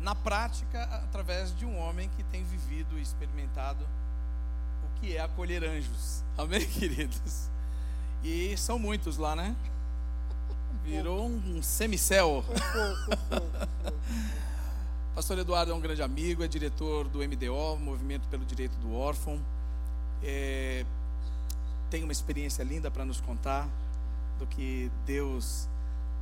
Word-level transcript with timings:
na 0.00 0.14
prática 0.14 0.82
através 0.84 1.56
de 1.56 1.64
um 1.64 1.78
homem 1.78 2.08
que 2.16 2.22
tem 2.24 2.44
vivido 2.44 2.98
e 2.98 3.02
experimentado 3.02 3.84
o 4.84 5.00
que 5.00 5.16
é 5.16 5.20
acolher 5.20 5.64
anjos. 5.64 6.22
Amém, 6.36 6.66
queridos? 6.66 7.48
E 8.22 8.56
são 8.56 8.78
muitos 8.78 9.16
lá, 9.16 9.34
né? 9.34 9.54
Virou 10.84 11.26
um 11.26 11.62
semicel. 11.62 12.44
Pastor 15.14 15.38
Eduardo 15.38 15.72
é 15.72 15.74
um 15.74 15.80
grande 15.80 16.02
amigo, 16.02 16.44
é 16.44 16.48
diretor 16.48 17.08
do 17.08 17.18
MDO, 17.18 17.78
Movimento 17.78 18.28
pelo 18.28 18.44
Direito 18.44 18.76
do 18.76 18.94
Órfão. 18.94 19.40
É, 20.22 20.84
tem 21.90 22.02
uma 22.02 22.12
experiência 22.12 22.62
linda 22.62 22.90
para 22.90 23.04
nos 23.04 23.20
contar 23.20 23.68
do 24.38 24.46
que 24.46 24.90
Deus 25.06 25.68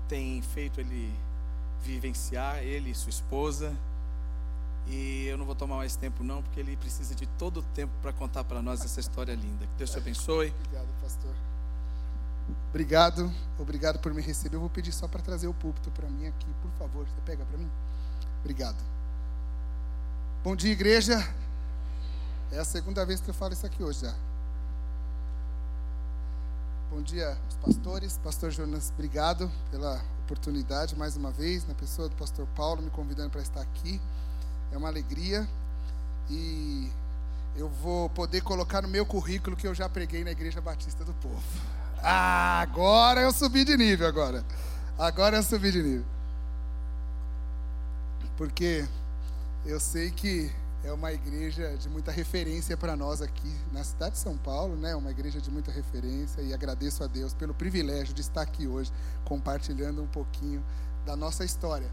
tem 0.09 0.41
feito 0.43 0.81
ele 0.81 1.13
vivenciar, 1.85 2.59
ele 2.59 2.91
e 2.91 2.95
sua 2.95 3.11
esposa. 3.11 3.73
E 4.87 5.27
eu 5.27 5.39
não 5.39 5.47
vou 5.47 5.55
tomar 5.55 5.77
mais 5.77 5.97
tempo 5.97 6.23
não, 6.23 6.43
porque 6.43 6.61
ele 6.61 6.77
precisa 6.77 7.15
de 7.15 7.27
todo 7.39 7.61
o 7.61 7.63
tempo 7.63 7.93
para 8.03 8.13
contar 8.13 8.45
para 8.45 8.61
nós 8.61 8.85
essa 8.85 9.01
história 9.01 9.35
linda. 9.35 9.67
Que 9.67 9.79
Deus 9.79 9.91
te 9.91 9.99
abençoe. 9.99 10.53
Obrigado, 10.61 10.89
pastor. 11.01 11.35
Obrigado, 12.69 13.33
obrigado 13.59 13.99
por 13.99 14.13
me 14.13 14.21
receber. 14.21 14.57
Eu 14.57 14.61
vou 14.61 14.69
pedir 14.69 14.93
só 14.93 15.09
para 15.09 15.23
trazer 15.23 15.47
o 15.47 15.55
púlpito 15.55 15.91
para 15.91 16.09
mim 16.09 16.27
aqui, 16.27 16.47
por 16.61 16.71
favor. 16.73 17.07
Você 17.07 17.21
pega 17.25 17.45
para 17.45 17.57
mim? 17.57 17.71
Obrigado. 18.41 18.77
Bom 20.43 20.55
dia, 20.55 20.73
igreja. 20.73 21.17
É 22.53 22.59
a 22.59 22.65
segunda 22.65 23.07
vez 23.07 23.21
que 23.21 23.31
eu 23.31 23.35
falo 23.35 23.55
isso 23.55 23.65
aqui 23.65 23.83
hoje 23.83 24.03
já. 24.03 24.15
Bom 26.95 27.03
dia 27.03 27.37
pastores. 27.61 28.21
Pastor 28.23 28.53
Jonas, 28.53 28.93
obrigado 28.95 29.51
pela 29.69 30.01
oportunidade 30.23 30.95
mais 30.95 31.17
uma 31.17 31.33
vez, 31.33 31.67
na 31.67 31.75
pessoa 31.75 32.09
do 32.09 32.15
pastor 32.15 32.47
Paulo 32.55 32.81
me 32.83 32.89
convidando 32.89 33.31
para 33.31 33.41
estar 33.41 33.61
aqui. 33.61 34.01
É 34.71 34.77
uma 34.77 34.87
alegria 34.87 35.45
e 36.31 36.89
eu 37.57 37.69
vou 37.69 38.09
poder 38.11 38.43
colocar 38.43 38.81
no 38.81 38.87
meu 38.87 39.05
currículo 39.05 39.57
que 39.57 39.67
eu 39.67 39.75
já 39.75 39.89
preguei 39.89 40.23
na 40.23 40.31
Igreja 40.31 40.61
Batista 40.61 41.05
do 41.05 41.13
Povo. 41.15 41.43
Ah, 42.01 42.61
agora 42.61 43.23
eu 43.23 43.33
subi 43.33 43.65
de 43.65 43.77
nível 43.77 44.07
agora. 44.07 44.45
Agora 44.97 45.39
eu 45.39 45.43
subi 45.43 45.73
de 45.73 45.83
nível. 45.83 46.07
Porque 48.37 48.87
eu 49.67 49.81
sei 49.81 50.13
que 50.13 50.49
é 50.85 50.93
uma 50.93 51.11
igreja 51.13 51.77
de 51.79 51.89
muita 51.89 52.13
referência 52.13 52.77
para 52.77 52.95
nós 52.95 53.23
aqui 53.23 53.53
na 53.73 53.83
cidade 53.83 54.17
de 54.17 54.21
São 54.21 54.37
Paulo, 54.37 54.77
né? 54.77 54.95
Uma 54.95 55.11
igreja 55.11 55.41
de 55.41 55.51
muita 55.51 55.73
referência 55.73 56.43
e 56.43 56.53
agradeço 56.53 57.03
a 57.03 57.07
Deus 57.07 57.33
pelo 57.33 57.55
privilégio 57.55 58.13
de 58.13 58.21
estar 58.21 58.43
aqui 58.43 58.69
hoje 58.69 58.93
compartilhando 59.25 60.03
um 60.03 60.07
pouquinho 60.07 60.63
da 61.07 61.17
nossa 61.17 61.43
história. 61.43 61.91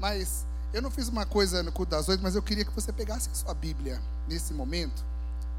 Mas 0.00 0.46
eu 0.72 0.80
não 0.80 0.90
fiz 0.90 1.08
uma 1.08 1.26
coisa 1.26 1.62
no 1.62 1.70
culto 1.70 1.90
das 1.90 2.08
oito, 2.08 2.22
mas 2.22 2.34
eu 2.34 2.42
queria 2.42 2.64
que 2.64 2.72
você 2.72 2.90
pegasse 2.90 3.28
a 3.30 3.34
sua 3.34 3.52
Bíblia 3.52 4.00
nesse 4.26 4.54
momento 4.54 5.04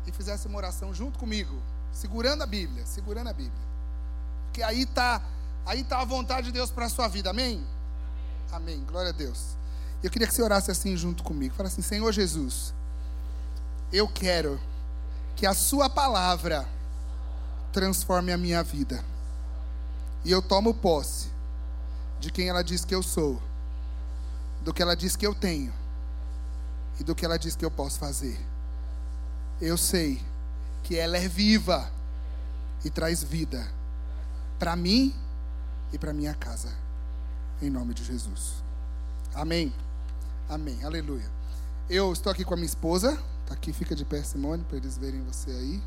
e 0.08 0.12
fizesse 0.12 0.48
uma 0.48 0.58
oração 0.58 0.92
junto 0.94 1.20
comigo, 1.20 1.56
segurando 1.92 2.42
a 2.42 2.48
Bíblia, 2.48 2.84
segurando 2.88 3.30
a 3.30 3.34
Bíblia. 3.34 3.64
Porque 4.46 4.64
aí 4.64 4.88
tá, 4.88 5.22
aí 5.64 5.84
tá 5.84 6.02
a 6.02 6.06
vontade 6.06 6.48
de 6.48 6.54
Deus 6.54 6.72
para 6.72 6.88
a 6.88 6.90
sua 6.90 7.08
vida. 7.08 7.30
Amém? 7.30 7.64
Amém. 8.52 8.84
Glória 8.86 9.10
a 9.10 9.14
Deus. 9.14 9.56
Eu 10.04 10.12
queria 10.12 10.28
que 10.28 10.34
você 10.34 10.44
orasse 10.44 10.70
assim 10.70 10.98
junto 10.98 11.24
comigo. 11.24 11.56
Fala 11.56 11.70
assim: 11.70 11.82
Senhor 11.82 12.12
Jesus, 12.12 12.74
eu 13.92 14.08
quero 14.08 14.60
que 15.36 15.46
a 15.46 15.54
Sua 15.54 15.90
palavra 15.90 16.68
transforme 17.72 18.32
a 18.32 18.38
minha 18.38 18.62
vida. 18.62 19.04
E 20.26 20.32
eu 20.32 20.42
tomo 20.42 20.74
posse 20.74 21.30
de 22.20 22.32
quem 22.32 22.50
ela 22.50 22.64
diz 22.64 22.86
que 22.86 22.94
eu 22.94 23.02
sou, 23.02 23.42
do 24.62 24.74
que 24.74 24.82
ela 24.82 24.96
diz 24.96 25.16
que 25.16 25.26
eu 25.26 25.34
tenho 25.34 25.74
e 27.00 27.04
do 27.04 27.16
que 27.16 27.26
ela 27.26 27.38
diz 27.38 27.56
que 27.56 27.66
eu 27.66 27.72
posso 27.72 28.00
fazer. 28.00 28.40
Eu 29.60 29.78
sei 29.78 30.22
que 30.84 30.98
ela 30.98 31.18
é 31.18 31.28
viva 31.28 31.92
e 32.84 32.90
traz 32.90 33.24
vida 33.24 33.66
para 34.60 34.76
mim 34.76 35.14
e 35.92 35.98
para 35.98 36.14
minha 36.14 36.34
casa. 36.34 36.70
Em 37.62 37.70
nome 37.70 37.94
de 37.94 38.04
Jesus. 38.04 38.64
Amém. 39.34 39.74
Amém. 40.50 40.84
Aleluia. 40.84 41.26
Eu 41.90 42.12
estou 42.12 42.32
aqui 42.32 42.44
com 42.44 42.54
a 42.54 42.58
minha 42.58 42.68
esposa. 42.68 43.18
Tá 43.48 43.54
aqui, 43.54 43.72
fica 43.72 43.96
de 43.96 44.04
pé, 44.04 44.22
Simone, 44.24 44.64
para 44.64 44.78
eles 44.78 44.98
verem 44.98 45.24
você 45.24 45.52
aí. 45.52 45.82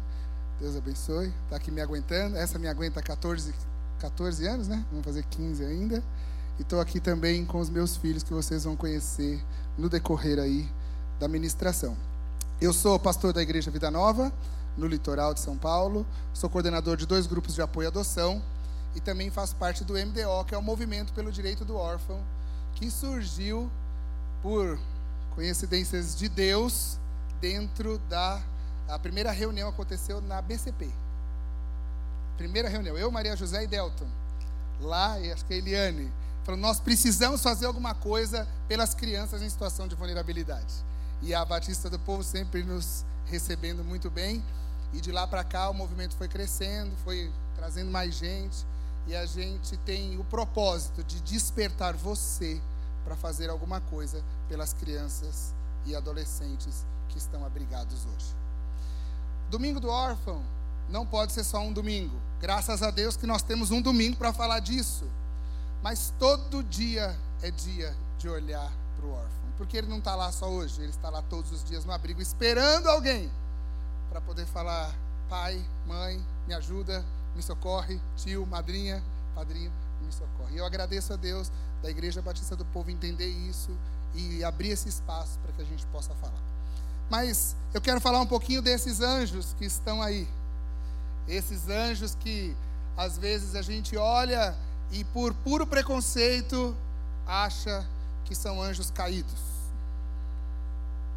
Deus 0.58 0.76
abençoe. 0.76 1.32
Está 1.44 1.56
aqui 1.56 1.70
me 1.70 1.80
aguentando. 1.80 2.36
Essa 2.36 2.58
me 2.58 2.66
aguenta 2.66 3.02
14, 3.02 3.54
14 3.98 4.46
anos, 4.46 4.68
né? 4.68 4.84
Vamos 4.90 5.04
fazer 5.04 5.24
15 5.24 5.64
ainda. 5.64 6.02
E 6.58 6.62
estou 6.62 6.80
aqui 6.80 7.00
também 7.00 7.44
com 7.44 7.60
os 7.60 7.68
meus 7.68 7.96
filhos 7.96 8.22
que 8.22 8.32
vocês 8.32 8.64
vão 8.64 8.74
conhecer 8.74 9.44
no 9.76 9.88
decorrer 9.88 10.38
aí 10.38 10.68
da 11.20 11.28
ministração. 11.28 11.96
Eu 12.58 12.72
sou 12.72 12.98
pastor 12.98 13.34
da 13.34 13.42
Igreja 13.42 13.70
Vida 13.70 13.90
Nova, 13.90 14.32
no 14.76 14.86
litoral 14.86 15.34
de 15.34 15.40
São 15.40 15.56
Paulo. 15.56 16.06
Sou 16.32 16.48
coordenador 16.48 16.96
de 16.96 17.06
dois 17.06 17.26
grupos 17.26 17.54
de 17.54 17.60
apoio 17.60 17.88
à 17.88 17.90
adoção 17.90 18.42
e 18.94 19.00
também 19.00 19.30
faço 19.30 19.54
parte 19.56 19.84
do 19.84 19.92
MDO, 19.92 20.44
que 20.46 20.54
é 20.54 20.58
o 20.58 20.62
Movimento 20.62 21.12
pelo 21.12 21.30
Direito 21.30 21.64
do 21.64 21.76
Órfão, 21.76 22.22
que 22.74 22.90
surgiu 22.90 23.70
por 24.46 24.78
coincidências 25.34 26.14
de 26.14 26.28
Deus, 26.28 27.00
dentro 27.40 27.98
da. 28.08 28.40
A 28.86 28.96
primeira 28.96 29.32
reunião 29.32 29.68
aconteceu 29.68 30.20
na 30.20 30.40
BCP. 30.40 30.88
Primeira 32.36 32.68
reunião, 32.68 32.96
eu, 32.96 33.10
Maria 33.10 33.34
José 33.34 33.64
e 33.64 33.66
Delton. 33.66 34.06
Lá, 34.80 35.18
e 35.18 35.32
acho 35.32 35.44
que 35.44 35.52
a 35.52 35.56
Eliane. 35.56 36.12
Falou, 36.44 36.60
nós 36.60 36.78
precisamos 36.78 37.42
fazer 37.42 37.66
alguma 37.66 37.92
coisa 37.92 38.46
pelas 38.68 38.94
crianças 38.94 39.42
em 39.42 39.50
situação 39.50 39.88
de 39.88 39.96
vulnerabilidade. 39.96 40.74
E 41.20 41.34
a 41.34 41.44
Batista 41.44 41.90
do 41.90 41.98
Povo 41.98 42.22
sempre 42.22 42.62
nos 42.62 43.04
recebendo 43.24 43.82
muito 43.82 44.08
bem. 44.08 44.40
E 44.92 45.00
de 45.00 45.10
lá 45.10 45.26
para 45.26 45.42
cá 45.42 45.68
o 45.68 45.74
movimento 45.74 46.14
foi 46.14 46.28
crescendo, 46.28 46.96
foi 47.02 47.32
trazendo 47.56 47.90
mais 47.90 48.14
gente. 48.14 48.64
E 49.08 49.16
a 49.16 49.26
gente 49.26 49.76
tem 49.78 50.16
o 50.20 50.22
propósito 50.22 51.02
de 51.02 51.20
despertar 51.22 51.96
você 51.96 52.60
para 53.06 53.14
fazer 53.14 53.48
alguma 53.48 53.80
coisa 53.80 54.22
pelas 54.48 54.72
crianças 54.72 55.54
e 55.86 55.94
adolescentes 55.94 56.84
que 57.08 57.16
estão 57.16 57.46
abrigados 57.46 58.04
hoje. 58.04 58.34
Domingo 59.48 59.78
do 59.78 59.88
órfão 59.88 60.42
não 60.90 61.06
pode 61.06 61.32
ser 61.32 61.44
só 61.44 61.60
um 61.60 61.72
domingo. 61.72 62.20
Graças 62.40 62.82
a 62.82 62.90
Deus 62.90 63.16
que 63.16 63.24
nós 63.24 63.42
temos 63.42 63.70
um 63.70 63.80
domingo 63.80 64.16
para 64.16 64.32
falar 64.32 64.58
disso. 64.58 65.08
Mas 65.84 66.12
todo 66.18 66.64
dia 66.64 67.16
é 67.42 67.50
dia 67.52 67.96
de 68.18 68.28
olhar 68.28 68.72
para 68.96 69.06
o 69.06 69.12
órfão. 69.12 69.30
Porque 69.56 69.76
ele 69.76 69.86
não 69.86 69.98
está 69.98 70.16
lá 70.16 70.32
só 70.32 70.48
hoje, 70.48 70.82
ele 70.82 70.90
está 70.90 71.08
lá 71.08 71.22
todos 71.22 71.52
os 71.52 71.62
dias 71.62 71.84
no 71.84 71.92
abrigo, 71.92 72.20
esperando 72.20 72.88
alguém 72.88 73.30
para 74.10 74.20
poder 74.20 74.46
falar: 74.46 74.92
pai, 75.28 75.64
mãe, 75.86 76.20
me 76.46 76.54
ajuda, 76.54 77.04
me 77.36 77.42
socorre, 77.42 78.00
tio, 78.16 78.44
madrinha, 78.46 79.02
padrinho, 79.34 79.72
me 80.04 80.12
socorre. 80.12 80.58
Eu 80.58 80.64
agradeço 80.64 81.12
a 81.12 81.16
Deus 81.16 81.50
da 81.82 81.90
Igreja 81.90 82.22
Batista 82.22 82.56
do 82.56 82.64
Povo 82.66 82.90
entender 82.90 83.26
isso 83.26 83.70
e 84.14 84.42
abrir 84.44 84.70
esse 84.70 84.88
espaço 84.88 85.38
para 85.40 85.52
que 85.52 85.62
a 85.62 85.64
gente 85.64 85.84
possa 85.86 86.14
falar. 86.14 86.42
Mas 87.10 87.54
eu 87.72 87.80
quero 87.80 88.00
falar 88.00 88.20
um 88.20 88.26
pouquinho 88.26 88.62
desses 88.62 89.00
anjos 89.00 89.54
que 89.58 89.64
estão 89.64 90.02
aí. 90.02 90.28
Esses 91.28 91.68
anjos 91.68 92.14
que 92.14 92.56
às 92.96 93.18
vezes 93.18 93.54
a 93.54 93.62
gente 93.62 93.96
olha 93.96 94.56
e 94.90 95.04
por 95.04 95.34
puro 95.34 95.66
preconceito 95.66 96.74
acha 97.26 97.86
que 98.24 98.34
são 98.34 98.60
anjos 98.62 98.90
caídos. 98.90 99.40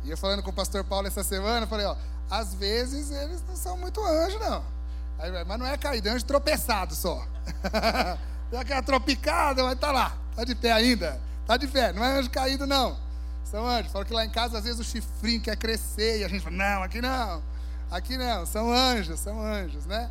E 0.04 0.10
eu 0.12 0.18
falando 0.18 0.44
com 0.44 0.50
o 0.50 0.54
pastor 0.54 0.84
Paulo 0.84 1.08
essa 1.08 1.24
semana, 1.24 1.68
falei, 1.68 1.86
ó, 1.86 1.96
às 2.30 2.54
vezes 2.54 3.12
eles 3.12 3.44
não 3.48 3.56
são 3.56 3.78
muito 3.78 4.04
anjos, 4.04 4.40
não. 4.40 4.64
Mas 5.46 5.60
não 5.60 5.66
é 5.66 5.78
caído, 5.78 6.08
é 6.08 6.12
anjo 6.12 6.26
tropeçado 6.26 6.96
só. 6.96 7.26
Deu 8.50 8.60
aquela 8.60 8.82
tropicada, 8.82 9.64
mas 9.64 9.80
tá 9.80 9.92
lá. 9.92 10.18
Está 10.32 10.44
de 10.44 10.56
pé 10.56 10.72
ainda? 10.72 11.20
Está 11.42 11.58
de 11.58 11.68
pé. 11.68 11.94
Não 11.94 12.04
é 12.04 12.20
anjo 12.20 12.30
caído, 12.30 12.66
não. 12.66 12.98
São 13.44 13.68
anjos. 13.68 13.92
Fala 13.92 14.06
que 14.06 14.14
lá 14.14 14.26
em 14.26 14.30
casa, 14.30 14.58
às 14.58 14.64
vezes, 14.64 14.80
o 14.80 14.84
chifrinho 14.84 15.42
quer 15.42 15.56
crescer. 15.56 16.20
E 16.20 16.24
a 16.24 16.28
gente 16.28 16.44
fala, 16.44 16.56
não, 16.56 16.84
aqui 16.84 17.02
não. 17.02 17.44
Aqui 17.92 18.18
não. 18.18 18.46
São 18.46 18.72
anjos, 18.72 19.20
são 19.20 19.42
anjos, 19.42 19.86
né? 19.86 20.10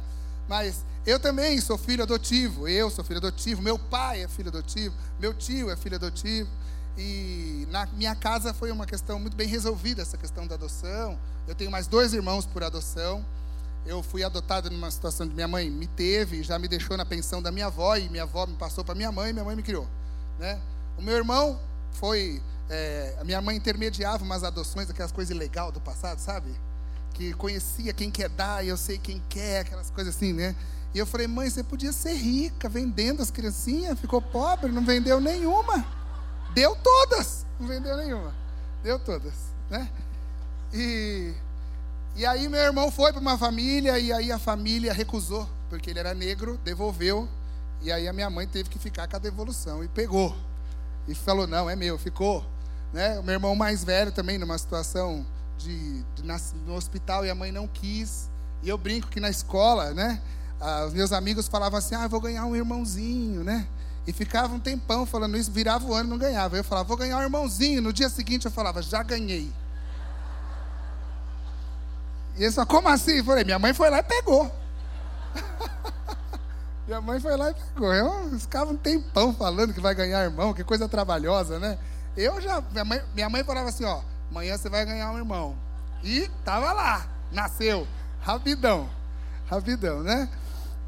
Mas 0.48 0.84
eu 1.06 1.18
também 1.18 1.60
sou 1.60 1.78
filho 1.78 2.02
adotivo. 2.02 2.68
Eu 2.68 2.90
sou 2.90 3.04
filho 3.04 3.18
adotivo. 3.18 3.62
Meu 3.62 3.78
pai 3.78 4.22
é 4.22 4.28
filho 4.28 4.48
adotivo. 4.48 4.94
Meu 5.18 5.32
tio 5.34 5.70
é 5.70 5.76
filho 5.76 5.96
adotivo. 5.96 6.50
E 6.96 7.66
na 7.70 7.86
minha 7.86 8.14
casa 8.14 8.52
foi 8.52 8.72
uma 8.72 8.84
questão 8.84 9.20
muito 9.20 9.36
bem 9.36 9.46
resolvida, 9.46 10.02
essa 10.02 10.18
questão 10.18 10.46
da 10.46 10.56
adoção. 10.56 11.16
Eu 11.46 11.54
tenho 11.54 11.70
mais 11.70 11.86
dois 11.86 12.12
irmãos 12.12 12.44
por 12.44 12.64
adoção. 12.64 13.24
Eu 13.86 14.02
fui 14.02 14.22
adotado 14.22 14.70
numa 14.70 14.90
situação 14.90 15.26
de 15.26 15.34
minha 15.34 15.48
mãe 15.48 15.70
me 15.70 15.86
teve, 15.86 16.42
já 16.42 16.58
me 16.58 16.68
deixou 16.68 16.96
na 16.96 17.06
pensão 17.06 17.40
da 17.40 17.50
minha 17.50 17.66
avó, 17.66 17.96
e 17.96 18.08
minha 18.08 18.24
avó 18.24 18.46
me 18.46 18.54
passou 18.54 18.84
para 18.84 18.94
minha 18.94 19.10
mãe, 19.10 19.30
e 19.30 19.32
minha 19.32 19.44
mãe 19.44 19.56
me 19.56 19.62
criou. 19.62 19.88
Né? 20.38 20.60
O 20.96 21.02
meu 21.02 21.16
irmão 21.16 21.58
foi. 21.92 22.42
É, 22.70 23.16
a 23.18 23.24
minha 23.24 23.40
mãe 23.40 23.56
intermediava 23.56 24.22
umas 24.22 24.44
adoções, 24.44 24.90
aquelas 24.90 25.10
coisas 25.10 25.34
legais 25.34 25.72
do 25.72 25.80
passado, 25.80 26.18
sabe? 26.18 26.54
Que 27.14 27.32
conhecia 27.32 27.94
quem 27.94 28.10
quer 28.10 28.28
dar 28.28 28.62
e 28.62 28.68
eu 28.68 28.76
sei 28.76 28.98
quem 28.98 29.22
quer, 29.28 29.60
aquelas 29.60 29.90
coisas 29.90 30.14
assim, 30.14 30.34
né? 30.34 30.54
E 30.94 30.98
eu 30.98 31.06
falei, 31.06 31.26
mãe, 31.26 31.48
você 31.48 31.62
podia 31.62 31.92
ser 31.92 32.14
rica 32.14 32.68
vendendo 32.68 33.22
as 33.22 33.30
criancinhas, 33.30 33.98
ficou 33.98 34.20
pobre, 34.20 34.70
não 34.70 34.84
vendeu 34.84 35.20
nenhuma. 35.20 35.84
deu 36.54 36.76
todas. 36.76 37.46
Não 37.58 37.66
vendeu 37.66 37.96
nenhuma. 37.96 38.34
Deu 38.82 38.98
todas, 38.98 39.34
né? 39.70 39.88
E, 40.72 41.34
e 42.18 42.26
aí 42.26 42.48
meu 42.48 42.60
irmão 42.60 42.90
foi 42.90 43.12
para 43.12 43.20
uma 43.20 43.38
família 43.38 43.96
e 43.96 44.12
aí 44.12 44.32
a 44.32 44.40
família 44.40 44.92
recusou, 44.92 45.48
porque 45.70 45.88
ele 45.88 46.00
era 46.00 46.12
negro, 46.12 46.58
devolveu. 46.64 47.28
E 47.80 47.92
aí 47.92 48.08
a 48.08 48.12
minha 48.12 48.28
mãe 48.28 48.44
teve 48.44 48.68
que 48.68 48.78
ficar 48.78 49.06
com 49.06 49.14
a 49.14 49.20
devolução 49.20 49.84
e 49.84 49.88
pegou. 49.88 50.36
E 51.06 51.14
falou: 51.14 51.46
"Não, 51.46 51.70
é 51.70 51.76
meu", 51.76 51.96
ficou, 51.96 52.44
né? 52.92 53.18
O 53.20 53.22
meu 53.22 53.34
irmão 53.34 53.54
mais 53.54 53.84
velho 53.84 54.10
também 54.10 54.36
numa 54.36 54.58
situação 54.58 55.24
de, 55.56 56.02
de 56.16 56.24
no 56.66 56.74
hospital 56.74 57.24
e 57.24 57.30
a 57.30 57.34
mãe 57.36 57.52
não 57.52 57.68
quis. 57.68 58.28
E 58.64 58.68
eu 58.68 58.76
brinco 58.76 59.06
que 59.06 59.20
na 59.20 59.30
escola, 59.30 59.94
né? 59.94 60.20
Os 60.88 60.92
meus 60.92 61.12
amigos 61.12 61.46
falavam 61.46 61.78
assim: 61.78 61.94
"Ah, 61.94 62.08
vou 62.08 62.20
ganhar 62.20 62.44
um 62.46 62.56
irmãozinho", 62.56 63.44
né? 63.44 63.68
E 64.08 64.12
ficava 64.12 64.54
um 64.54 64.58
tempão 64.58 65.04
falando 65.06 65.36
isso, 65.36 65.52
virava 65.52 65.86
o 65.86 65.94
ano 65.94 66.08
e 66.08 66.10
não 66.10 66.18
ganhava. 66.18 66.56
Eu 66.56 66.64
falava, 66.64 66.88
vou 66.88 66.96
ganhar 66.96 67.18
um 67.18 67.22
irmãozinho. 67.22 67.82
No 67.82 67.92
dia 67.92 68.08
seguinte 68.08 68.46
eu 68.46 68.50
falava, 68.50 68.80
já 68.80 69.02
ganhei. 69.02 69.52
E 72.38 72.44
ele 72.44 72.52
só, 72.52 72.64
como 72.64 72.88
assim? 72.88 73.18
Eu 73.18 73.24
falei, 73.24 73.44
minha 73.44 73.58
mãe 73.58 73.74
foi 73.74 73.90
lá 73.90 73.98
e 73.98 74.02
pegou. 74.02 74.50
minha 76.86 77.00
mãe 77.00 77.18
foi 77.18 77.36
lá 77.36 77.50
e 77.50 77.54
pegou. 77.54 77.92
Eu 77.92 78.38
ficava 78.38 78.70
um 78.70 78.76
tempão 78.76 79.34
falando 79.34 79.74
que 79.74 79.80
vai 79.80 79.94
ganhar 79.94 80.22
irmão, 80.22 80.54
que 80.54 80.62
coisa 80.62 80.88
trabalhosa, 80.88 81.58
né? 81.58 81.78
Eu 82.16 82.40
já, 82.40 82.60
minha 82.70 82.84
mãe, 82.84 83.02
minha 83.14 83.28
mãe 83.28 83.42
falava 83.44 83.68
assim, 83.68 83.84
ó, 83.84 84.00
amanhã 84.30 84.56
você 84.56 84.68
vai 84.68 84.84
ganhar 84.84 85.10
um 85.10 85.18
irmão. 85.18 85.56
E 86.02 86.30
tava 86.44 86.72
lá, 86.72 87.06
nasceu, 87.32 87.86
rapidão, 88.20 88.88
rapidão, 89.50 90.02
né? 90.02 90.28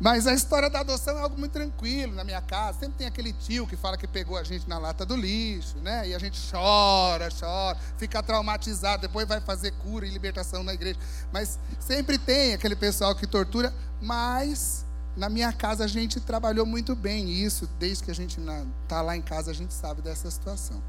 Mas 0.00 0.26
a 0.26 0.32
história 0.32 0.70
da 0.70 0.81
adoção 0.81 1.19
é 1.19 1.20
algo 1.20 1.38
muito 1.38 1.52
tranquilo 1.52 2.14
na 2.14 2.25
minha 2.25 2.41
casa. 2.41 2.79
Sempre 2.81 2.97
tem 2.97 3.06
aquele 3.06 3.35
tio 3.35 3.67
que 3.67 3.76
fala 3.76 3.99
que 3.99 4.06
pegou 4.06 4.38
a 4.38 4.43
gente 4.43 4.67
na 4.67 4.79
lata 4.79 5.05
do 5.05 5.14
lixo, 5.14 5.76
né? 5.79 6.08
E 6.08 6.14
a 6.14 6.19
gente 6.19 6.41
chora, 6.50 7.29
chora, 7.38 7.79
fica 7.99 8.23
traumatizado, 8.23 9.02
depois 9.02 9.29
vai 9.29 9.43
fazer 9.43 9.73
cura 9.73 10.06
e 10.06 10.11
libertação 10.11 10.62
na 10.62 10.73
igreja. 10.73 10.99
Mas 11.31 11.58
sempre 11.79 12.17
tem 12.17 12.55
aquele 12.55 12.75
pessoal 12.75 13.14
que 13.14 13.26
tortura, 13.26 13.75
mas 14.00 14.87
na 15.14 15.29
minha 15.29 15.52
casa 15.52 15.85
a 15.85 15.87
gente 15.87 16.19
trabalhou 16.19 16.64
muito 16.64 16.96
bem 16.96 17.29
isso, 17.31 17.69
desde 17.79 18.03
que 18.03 18.11
a 18.11 18.14
gente 18.14 18.41
está 18.82 19.03
lá 19.03 19.14
em 19.14 19.20
casa 19.23 19.50
a 19.50 19.55
gente 19.55 19.75
sabe 19.75 20.00
dessa 20.00 20.31
situação. 20.31 20.82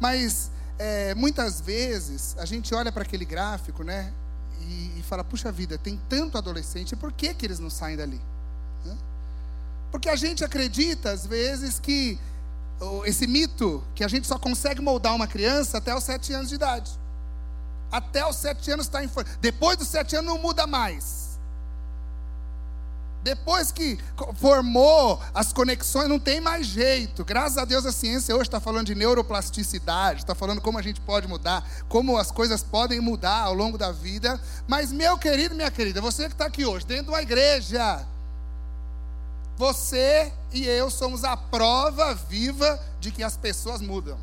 Mas 0.00 0.50
é, 0.76 1.14
muitas 1.14 1.60
vezes 1.60 2.34
a 2.36 2.44
gente 2.44 2.74
olha 2.74 2.90
para 2.90 3.04
aquele 3.04 3.24
gráfico, 3.24 3.84
né? 3.84 4.12
E, 4.62 4.98
e 4.98 5.02
fala, 5.04 5.22
puxa 5.22 5.52
vida, 5.52 5.78
tem 5.78 6.00
tanto 6.08 6.36
adolescente, 6.36 6.96
por 6.96 7.12
que, 7.12 7.32
que 7.32 7.46
eles 7.46 7.60
não 7.60 7.70
saem 7.70 7.96
dali? 7.96 8.20
Porque 9.90 10.08
a 10.08 10.16
gente 10.16 10.44
acredita, 10.44 11.10
às 11.10 11.26
vezes, 11.26 11.78
que 11.78 12.18
esse 13.04 13.26
mito 13.26 13.84
que 13.94 14.04
a 14.04 14.08
gente 14.08 14.26
só 14.26 14.38
consegue 14.38 14.80
moldar 14.80 15.14
uma 15.14 15.26
criança 15.26 15.78
até 15.78 15.94
os 15.94 16.04
sete 16.04 16.32
anos 16.32 16.48
de 16.48 16.54
idade. 16.54 16.90
Até 17.90 18.24
os 18.24 18.36
sete 18.36 18.70
anos 18.70 18.86
está 18.86 19.04
em 19.04 19.10
Depois 19.40 19.76
dos 19.76 19.88
sete 19.88 20.14
anos 20.14 20.30
não 20.32 20.40
muda 20.40 20.66
mais. 20.66 21.28
Depois 23.22 23.70
que 23.70 23.98
formou 24.36 25.20
as 25.34 25.52
conexões, 25.52 26.08
não 26.08 26.18
tem 26.18 26.40
mais 26.40 26.66
jeito. 26.66 27.22
Graças 27.22 27.58
a 27.58 27.66
Deus 27.66 27.84
a 27.84 27.92
ciência 27.92 28.34
hoje 28.34 28.44
está 28.44 28.58
falando 28.60 28.86
de 28.86 28.94
neuroplasticidade, 28.94 30.20
está 30.20 30.34
falando 30.34 30.62
como 30.62 30.78
a 30.78 30.82
gente 30.82 31.02
pode 31.02 31.28
mudar, 31.28 31.68
como 31.86 32.16
as 32.16 32.30
coisas 32.30 32.62
podem 32.62 32.98
mudar 32.98 33.42
ao 33.42 33.52
longo 33.52 33.76
da 33.76 33.92
vida. 33.92 34.40
Mas, 34.66 34.90
meu 34.90 35.18
querido, 35.18 35.54
minha 35.54 35.70
querida, 35.70 36.00
você 36.00 36.28
que 36.28 36.32
está 36.32 36.46
aqui 36.46 36.64
hoje, 36.64 36.86
dentro 36.86 37.06
de 37.06 37.10
uma 37.10 37.20
igreja, 37.20 38.06
você 39.60 40.32
e 40.50 40.66
eu 40.66 40.90
somos 40.90 41.22
a 41.22 41.36
prova 41.36 42.14
viva 42.14 42.80
de 42.98 43.12
que 43.12 43.22
as 43.22 43.36
pessoas 43.36 43.82
mudam. 43.82 44.18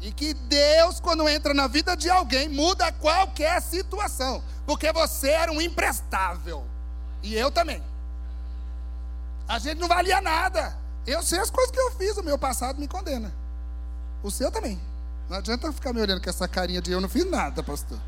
E 0.00 0.10
que 0.10 0.32
Deus, 0.32 1.00
quando 1.00 1.28
entra 1.28 1.52
na 1.52 1.66
vida 1.66 1.94
de 1.94 2.08
alguém, 2.08 2.48
muda 2.48 2.90
qualquer 2.92 3.60
situação. 3.60 4.42
Porque 4.64 4.90
você 4.90 5.28
era 5.28 5.52
um 5.52 5.60
imprestável. 5.60 6.64
E 7.22 7.34
eu 7.34 7.50
também. 7.50 7.82
A 9.46 9.58
gente 9.58 9.78
não 9.78 9.88
valia 9.88 10.22
nada. 10.22 10.74
Eu 11.06 11.22
sei 11.22 11.38
as 11.38 11.50
coisas 11.50 11.70
que 11.70 11.78
eu 11.78 11.90
fiz, 11.92 12.16
o 12.16 12.22
meu 12.22 12.38
passado 12.38 12.80
me 12.80 12.88
condena. 12.88 13.30
O 14.22 14.30
seu 14.30 14.50
também. 14.50 14.80
Não 15.28 15.36
adianta 15.36 15.70
ficar 15.74 15.92
me 15.92 16.00
olhando 16.00 16.22
com 16.22 16.30
essa 16.30 16.48
carinha 16.48 16.80
de 16.80 16.90
eu 16.90 17.02
não 17.02 17.08
fiz 17.08 17.30
nada, 17.30 17.62
pastor. 17.62 17.98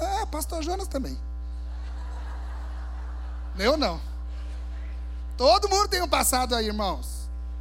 É, 0.00 0.26
pastor 0.26 0.62
Jonas 0.64 0.88
também. 0.88 1.16
Eu 3.58 3.76
não. 3.76 4.00
Todo 5.36 5.68
mundo 5.68 5.88
tem 5.88 6.02
um 6.02 6.08
passado 6.08 6.54
aí, 6.54 6.66
irmãos. 6.66 7.16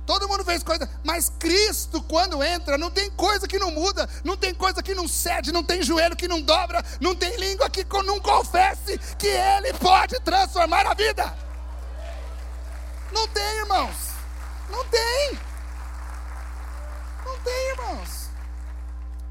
Todo 0.06 0.28
mundo 0.28 0.46
fez 0.46 0.62
coisa, 0.62 0.88
mas 1.04 1.32
Cristo, 1.40 2.02
quando 2.04 2.44
entra, 2.44 2.78
não 2.78 2.92
tem 2.92 3.10
coisa 3.10 3.48
que 3.48 3.58
não 3.58 3.72
muda, 3.72 4.08
não 4.24 4.38
tem 4.38 4.54
coisa 4.54 4.84
que 4.84 4.94
não 4.94 5.08
cede, 5.08 5.52
não 5.52 5.64
tem 5.64 5.82
joelho 5.82 6.16
que 6.16 6.28
não 6.28 6.40
dobra, 6.40 6.84
não 7.02 7.16
tem 7.16 7.36
língua 7.38 7.70
que 7.72 7.84
não 8.06 8.20
confesse 8.20 9.00
que 9.18 9.28
Ele 9.28 9.74
pode 9.74 10.20
transformar 10.20 10.86
a 10.86 10.94
vida. 10.94 11.36
Não 13.12 13.28
tem, 13.30 13.58
irmãos. 13.58 13.96
Não 14.70 14.86
tem. 14.86 15.40
Não 17.26 17.40
tem, 17.40 17.70
irmãos. 17.72 18.30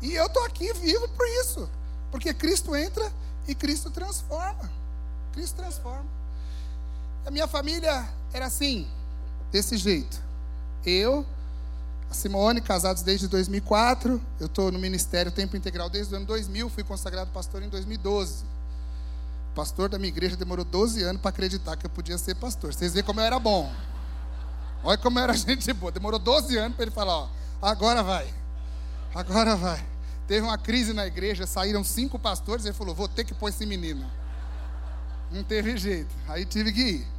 E 0.02 0.14
eu 0.14 0.26
estou 0.26 0.44
aqui 0.44 0.72
vivo 0.72 1.08
por 1.10 1.26
isso. 1.40 1.70
Porque 2.10 2.34
Cristo 2.34 2.74
entra 2.74 3.12
e 3.46 3.54
Cristo 3.54 3.90
transforma. 3.90 4.70
Cristo 5.32 5.56
transforma. 5.56 6.13
A 7.26 7.30
minha 7.30 7.48
família 7.48 8.06
era 8.32 8.46
assim, 8.46 8.86
desse 9.50 9.76
jeito. 9.78 10.20
Eu, 10.84 11.24
a 12.10 12.14
Simone, 12.14 12.60
casados 12.60 13.02
desde 13.02 13.26
2004. 13.28 14.20
Eu 14.38 14.46
estou 14.46 14.70
no 14.70 14.78
ministério 14.78 15.32
tempo 15.32 15.56
integral 15.56 15.88
desde 15.88 16.12
o 16.12 16.16
ano 16.16 16.26
2000. 16.26 16.68
Fui 16.68 16.84
consagrado 16.84 17.30
pastor 17.30 17.62
em 17.62 17.68
2012. 17.68 18.44
O 19.52 19.54
pastor 19.54 19.88
da 19.88 19.98
minha 19.98 20.08
igreja 20.08 20.36
demorou 20.36 20.64
12 20.64 21.02
anos 21.02 21.22
para 21.22 21.30
acreditar 21.30 21.76
que 21.76 21.86
eu 21.86 21.90
podia 21.90 22.18
ser 22.18 22.34
pastor. 22.34 22.74
Vocês 22.74 22.92
veem 22.92 23.04
como 23.04 23.20
eu 23.20 23.24
era 23.24 23.38
bom. 23.38 23.72
Olha 24.82 24.98
como 24.98 25.18
eu 25.18 25.22
era 25.22 25.32
gente 25.34 25.72
boa. 25.72 25.90
Demorou 25.90 26.18
12 26.18 26.56
anos 26.58 26.76
para 26.76 26.84
ele 26.84 26.92
falar: 26.92 27.16
ó, 27.16 27.28
agora 27.62 28.02
vai. 28.02 28.28
Agora 29.14 29.56
vai. 29.56 29.82
Teve 30.26 30.44
uma 30.44 30.58
crise 30.58 30.92
na 30.92 31.06
igreja, 31.06 31.46
saíram 31.46 31.82
cinco 31.82 32.18
pastores. 32.18 32.66
Ele 32.66 32.74
falou: 32.74 32.94
vou 32.94 33.08
ter 33.08 33.24
que 33.24 33.32
pôr 33.32 33.48
esse 33.48 33.64
menino. 33.64 34.04
Não 35.30 35.42
teve 35.42 35.76
jeito. 35.78 36.14
Aí 36.28 36.44
tive 36.44 36.70
que 36.70 36.80
ir. 36.80 37.13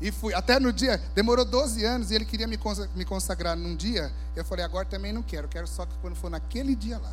E 0.00 0.10
fui. 0.10 0.34
Até 0.34 0.58
no 0.58 0.72
dia, 0.72 0.98
demorou 1.14 1.44
12 1.44 1.84
anos 1.84 2.10
e 2.10 2.14
ele 2.14 2.24
queria 2.24 2.46
me 2.46 3.04
consagrar 3.04 3.56
num 3.56 3.76
dia. 3.76 4.12
Eu 4.34 4.44
falei, 4.44 4.64
agora 4.64 4.84
também 4.84 5.12
não 5.12 5.22
quero, 5.22 5.48
quero 5.48 5.66
só 5.66 5.86
que 5.86 5.94
quando 6.00 6.16
for 6.16 6.30
naquele 6.30 6.74
dia 6.74 6.98
lá. 6.98 7.12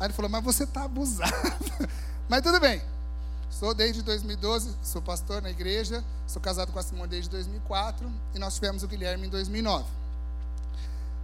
Aí 0.00 0.06
ele 0.06 0.12
falou, 0.12 0.30
mas 0.30 0.42
você 0.42 0.64
está 0.64 0.84
abusado. 0.84 1.32
mas 2.28 2.42
tudo 2.42 2.58
bem. 2.58 2.82
Sou 3.52 3.74
desde 3.74 4.02
2012, 4.02 4.74
sou 4.82 5.02
pastor 5.02 5.42
na 5.42 5.50
igreja, 5.50 6.02
sou 6.26 6.40
casado 6.40 6.72
com 6.72 6.78
a 6.78 6.82
Simone 6.82 7.08
desde 7.08 7.28
2004 7.30 8.10
e 8.34 8.38
nós 8.38 8.54
tivemos 8.54 8.82
o 8.82 8.88
Guilherme 8.88 9.26
em 9.26 9.30
2009. 9.30 9.84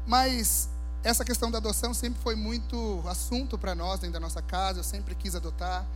Mas 0.06 0.68
essa 1.02 1.24
questão 1.24 1.50
da 1.50 1.56
adoção 1.58 1.94
sempre 1.94 2.20
foi 2.22 2.36
muito 2.36 3.02
assunto 3.08 3.56
para 3.56 3.74
nós 3.74 4.00
dentro 4.00 4.12
da 4.12 4.20
nossa 4.20 4.42
casa, 4.42 4.80
eu 4.80 4.84
sempre 4.84 5.14
quis 5.14 5.34
adotar 5.34 5.86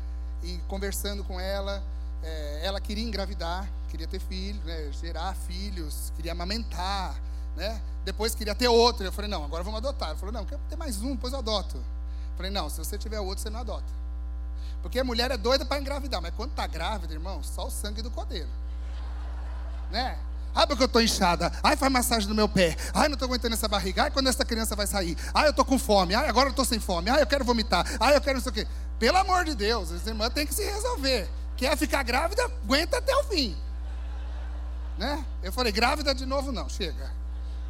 e 0.43 0.59
conversando 0.69 1.23
com 1.23 1.39
ela, 1.39 1.83
é, 2.23 2.61
ela 2.63 2.81
queria 2.81 3.05
engravidar, 3.05 3.69
queria 3.89 4.07
ter 4.07 4.21
filhos, 4.21 4.63
né, 4.65 4.91
gerar 4.93 5.35
filhos, 5.35 6.13
queria 6.17 6.33
amamentar, 6.33 7.15
né? 7.57 7.81
Depois 8.05 8.35
queria 8.35 8.55
ter 8.55 8.69
outro. 8.69 9.05
Eu 9.05 9.13
falei, 9.13 9.31
não, 9.31 9.45
agora 9.45 9.63
vamos 9.63 9.79
adotar. 9.79 10.11
Ela 10.11 10.19
falou, 10.19 10.33
não, 10.33 10.45
quero 10.45 10.61
ter 10.69 10.77
mais 10.77 11.03
um, 11.03 11.15
depois 11.15 11.33
eu 11.33 11.39
adoto. 11.39 11.77
Eu 11.77 12.37
falei, 12.37 12.51
não, 12.51 12.69
se 12.69 12.79
você 12.79 12.97
tiver 12.99 13.21
outro, 13.21 13.43
você 13.43 13.51
não 13.51 13.61
adota. 13.61 14.03
Porque 14.83 14.99
a 14.99 15.05
mulher 15.05 15.31
é 15.31 15.37
doida 15.37 15.65
para 15.65 15.81
engravidar, 15.81 16.21
mas 16.21 16.35
quando 16.35 16.51
está 16.51 16.67
grávida, 16.67 17.13
irmão, 17.13 17.43
só 17.43 17.67
o 17.67 17.71
sangue 17.71 18.03
do 18.03 18.11
codeiro. 18.11 18.49
Né? 19.91 20.19
Ah, 20.55 20.67
porque 20.67 20.83
eu 20.83 20.87
estou 20.87 21.01
inchada. 21.01 21.53
Ai, 21.63 21.77
faz 21.77 21.91
massagem 21.91 22.29
no 22.29 22.35
meu 22.35 22.49
pé. 22.49 22.77
Ai, 22.93 23.09
não 23.09 23.15
estou 23.15 23.27
aguentando 23.27 23.55
essa 23.55 23.69
barriga. 23.69 24.05
Ai, 24.05 24.11
quando 24.11 24.29
essa 24.29 24.45
criança 24.45 24.75
vai 24.75 24.87
sair. 24.87 25.17
Ai, 25.33 25.47
eu 25.47 25.51
estou 25.51 25.65
com 25.65 25.79
fome. 25.79 26.15
Ai, 26.15 26.29
agora 26.29 26.49
eu 26.49 26.51
estou 26.51 26.65
sem 26.65 26.79
fome. 26.79 27.09
Ai, 27.09 27.23
eu 27.23 27.27
quero 27.27 27.45
vomitar. 27.45 27.87
Ai, 28.01 28.17
eu 28.17 28.21
quero 28.21 28.35
não 28.35 28.43
sei 28.43 28.51
o 28.51 28.55
quê. 28.55 28.67
Pelo 28.99 29.17
amor 29.19 29.45
de 29.45 29.55
Deus, 29.55 29.91
as 29.91 30.07
irmãs 30.07 30.33
têm 30.33 30.47
que 30.47 30.55
se 30.55 30.65
resolver. 30.65 31.29
Quer 31.63 31.77
ficar 31.77 32.03
grávida, 32.03 32.43
aguenta 32.45 32.99
até 32.99 33.15
o 33.15 33.23
fim. 33.23 33.57
Né? 34.99 35.25
Eu 35.45 35.53
falei, 35.53 35.71
grávida 35.71 36.13
de 36.13 36.27
novo 36.27 36.51
não, 36.51 36.69
chega. 36.69 37.13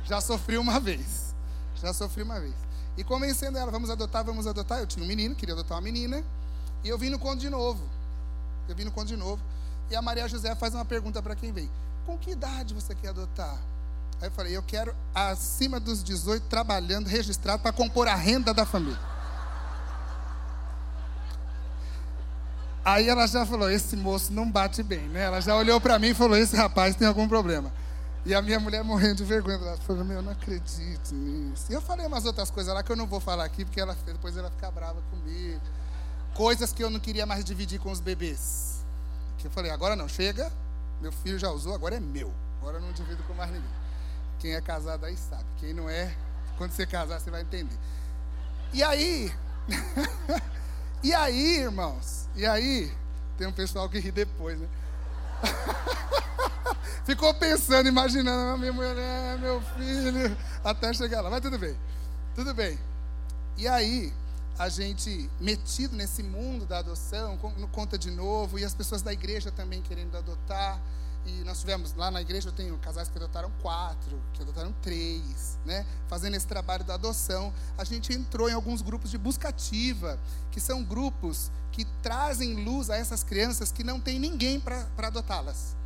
Já 0.06 0.18
sofri 0.18 0.56
uma 0.56 0.80
vez. 0.80 1.34
Já 1.74 1.92
sofri 1.92 2.22
uma 2.22 2.40
vez. 2.40 2.54
E 2.96 3.04
convencendo 3.04 3.58
ela, 3.58 3.70
vamos 3.70 3.90
adotar, 3.90 4.24
vamos 4.24 4.46
adotar. 4.46 4.78
Eu 4.78 4.86
tinha 4.86 5.04
um 5.04 5.06
menino, 5.06 5.34
queria 5.34 5.54
adotar 5.54 5.76
uma 5.76 5.82
menina. 5.82 6.24
E 6.82 6.88
eu 6.88 6.96
vim 6.96 7.10
no 7.10 7.18
conto 7.18 7.40
de 7.40 7.50
novo. 7.50 7.86
Eu 8.66 8.74
vim 8.74 8.84
no 8.84 8.90
conto 8.90 9.08
de 9.08 9.16
novo. 9.16 9.42
E 9.90 9.94
a 9.94 10.00
Maria 10.00 10.26
José 10.26 10.54
faz 10.54 10.74
uma 10.74 10.86
pergunta 10.86 11.22
para 11.22 11.36
quem 11.36 11.52
vem: 11.52 11.70
Com 12.06 12.16
que 12.16 12.30
idade 12.30 12.72
você 12.72 12.94
quer 12.94 13.08
adotar? 13.08 13.58
Aí 14.22 14.28
eu 14.28 14.32
falei: 14.32 14.56
Eu 14.56 14.62
quero 14.62 14.96
acima 15.14 15.78
dos 15.78 16.02
18 16.02 16.46
trabalhando, 16.48 17.08
registrado 17.08 17.62
para 17.62 17.74
compor 17.74 18.08
a 18.08 18.14
renda 18.14 18.54
da 18.54 18.64
família. 18.64 18.98
Aí 22.84 23.08
ela 23.08 23.26
já 23.26 23.46
falou: 23.46 23.70
esse 23.70 23.96
moço 23.96 24.32
não 24.32 24.50
bate 24.50 24.82
bem, 24.82 25.08
né? 25.08 25.24
Ela 25.24 25.40
já 25.40 25.56
olhou 25.56 25.80
para 25.80 25.98
mim 25.98 26.08
e 26.08 26.14
falou: 26.14 26.36
esse 26.36 26.56
rapaz 26.56 26.96
tem 26.96 27.06
algum 27.06 27.28
problema. 27.28 27.72
E 28.24 28.34
a 28.34 28.40
minha 28.40 28.60
mulher 28.60 28.84
morrendo 28.84 29.16
de 29.16 29.24
vergonha. 29.24 29.56
Ela 29.56 29.76
falou, 29.78 30.04
meu, 30.04 30.18
eu 30.18 30.22
não 30.22 30.32
acredito 30.32 31.12
nisso. 31.12 31.66
E 31.70 31.74
eu 31.74 31.82
falei 31.82 32.06
umas 32.06 32.24
outras 32.24 32.50
coisas 32.50 32.72
lá 32.72 32.82
que 32.82 32.92
eu 32.92 32.96
não 32.96 33.06
vou 33.06 33.18
falar 33.18 33.44
aqui, 33.44 33.64
porque 33.64 33.80
ela, 33.80 33.96
depois 34.06 34.36
ela 34.36 34.50
fica 34.50 34.70
brava 34.70 35.00
comigo. 35.10 35.60
Coisas 36.34 36.72
que 36.72 36.82
eu 36.82 36.88
não 36.88 37.00
queria 37.00 37.26
mais 37.26 37.44
dividir 37.44 37.80
com 37.80 37.90
os 37.90 38.00
bebês. 38.00 38.84
Que 39.38 39.48
eu 39.48 39.50
falei, 39.50 39.72
agora 39.72 39.96
não, 39.96 40.08
chega, 40.08 40.52
meu 41.00 41.10
filho 41.10 41.38
já 41.38 41.50
usou, 41.50 41.74
agora 41.74 41.96
é 41.96 42.00
meu. 42.00 42.32
Agora 42.60 42.76
eu 42.76 42.80
não 42.80 42.92
divido 42.92 43.24
com 43.24 43.34
mais 43.34 43.50
ninguém. 43.50 43.68
Quem 44.38 44.54
é 44.54 44.60
casado 44.60 45.04
aí 45.04 45.16
sabe. 45.16 45.44
Quem 45.58 45.74
não 45.74 45.90
é, 45.90 46.14
quando 46.56 46.70
você 46.70 46.86
casar, 46.86 47.20
você 47.20 47.28
vai 47.28 47.42
entender. 47.42 47.76
E 48.72 48.84
aí, 48.84 49.32
e 51.02 51.12
aí, 51.14 51.58
irmãos, 51.58 52.28
e 52.34 52.46
aí, 52.46 52.92
tem 53.36 53.46
um 53.46 53.52
pessoal 53.52 53.88
que 53.88 53.98
ri 53.98 54.10
depois, 54.10 54.58
né? 54.58 54.68
Ficou 57.04 57.34
pensando, 57.34 57.88
imaginando, 57.88 58.58
minha 58.58 58.72
mulher, 58.72 59.38
meu 59.38 59.60
filho, 59.76 60.36
até 60.62 60.92
chegar 60.94 61.20
lá. 61.20 61.30
Mas 61.30 61.40
tudo 61.40 61.58
bem, 61.58 61.76
tudo 62.34 62.54
bem. 62.54 62.78
E 63.56 63.66
aí, 63.66 64.12
a 64.58 64.68
gente 64.68 65.28
metido 65.40 65.96
nesse 65.96 66.22
mundo 66.22 66.64
da 66.64 66.78
adoção, 66.78 67.36
conta 67.72 67.98
de 67.98 68.10
novo, 68.10 68.58
e 68.58 68.64
as 68.64 68.74
pessoas 68.74 69.02
da 69.02 69.12
igreja 69.12 69.50
também 69.50 69.82
querendo 69.82 70.16
adotar. 70.16 70.80
E 71.24 71.44
nós 71.44 71.60
tivemos 71.60 71.94
lá 71.94 72.10
na 72.10 72.20
igreja, 72.20 72.48
eu 72.48 72.52
tenho 72.52 72.76
casais 72.78 73.08
que 73.08 73.16
adotaram 73.16 73.50
quatro, 73.62 74.20
que 74.34 74.42
adotaram 74.42 74.74
três, 74.82 75.56
né? 75.64 75.86
Fazendo 76.08 76.34
esse 76.34 76.46
trabalho 76.46 76.84
da 76.84 76.94
adoção. 76.94 77.52
A 77.78 77.84
gente 77.84 78.12
entrou 78.12 78.48
em 78.48 78.52
alguns 78.52 78.82
grupos 78.82 79.10
de 79.10 79.18
busca 79.18 79.48
ativa, 79.48 80.18
que 80.50 80.60
são 80.60 80.82
grupos 80.82 81.50
que 81.70 81.84
trazem 82.02 82.64
luz 82.64 82.90
a 82.90 82.96
essas 82.96 83.22
crianças 83.22 83.70
que 83.70 83.84
não 83.84 84.00
tem 84.00 84.18
ninguém 84.18 84.58
para 84.60 84.86
adotá-las. 84.98 85.76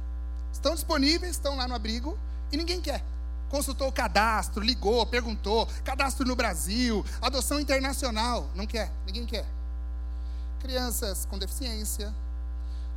Estão 0.53 0.75
disponíveis, 0.75 1.33
estão 1.33 1.55
lá 1.55 1.69
no 1.69 1.75
abrigo 1.75 2.19
e 2.51 2.57
ninguém 2.57 2.81
quer. 2.81 3.05
Consultou 3.51 3.89
o 3.89 3.93
cadastro, 3.93 4.63
ligou, 4.63 5.07
perguntou, 5.07 5.69
cadastro 5.85 6.27
no 6.27 6.35
Brasil, 6.35 7.05
adoção 7.21 7.61
internacional, 7.61 8.51
não 8.55 8.67
quer, 8.67 8.91
ninguém 9.07 9.25
quer. 9.25 9.47
Crianças 10.61 11.27
com 11.27 11.39
deficiência, 11.39 12.13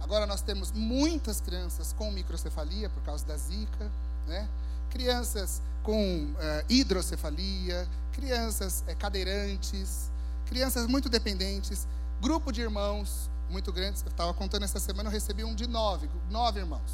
Agora 0.01 0.25
nós 0.25 0.41
temos 0.41 0.71
muitas 0.71 1.41
crianças 1.41 1.93
com 1.93 2.11
microcefalia 2.11 2.89
por 2.89 3.03
causa 3.03 3.25
da 3.25 3.37
zika, 3.37 3.91
né? 4.27 4.47
crianças 4.89 5.61
com 5.83 6.23
uh, 6.25 6.65
hidrocefalia, 6.67 7.87
crianças 8.11 8.83
uh, 8.87 8.95
cadeirantes, 8.97 10.09
crianças 10.45 10.87
muito 10.87 11.09
dependentes, 11.09 11.87
grupo 12.21 12.51
de 12.51 12.61
irmãos 12.61 13.29
muito 13.49 13.71
grandes. 13.71 14.01
Eu 14.03 14.09
estava 14.09 14.33
contando 14.33 14.63
essa 14.63 14.79
semana, 14.79 15.09
eu 15.09 15.13
recebi 15.13 15.43
um 15.43 15.53
de 15.53 15.67
nove, 15.67 16.09
nove 16.29 16.59
irmãos. 16.59 16.91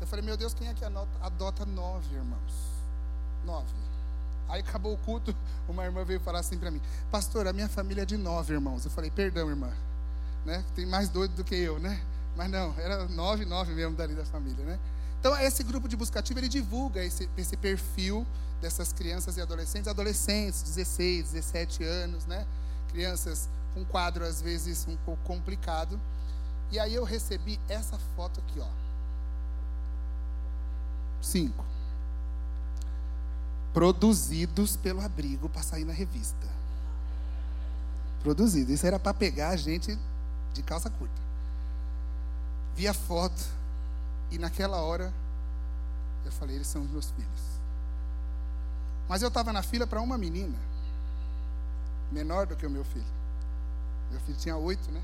Eu 0.00 0.06
falei, 0.06 0.24
meu 0.24 0.36
Deus, 0.36 0.52
quem 0.54 0.68
é 0.68 0.74
que 0.74 0.84
anota, 0.84 1.10
adota 1.20 1.64
nove 1.64 2.14
irmãos? 2.14 2.52
Nove. 3.44 3.72
Aí 4.48 4.60
acabou 4.60 4.94
o 4.94 4.98
culto, 4.98 5.34
uma 5.68 5.84
irmã 5.84 6.04
veio 6.04 6.20
falar 6.20 6.40
assim 6.40 6.58
para 6.58 6.70
mim, 6.70 6.80
pastor, 7.10 7.46
a 7.46 7.52
minha 7.52 7.68
família 7.68 8.02
é 8.02 8.06
de 8.06 8.16
nove 8.16 8.54
irmãos. 8.54 8.84
Eu 8.84 8.90
falei, 8.90 9.10
perdão, 9.10 9.48
irmã 9.48 9.72
né? 10.44 10.64
Tem 10.74 10.86
mais 10.86 11.08
doido 11.08 11.34
do 11.34 11.44
que 11.44 11.54
eu, 11.54 11.78
né? 11.78 12.00
Mas 12.36 12.50
não, 12.50 12.74
era 12.78 13.06
nove, 13.08 13.44
nove 13.44 13.74
mesmo 13.74 13.94
dali 13.94 14.14
da 14.14 14.24
família, 14.24 14.64
né? 14.64 14.78
Então, 15.20 15.38
esse 15.38 15.62
grupo 15.62 15.88
de 15.88 15.96
buscativo, 15.96 16.40
ele 16.40 16.48
divulga 16.48 17.04
esse, 17.04 17.28
esse 17.36 17.56
perfil 17.56 18.26
dessas 18.60 18.92
crianças 18.92 19.36
e 19.36 19.40
adolescentes, 19.40 19.88
adolescentes, 19.88 20.62
16, 20.62 21.32
17 21.32 21.84
anos, 21.84 22.26
né? 22.26 22.46
Crianças 22.90 23.48
com 23.74 23.84
quadro, 23.84 24.24
às 24.24 24.40
vezes, 24.42 24.86
um 24.88 24.96
pouco 24.96 25.22
complicado. 25.24 26.00
E 26.70 26.78
aí 26.78 26.94
eu 26.94 27.04
recebi 27.04 27.60
essa 27.68 27.98
foto 28.16 28.40
aqui, 28.40 28.60
ó. 28.60 28.68
Cinco. 31.20 31.64
Produzidos 33.72 34.76
pelo 34.76 35.00
abrigo 35.00 35.48
para 35.48 35.62
sair 35.62 35.84
na 35.84 35.92
revista. 35.92 36.48
Produzido. 38.22 38.72
Isso 38.72 38.86
era 38.86 38.98
para 38.98 39.14
pegar 39.14 39.50
a 39.50 39.56
gente 39.56 39.98
de 40.52 40.62
calça 40.62 40.90
curta. 40.90 41.20
Vi 42.74 42.88
a 42.88 42.94
foto 42.94 43.42
e 44.30 44.38
naquela 44.38 44.78
hora 44.78 45.12
eu 46.24 46.32
falei: 46.32 46.56
eles 46.56 46.66
são 46.66 46.82
os 46.82 46.90
meus 46.90 47.10
filhos. 47.10 47.42
Mas 49.08 49.22
eu 49.22 49.28
estava 49.28 49.52
na 49.52 49.62
fila 49.62 49.86
para 49.86 50.00
uma 50.00 50.16
menina, 50.16 50.58
menor 52.10 52.46
do 52.46 52.56
que 52.56 52.66
o 52.66 52.70
meu 52.70 52.84
filho. 52.84 53.04
Meu 54.10 54.20
filho 54.20 54.38
tinha 54.38 54.56
oito, 54.56 54.90
né? 54.90 55.02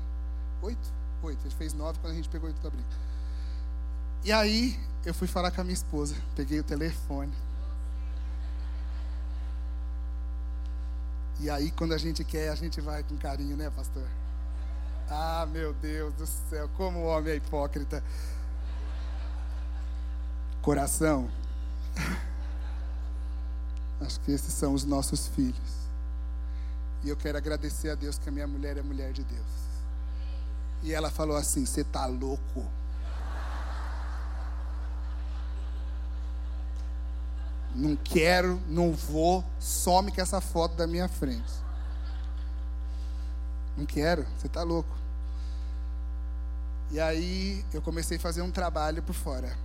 Oito? 0.61 0.91
Oito. 1.23 1.39
Ele 1.45 1.55
fez 1.55 1.73
nove 1.73 1.99
quando 1.99 2.13
a 2.13 2.15
gente 2.15 2.29
pegou 2.29 2.47
oito 2.47 2.59
do 2.59 2.67
abrigo. 2.67 2.87
E 4.23 4.31
aí 4.31 4.79
eu 5.05 5.13
fui 5.13 5.27
falar 5.27 5.51
com 5.51 5.61
a 5.61 5.63
minha 5.63 5.73
esposa, 5.73 6.15
peguei 6.35 6.59
o 6.59 6.63
telefone. 6.63 7.33
E 11.41 11.49
aí, 11.49 11.71
quando 11.71 11.93
a 11.93 11.97
gente 11.97 12.21
quer, 12.25 12.49
a 12.49 12.55
gente 12.55 12.81
vai 12.81 13.01
com 13.01 13.15
carinho, 13.17 13.55
né, 13.55 13.69
pastor? 13.69 14.03
Ah, 15.09 15.47
meu 15.51 15.73
Deus 15.73 16.13
do 16.13 16.27
céu, 16.27 16.69
como 16.77 16.99
o 16.99 17.05
homem 17.05 17.33
é 17.33 17.35
hipócrita. 17.37 18.03
Coração. 20.61 21.29
Acho 24.01 24.19
que 24.21 24.31
esses 24.31 24.53
são 24.53 24.73
os 24.73 24.83
nossos 24.83 25.27
filhos. 25.27 25.79
E 27.03 27.09
eu 27.09 27.17
quero 27.17 27.37
agradecer 27.37 27.89
a 27.89 27.95
Deus 27.95 28.19
que 28.19 28.29
a 28.29 28.31
minha 28.31 28.47
mulher 28.47 28.77
é 28.77 28.81
mulher 28.81 29.11
de 29.11 29.23
Deus. 29.23 29.47
E 30.83 30.93
ela 30.93 31.09
falou 31.09 31.35
assim: 31.35 31.65
Você 31.65 31.81
está 31.81 32.05
louco? 32.05 32.65
Não 37.75 37.95
quero, 37.95 38.59
não 38.67 38.93
vou, 38.93 39.43
some 39.59 40.11
com 40.11 40.21
essa 40.21 40.41
foto 40.41 40.75
da 40.75 40.85
minha 40.85 41.07
frente. 41.07 41.68
Não 43.79 43.85
quero, 43.85 44.25
você 44.37 44.47
está 44.47 44.61
louco. 44.61 44.93
E 46.91 46.99
aí 46.99 47.63
eu 47.71 47.81
comecei 47.81 48.17
a 48.17 48.19
fazer 48.19 48.41
um 48.41 48.51
trabalho 48.51 49.01
por 49.01 49.15
fora. 49.15 49.55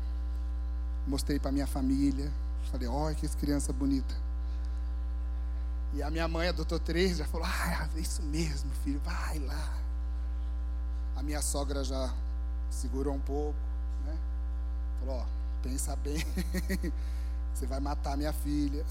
Mostrei 1.04 1.40
para 1.40 1.50
minha 1.50 1.66
família. 1.66 2.30
Falei, 2.70 2.86
olha 2.86 3.14
que 3.16 3.28
criança 3.30 3.72
bonita. 3.72 4.14
E 5.94 6.02
a 6.02 6.10
minha 6.12 6.28
mãe 6.28 6.46
adotou 6.46 6.78
três, 6.78 7.16
já 7.16 7.24
falou, 7.24 7.44
ah, 7.44 7.88
é 7.96 7.98
isso 7.98 8.22
mesmo, 8.22 8.70
filho, 8.84 9.00
vai 9.00 9.40
lá. 9.40 9.78
A 11.16 11.22
minha 11.22 11.42
sogra 11.42 11.82
já 11.82 12.14
segurou 12.70 13.14
um 13.14 13.20
pouco, 13.20 13.58
né? 14.04 14.16
Falou, 15.00 15.20
ó, 15.20 15.24
pensa 15.60 15.96
bem, 15.96 16.24
você 17.52 17.66
vai 17.66 17.80
matar 17.80 18.16
minha 18.16 18.32
filha, 18.32 18.84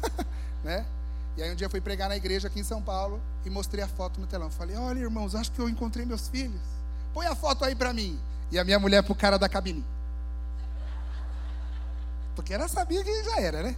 né? 0.64 0.86
E 1.36 1.42
aí 1.42 1.50
um 1.50 1.54
dia 1.54 1.66
eu 1.66 1.70
fui 1.70 1.80
pregar 1.80 2.08
na 2.08 2.16
igreja 2.16 2.48
aqui 2.48 2.60
em 2.60 2.64
São 2.64 2.82
Paulo 2.82 3.20
e 3.44 3.50
mostrei 3.50 3.82
a 3.82 3.88
foto 3.88 4.20
no 4.20 4.26
telão. 4.26 4.50
Falei, 4.50 4.76
olha 4.76 4.98
irmãos, 4.98 5.34
acho 5.34 5.50
que 5.52 5.60
eu 5.60 5.68
encontrei 5.68 6.04
meus 6.04 6.28
filhos. 6.28 6.60
Põe 7.14 7.26
a 7.26 7.34
foto 7.34 7.64
aí 7.64 7.74
para 7.74 7.92
mim. 7.92 8.18
E 8.50 8.58
a 8.58 8.64
minha 8.64 8.78
mulher 8.78 9.02
pro 9.02 9.14
cara 9.14 9.38
da 9.38 9.48
cabine. 9.48 9.84
Porque 12.34 12.52
ela 12.52 12.68
sabia 12.68 13.02
que 13.02 13.24
já 13.24 13.40
era, 13.40 13.62
né? 13.62 13.76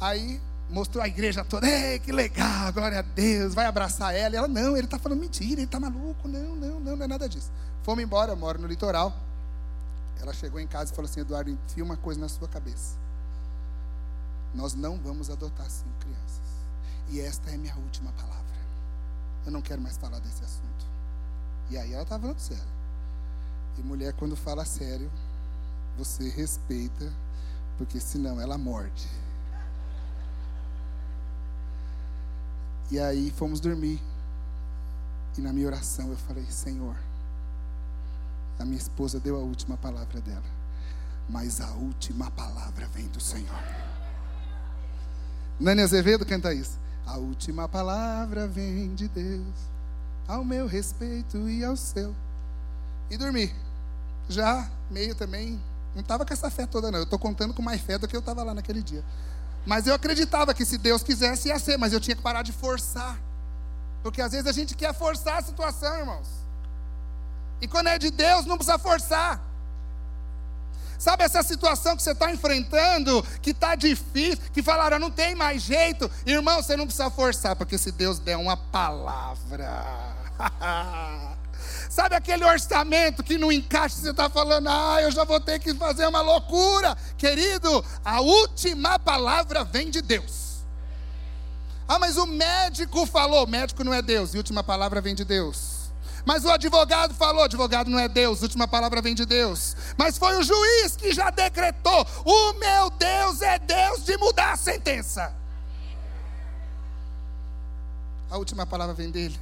Aí 0.00 0.40
mostrou 0.70 1.04
a 1.04 1.08
igreja 1.08 1.44
toda, 1.44 1.68
Ei, 1.68 1.98
que 1.98 2.10
legal, 2.10 2.72
glória 2.72 3.00
a 3.00 3.02
Deus, 3.02 3.54
vai 3.54 3.66
abraçar 3.66 4.14
ela. 4.14 4.34
E 4.34 4.38
ela, 4.38 4.48
não, 4.48 4.76
ele 4.76 4.86
está 4.86 4.98
falando 4.98 5.20
mentira, 5.20 5.52
ele 5.52 5.64
está 5.64 5.78
maluco, 5.78 6.26
não, 6.26 6.56
não, 6.56 6.80
não, 6.80 6.96
não 6.96 7.04
é 7.04 7.08
nada 7.08 7.28
disso. 7.28 7.50
Fomos 7.82 8.02
embora, 8.02 8.32
eu 8.32 8.36
moro 8.36 8.58
no 8.60 8.66
litoral. 8.66 9.14
Ela 10.20 10.32
chegou 10.32 10.58
em 10.58 10.66
casa 10.66 10.92
e 10.92 10.96
falou 10.96 11.10
assim, 11.10 11.20
Eduardo, 11.20 11.50
enfia 11.50 11.84
uma 11.84 11.96
coisa 11.96 12.20
na 12.20 12.28
sua 12.28 12.48
cabeça. 12.48 12.96
Nós 14.54 14.74
não 14.74 14.98
vamos 14.98 15.30
adotar 15.30 15.68
cinco 15.70 15.94
crianças. 16.00 16.40
E 17.08 17.20
esta 17.20 17.50
é 17.50 17.56
minha 17.56 17.76
última 17.76 18.12
palavra. 18.12 18.42
Eu 19.44 19.52
não 19.52 19.62
quero 19.62 19.80
mais 19.80 19.96
falar 19.96 20.18
desse 20.20 20.44
assunto. 20.44 20.86
E 21.70 21.76
aí 21.76 21.92
ela 21.92 22.02
estava 22.02 22.22
falando 22.22 22.38
sério. 22.38 22.72
E 23.78 23.82
mulher, 23.82 24.12
quando 24.12 24.36
fala 24.36 24.64
sério, 24.64 25.10
você 25.96 26.28
respeita, 26.28 27.12
porque 27.78 27.98
senão 27.98 28.40
ela 28.40 28.58
morde. 28.58 29.08
E 32.90 32.98
aí 32.98 33.30
fomos 33.30 33.60
dormir. 33.60 34.00
E 35.36 35.40
na 35.40 35.52
minha 35.52 35.66
oração 35.66 36.10
eu 36.10 36.16
falei: 36.16 36.44
Senhor, 36.50 36.94
a 38.58 38.64
minha 38.64 38.76
esposa 38.76 39.18
deu 39.18 39.36
a 39.36 39.40
última 39.40 39.78
palavra 39.78 40.20
dela, 40.20 40.44
mas 41.28 41.60
a 41.60 41.70
última 41.70 42.30
palavra 42.30 42.86
vem 42.88 43.08
do 43.08 43.20
Senhor. 43.20 44.01
Nani 45.62 45.80
Azevedo 45.80 46.26
canta 46.26 46.52
isso. 46.52 46.76
A 47.06 47.16
última 47.18 47.68
palavra 47.68 48.48
vem 48.48 48.92
de 48.96 49.06
Deus 49.06 49.54
ao 50.26 50.44
meu 50.44 50.66
respeito 50.66 51.48
e 51.48 51.64
ao 51.64 51.76
seu. 51.76 52.14
E 53.08 53.16
dormi. 53.16 53.54
Já 54.28 54.68
meio 54.90 55.14
também, 55.14 55.60
não 55.94 56.02
estava 56.02 56.26
com 56.26 56.32
essa 56.32 56.50
fé 56.50 56.66
toda, 56.66 56.90
não. 56.90 56.98
Eu 56.98 57.04
estou 57.04 57.18
contando 57.18 57.54
com 57.54 57.62
mais 57.62 57.80
fé 57.80 57.96
do 57.96 58.08
que 58.08 58.16
eu 58.16 58.20
estava 58.20 58.42
lá 58.42 58.52
naquele 58.52 58.82
dia. 58.82 59.04
Mas 59.64 59.86
eu 59.86 59.94
acreditava 59.94 60.52
que 60.52 60.64
se 60.64 60.76
Deus 60.76 61.04
quisesse 61.04 61.46
ia 61.46 61.58
ser, 61.60 61.76
mas 61.76 61.92
eu 61.92 62.00
tinha 62.00 62.16
que 62.16 62.22
parar 62.22 62.42
de 62.42 62.52
forçar. 62.52 63.16
Porque 64.02 64.20
às 64.20 64.32
vezes 64.32 64.48
a 64.48 64.52
gente 64.52 64.74
quer 64.74 64.92
forçar 64.92 65.38
a 65.38 65.42
situação, 65.42 65.96
irmãos. 65.96 66.26
E 67.60 67.68
quando 67.68 67.86
é 67.86 67.98
de 68.00 68.10
Deus, 68.10 68.46
não 68.46 68.56
precisa 68.56 68.78
forçar. 68.78 69.40
Sabe 71.02 71.24
essa 71.24 71.42
situação 71.42 71.96
que 71.96 72.02
você 72.04 72.12
está 72.12 72.30
enfrentando, 72.30 73.26
que 73.42 73.50
está 73.50 73.74
difícil, 73.74 74.38
que 74.52 74.62
falaram, 74.62 75.00
não 75.00 75.10
tem 75.10 75.34
mais 75.34 75.60
jeito. 75.60 76.08
Irmão, 76.24 76.62
você 76.62 76.76
não 76.76 76.86
precisa 76.86 77.10
forçar, 77.10 77.56
porque 77.56 77.76
se 77.76 77.90
Deus 77.90 78.20
der 78.20 78.36
uma 78.36 78.56
palavra. 78.56 79.82
Sabe 81.90 82.14
aquele 82.14 82.44
orçamento 82.44 83.24
que 83.24 83.36
não 83.36 83.50
encaixa, 83.50 83.96
você 83.96 84.10
está 84.10 84.30
falando, 84.30 84.68
ah, 84.68 85.02
eu 85.02 85.10
já 85.10 85.24
vou 85.24 85.40
ter 85.40 85.58
que 85.58 85.74
fazer 85.74 86.06
uma 86.06 86.20
loucura. 86.20 86.96
Querido, 87.18 87.84
a 88.04 88.20
última 88.20 88.96
palavra 88.96 89.64
vem 89.64 89.90
de 89.90 90.02
Deus. 90.02 90.62
Ah, 91.88 91.98
mas 91.98 92.16
o 92.16 92.26
médico 92.26 93.06
falou, 93.06 93.42
o 93.42 93.48
médico 93.48 93.82
não 93.82 93.92
é 93.92 94.00
Deus, 94.00 94.34
e 94.34 94.36
a 94.36 94.38
última 94.38 94.62
palavra 94.62 95.00
vem 95.00 95.16
de 95.16 95.24
Deus. 95.24 95.81
Mas 96.24 96.44
o 96.44 96.50
advogado 96.50 97.14
falou, 97.14 97.42
advogado 97.42 97.90
não 97.90 97.98
é 97.98 98.08
Deus, 98.08 98.40
a 98.40 98.44
última 98.44 98.68
palavra 98.68 99.02
vem 99.02 99.14
de 99.14 99.26
Deus. 99.26 99.76
Mas 99.98 100.16
foi 100.16 100.36
o 100.36 100.42
juiz 100.42 100.96
que 100.96 101.12
já 101.12 101.30
decretou: 101.30 102.06
o 102.24 102.52
meu 102.54 102.90
Deus 102.90 103.42
é 103.42 103.58
Deus 103.58 104.04
de 104.04 104.16
mudar 104.16 104.52
a 104.52 104.56
sentença. 104.56 105.34
A 108.30 108.38
última 108.38 108.64
palavra 108.64 108.94
vem 108.94 109.10
dele. 109.10 109.38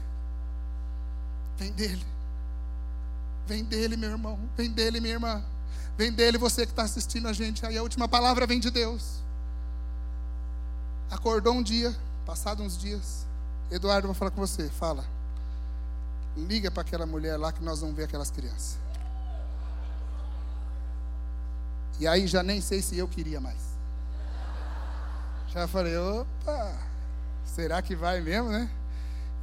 Vem 1.57 1.71
dele. 1.71 2.07
Vem 3.47 3.63
dele, 3.63 3.97
meu 3.97 4.11
irmão. 4.11 4.39
Vem 4.57 4.71
dele, 4.71 5.01
minha 5.01 5.15
irmã. 5.15 5.45
Vem 5.97 6.11
dele, 6.11 6.39
você 6.39 6.65
que 6.65 6.73
está 6.73 6.83
assistindo 6.83 7.29
a 7.29 7.33
gente 7.33 7.65
aí. 7.65 7.77
A 7.77 7.83
última 7.83 8.09
palavra 8.09 8.47
vem 8.47 8.59
de 8.59 8.71
Deus. 8.71 9.23
Acordou 11.11 11.55
um 11.55 11.63
dia, 11.63 11.95
passado 12.25 12.63
uns 12.63 12.79
dias. 12.79 13.27
Eduardo, 13.71 14.09
vou 14.09 14.15
falar 14.15 14.31
com 14.31 14.41
você. 14.41 14.69
Fala. 14.71 15.05
Liga 16.37 16.71
para 16.71 16.83
aquela 16.83 17.07
mulher 17.07 17.37
lá 17.37 17.53
que 17.53 17.63
nós 17.63 17.81
vamos 17.81 17.97
ver 17.97 18.05
aquelas 18.05 18.31
crianças. 18.31 18.79
E 21.99 22.07
aí 22.09 22.27
já 22.27 22.43
nem 22.43 22.61
sei 22.61 22.81
se 22.81 22.97
eu 22.97 23.07
queria 23.07 23.41
mais. 23.41 23.61
Já 25.49 25.67
falei, 25.67 25.97
opa, 25.97 26.73
será 27.45 27.83
que 27.83 27.95
vai 27.95 28.21
mesmo, 28.21 28.49
né? 28.49 28.71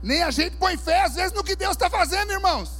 Nem 0.01 0.23
a 0.23 0.31
gente 0.31 0.55
põe 0.57 0.77
fé, 0.77 1.03
às 1.03 1.15
vezes, 1.15 1.33
no 1.33 1.43
que 1.43 1.55
Deus 1.55 1.71
está 1.71 1.89
fazendo, 1.89 2.31
irmãos. 2.31 2.71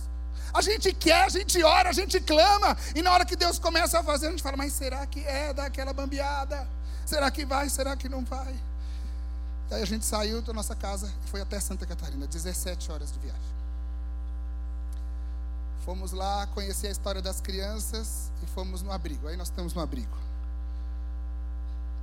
A 0.53 0.61
gente 0.61 0.93
quer, 0.93 1.23
a 1.25 1.29
gente 1.29 1.61
ora, 1.61 1.89
a 1.89 1.93
gente 1.93 2.19
clama, 2.21 2.77
e 2.95 3.01
na 3.01 3.11
hora 3.11 3.25
que 3.25 3.35
Deus 3.35 3.59
começa 3.59 3.99
a 3.99 4.03
fazer, 4.03 4.27
a 4.27 4.31
gente 4.31 4.41
fala, 4.41 4.57
mas 4.57 4.73
será 4.73 5.05
que 5.05 5.19
é 5.19 5.53
daquela 5.53 5.93
bambeada? 5.93 6.67
Será 7.05 7.29
que 7.29 7.45
vai? 7.45 7.69
Será 7.69 7.95
que 7.95 8.07
não 8.07 8.23
vai? 8.23 8.55
E 9.69 9.75
aí 9.75 9.81
a 9.81 9.85
gente 9.85 10.05
saiu 10.05 10.41
da 10.41 10.53
nossa 10.53 10.75
casa 10.75 11.11
e 11.25 11.29
foi 11.29 11.41
até 11.41 11.59
Santa 11.59 11.85
Catarina, 11.85 12.25
17 12.25 12.91
horas 12.91 13.11
de 13.11 13.19
viagem. 13.19 13.41
Fomos 15.87 16.11
lá 16.11 16.45
conhecer 16.47 16.87
a 16.87 16.91
história 16.91 17.21
das 17.21 17.39
crianças 17.39 18.29
e 18.43 18.45
fomos 18.47 18.81
no 18.81 18.91
abrigo. 18.91 19.25
Aí 19.25 19.37
nós 19.37 19.47
estamos 19.47 19.73
no 19.73 19.79
abrigo. 19.79 20.17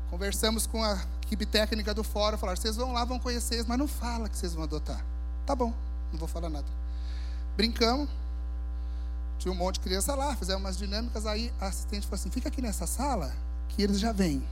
Conversamos 0.08 0.66
com 0.66 0.82
a 0.82 0.98
equipe 1.22 1.44
técnica 1.44 1.92
do 1.92 2.02
fórum, 2.02 2.38
falaram: 2.38 2.58
vocês 2.58 2.76
vão 2.76 2.94
lá, 2.94 3.04
vão 3.04 3.18
conhecer, 3.18 3.62
mas 3.68 3.78
não 3.78 3.86
fala 3.86 4.26
que 4.30 4.38
vocês 4.38 4.54
vão 4.54 4.64
adotar. 4.64 5.04
Tá 5.44 5.54
bom, 5.54 5.70
não 6.10 6.18
vou 6.18 6.26
falar 6.26 6.48
nada. 6.48 6.66
Brincamos. 7.58 8.08
Tinha 9.38 9.52
um 9.52 9.54
monte 9.54 9.74
de 9.74 9.80
criança 9.80 10.14
lá, 10.14 10.34
fizemos 10.34 10.62
umas 10.62 10.78
dinâmicas. 10.78 11.26
Aí 11.26 11.52
a 11.60 11.66
assistente 11.66 12.06
falou 12.06 12.14
assim: 12.14 12.30
fica 12.30 12.48
aqui 12.48 12.62
nessa 12.62 12.86
sala 12.86 13.36
que 13.68 13.82
eles 13.82 14.00
já 14.00 14.12
vêm. 14.12 14.42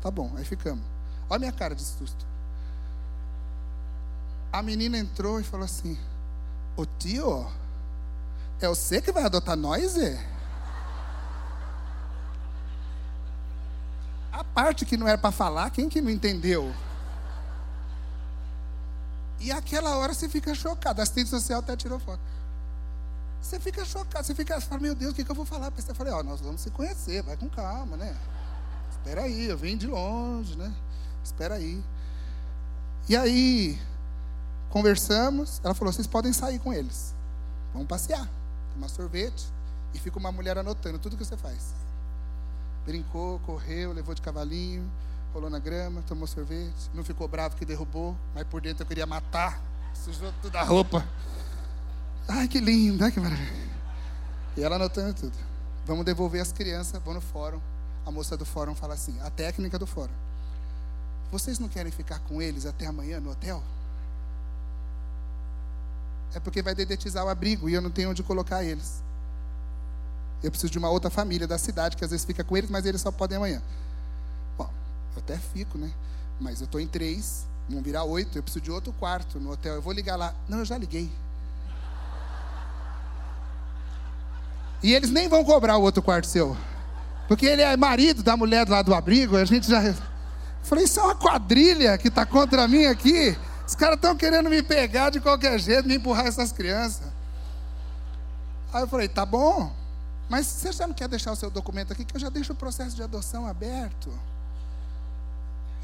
Tá 0.00 0.10
bom, 0.10 0.32
aí 0.36 0.44
ficamos. 0.44 0.82
Olha 1.30 1.36
a 1.36 1.38
minha 1.38 1.52
cara 1.52 1.76
de 1.76 1.82
susto. 1.82 2.26
A 4.52 4.60
menina 4.62 4.98
entrou 4.98 5.38
e 5.38 5.44
falou 5.44 5.64
assim: 5.64 5.96
Ô 6.76 6.84
tio, 6.84 7.46
é 8.60 8.68
você 8.68 9.00
que 9.00 9.10
vai 9.10 9.24
adotar 9.24 9.56
nós, 9.56 9.96
é? 9.96 10.32
A 14.32 14.44
parte 14.44 14.84
que 14.84 14.96
não 14.96 15.06
era 15.06 15.18
para 15.18 15.30
falar, 15.30 15.70
quem 15.70 15.88
que 15.88 16.00
não 16.00 16.10
entendeu? 16.10 16.74
E 19.38 19.50
aquela 19.50 19.96
hora 19.96 20.14
você 20.14 20.28
fica 20.28 20.54
chocado. 20.54 21.00
A 21.00 21.02
assistente 21.02 21.28
social 21.28 21.58
até 21.58 21.76
tirou 21.76 21.98
foto. 21.98 22.20
Você 23.40 23.58
fica 23.58 23.84
chocado, 23.84 24.24
você 24.24 24.34
fica, 24.34 24.58
você 24.58 24.66
fala, 24.66 24.80
meu 24.80 24.94
Deus, 24.94 25.12
o 25.12 25.14
que, 25.14 25.24
que 25.24 25.30
eu 25.30 25.34
vou 25.34 25.44
falar? 25.44 25.72
Eu 25.76 25.94
falei, 25.94 26.12
ó, 26.12 26.20
oh, 26.20 26.22
nós 26.22 26.40
vamos 26.40 26.60
se 26.60 26.70
conhecer, 26.70 27.22
vai 27.22 27.36
com 27.36 27.48
calma, 27.48 27.96
né? 27.96 28.16
Espera 28.90 29.22
aí, 29.22 29.46
eu 29.46 29.58
vim 29.58 29.76
de 29.76 29.88
longe, 29.88 30.56
né? 30.56 30.72
Espera 31.24 31.56
aí. 31.56 31.82
E 33.08 33.16
aí, 33.16 33.80
conversamos, 34.70 35.60
ela 35.64 35.74
falou, 35.74 35.92
vocês 35.92 36.06
podem 36.06 36.32
sair 36.32 36.60
com 36.60 36.72
eles. 36.72 37.12
Vamos 37.72 37.88
passear 37.88 38.28
tomar 38.72 38.88
sorvete, 38.88 39.46
e 39.94 39.98
fica 39.98 40.18
uma 40.18 40.32
mulher 40.32 40.58
anotando 40.58 40.98
tudo 40.98 41.16
que 41.16 41.24
você 41.24 41.36
faz. 41.36 41.74
Brincou, 42.84 43.38
correu, 43.40 43.92
levou 43.92 44.14
de 44.14 44.22
cavalinho, 44.22 44.90
rolou 45.32 45.48
na 45.48 45.58
grama, 45.58 46.02
tomou 46.02 46.26
sorvete, 46.26 46.90
não 46.92 47.04
ficou 47.04 47.28
bravo 47.28 47.56
que 47.56 47.64
derrubou, 47.64 48.16
mas 48.34 48.44
por 48.44 48.60
dentro 48.60 48.82
eu 48.82 48.86
queria 48.86 49.06
matar, 49.06 49.62
sujou 49.94 50.32
toda 50.42 50.60
a 50.60 50.64
roupa. 50.64 51.06
Ai, 52.28 52.48
que 52.48 52.60
lindo, 52.60 53.04
ai, 53.04 53.10
que 53.10 53.20
maravilha. 53.20 53.72
E 54.56 54.62
ela 54.62 54.76
anotando 54.76 55.14
tudo. 55.14 55.36
Vamos 55.86 56.04
devolver 56.04 56.40
as 56.40 56.52
crianças, 56.52 57.02
vou 57.02 57.14
no 57.14 57.20
fórum. 57.20 57.60
A 58.04 58.10
moça 58.10 58.36
do 58.36 58.44
fórum 58.44 58.74
fala 58.74 58.94
assim, 58.94 59.18
a 59.20 59.30
técnica 59.30 59.78
do 59.78 59.86
fórum. 59.86 60.12
Vocês 61.30 61.58
não 61.58 61.68
querem 61.68 61.90
ficar 61.90 62.18
com 62.20 62.42
eles 62.42 62.66
até 62.66 62.86
amanhã 62.86 63.18
no 63.20 63.30
hotel? 63.30 63.62
É 66.34 66.40
porque 66.40 66.62
vai 66.62 66.74
dedetizar 66.74 67.24
o 67.24 67.28
abrigo 67.28 67.68
e 67.68 67.74
eu 67.74 67.80
não 67.80 67.90
tenho 67.90 68.10
onde 68.10 68.22
colocar 68.22 68.64
eles. 68.64 69.02
Eu 70.42 70.50
preciso 70.50 70.72
de 70.72 70.78
uma 70.78 70.90
outra 70.90 71.10
família 71.10 71.46
da 71.46 71.56
cidade 71.56 71.96
que 71.96 72.04
às 72.04 72.10
vezes 72.10 72.26
fica 72.26 72.42
com 72.42 72.56
eles, 72.56 72.70
mas 72.70 72.84
eles 72.84 73.00
só 73.00 73.12
podem 73.12 73.36
amanhã. 73.36 73.62
Bom, 74.58 74.68
eu 75.14 75.22
até 75.22 75.38
fico, 75.38 75.78
né? 75.78 75.90
Mas 76.40 76.60
eu 76.60 76.64
estou 76.64 76.80
em 76.80 76.86
três, 76.86 77.46
vão 77.68 77.80
virar 77.80 78.04
oito, 78.04 78.36
eu 78.36 78.42
preciso 78.42 78.64
de 78.64 78.70
outro 78.70 78.92
quarto 78.94 79.38
no 79.38 79.52
hotel. 79.52 79.74
Eu 79.74 79.82
vou 79.82 79.92
ligar 79.92 80.16
lá. 80.16 80.34
Não, 80.48 80.58
eu 80.58 80.64
já 80.64 80.76
liguei. 80.76 81.10
E 84.82 84.92
eles 84.92 85.10
nem 85.10 85.28
vão 85.28 85.44
cobrar 85.44 85.76
o 85.76 85.82
outro 85.82 86.02
quarto 86.02 86.26
seu. 86.26 86.56
Porque 87.28 87.46
ele 87.46 87.62
é 87.62 87.76
marido 87.76 88.22
da 88.22 88.36
mulher 88.36 88.68
lá 88.68 88.82
do 88.82 88.92
abrigo, 88.92 89.36
a 89.36 89.44
gente 89.44 89.68
já. 89.68 89.84
Eu 89.84 89.94
falei, 90.62 90.84
isso 90.84 90.98
é 90.98 91.02
uma 91.04 91.14
quadrilha 91.14 91.96
que 91.96 92.08
está 92.08 92.26
contra 92.26 92.66
mim 92.66 92.86
aqui. 92.86 93.38
Os 93.66 93.74
caras 93.74 93.96
estão 93.96 94.16
querendo 94.16 94.50
me 94.50 94.62
pegar 94.62 95.10
de 95.10 95.20
qualquer 95.20 95.58
jeito, 95.58 95.88
me 95.88 95.96
empurrar 95.96 96.26
essas 96.26 96.52
crianças. 96.52 97.06
Aí 98.72 98.82
eu 98.82 98.88
falei, 98.88 99.08
tá 99.08 99.24
bom, 99.24 99.72
mas 100.28 100.46
você 100.46 100.72
já 100.72 100.86
não 100.86 100.94
quer 100.94 101.08
deixar 101.08 101.32
o 101.32 101.36
seu 101.36 101.50
documento 101.50 101.92
aqui, 101.92 102.04
que 102.04 102.16
eu 102.16 102.20
já 102.20 102.28
deixo 102.28 102.52
o 102.52 102.56
processo 102.56 102.96
de 102.96 103.02
adoção 103.02 103.46
aberto. 103.46 104.12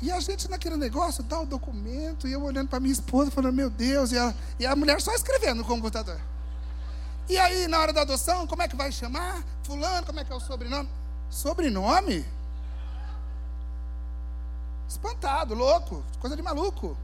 E 0.00 0.10
a 0.12 0.20
gente 0.20 0.48
naquele 0.48 0.76
negócio, 0.76 1.22
dá 1.22 1.40
o 1.40 1.46
documento, 1.46 2.26
e 2.28 2.32
eu 2.32 2.42
olhando 2.42 2.68
para 2.68 2.80
minha 2.80 2.92
esposa, 2.92 3.30
falando, 3.30 3.54
meu 3.54 3.68
Deus, 3.68 4.12
e 4.12 4.18
a, 4.18 4.32
e 4.58 4.66
a 4.66 4.74
mulher 4.76 5.00
só 5.00 5.12
escrevendo 5.12 5.58
no 5.58 5.64
computador. 5.64 6.18
E 7.28 7.36
aí, 7.36 7.66
na 7.68 7.78
hora 7.78 7.92
da 7.92 8.02
adoção, 8.02 8.46
como 8.46 8.62
é 8.62 8.68
que 8.68 8.76
vai 8.76 8.90
chamar? 8.90 9.44
Fulano, 9.64 10.06
como 10.06 10.20
é 10.20 10.24
que 10.24 10.32
é 10.32 10.34
o 10.34 10.40
sobrenome? 10.40 10.88
Sobrenome? 11.28 12.24
Espantado, 14.88 15.54
louco, 15.54 16.02
coisa 16.20 16.34
de 16.34 16.42
maluco. 16.42 16.96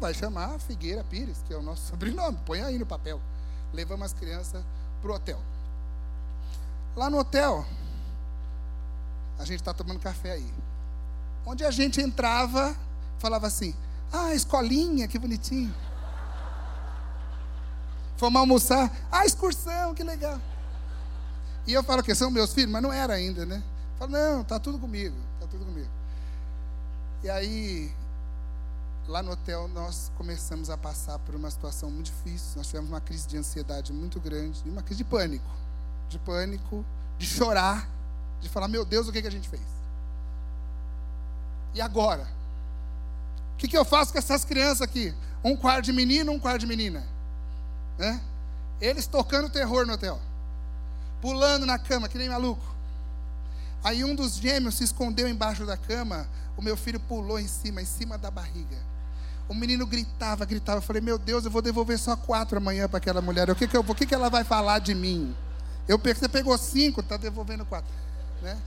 Vai 0.00 0.14
chamar 0.14 0.58
Figueira 0.60 1.02
Pires, 1.02 1.42
que 1.46 1.52
é 1.52 1.56
o 1.56 1.62
nosso 1.62 1.86
sobrenome. 1.90 2.38
Põe 2.44 2.60
aí 2.62 2.78
no 2.78 2.86
papel. 2.86 3.20
Levamos 3.72 4.06
as 4.06 4.12
crianças 4.12 4.62
para 5.00 5.10
o 5.10 5.14
hotel. 5.14 5.40
Lá 6.96 7.08
no 7.08 7.18
hotel, 7.18 7.64
a 9.38 9.44
gente 9.44 9.60
está 9.60 9.72
tomando 9.72 10.00
café 10.00 10.32
aí. 10.32 10.54
Onde 11.46 11.64
a 11.64 11.70
gente 11.70 12.00
entrava, 12.00 12.76
falava 13.18 13.46
assim: 13.46 13.74
Ah, 14.12 14.34
escolinha, 14.34 15.06
que 15.08 15.18
bonitinho. 15.18 15.74
Fomos 18.16 18.40
almoçar. 18.40 18.90
Ah, 19.10 19.24
excursão, 19.24 19.94
que 19.94 20.02
legal. 20.02 20.40
E 21.66 21.72
eu 21.72 21.84
falo 21.84 22.02
que 22.02 22.14
são 22.14 22.30
meus 22.30 22.52
filhos, 22.52 22.70
mas 22.70 22.82
não 22.82 22.92
era 22.92 23.14
ainda, 23.14 23.46
né? 23.46 23.62
Falo, 23.98 24.10
não, 24.10 24.42
tá 24.42 24.58
tudo 24.58 24.78
comigo, 24.78 25.16
tá 25.40 25.46
tudo 25.46 25.64
comigo. 25.64 25.90
E 27.22 27.28
aí 27.28 27.92
lá 29.08 29.22
no 29.22 29.32
hotel 29.32 29.66
nós 29.68 30.12
começamos 30.16 30.68
a 30.68 30.76
passar 30.76 31.18
por 31.20 31.34
uma 31.34 31.50
situação 31.50 31.90
muito 31.90 32.06
difícil. 32.06 32.52
Nós 32.56 32.66
tivemos 32.66 32.90
uma 32.90 33.00
crise 33.00 33.26
de 33.26 33.38
ansiedade 33.38 33.92
muito 33.92 34.20
grande, 34.20 34.62
uma 34.66 34.82
crise 34.82 34.98
de 34.98 35.04
pânico, 35.04 35.50
de 36.08 36.18
pânico, 36.18 36.84
de 37.18 37.26
chorar, 37.26 37.88
de 38.40 38.48
falar: 38.48 38.68
meu 38.68 38.84
Deus, 38.84 39.08
o 39.08 39.12
que, 39.12 39.22
que 39.22 39.28
a 39.28 39.32
gente 39.32 39.48
fez? 39.48 39.62
E 41.74 41.80
agora? 41.80 42.28
O 43.54 43.56
que, 43.58 43.66
que 43.66 43.76
eu 43.76 43.84
faço 43.84 44.12
com 44.12 44.18
essas 44.18 44.44
crianças 44.44 44.82
aqui? 44.82 45.12
Um 45.42 45.56
quarto 45.56 45.86
de 45.86 45.92
menino, 45.92 46.30
um 46.30 46.38
quarto 46.38 46.60
de 46.60 46.66
menina. 46.66 47.04
Né? 47.96 48.20
Eles 48.80 49.06
tocando 49.06 49.50
terror 49.50 49.84
no 49.86 49.94
hotel, 49.94 50.20
pulando 51.20 51.66
na 51.66 51.78
cama, 51.78 52.08
que 52.08 52.18
nem 52.18 52.28
maluco. 52.28 52.64
Aí 53.82 54.04
um 54.04 54.14
dos 54.14 54.36
gêmeos 54.36 54.76
se 54.76 54.84
escondeu 54.84 55.26
embaixo 55.26 55.64
da 55.64 55.76
cama, 55.76 56.28
o 56.56 56.62
meu 56.62 56.76
filho 56.76 57.00
pulou 57.00 57.38
em 57.38 57.48
cima, 57.48 57.82
em 57.82 57.84
cima 57.84 58.16
da 58.16 58.30
barriga. 58.30 58.76
O 59.48 59.54
menino 59.54 59.86
gritava, 59.86 60.44
gritava. 60.44 60.78
Eu 60.78 60.82
falei, 60.82 61.00
meu 61.00 61.18
Deus, 61.18 61.44
eu 61.44 61.50
vou 61.50 61.62
devolver 61.62 61.98
só 61.98 62.14
quatro 62.14 62.58
amanhã 62.58 62.88
para 62.88 62.98
aquela 62.98 63.22
mulher. 63.22 63.48
O 63.50 63.54
que, 63.54 63.66
que, 63.66 63.76
eu, 63.76 63.84
o 63.86 63.94
que, 63.94 64.06
que 64.06 64.14
ela 64.14 64.28
vai 64.28 64.44
falar 64.44 64.78
de 64.78 64.94
mim? 64.94 65.34
Eu 65.88 65.98
você 65.98 66.28
pegou 66.28 66.56
cinco, 66.58 67.00
está 67.00 67.16
devolvendo 67.16 67.64
quatro. 67.64 67.90
né? 68.42 68.60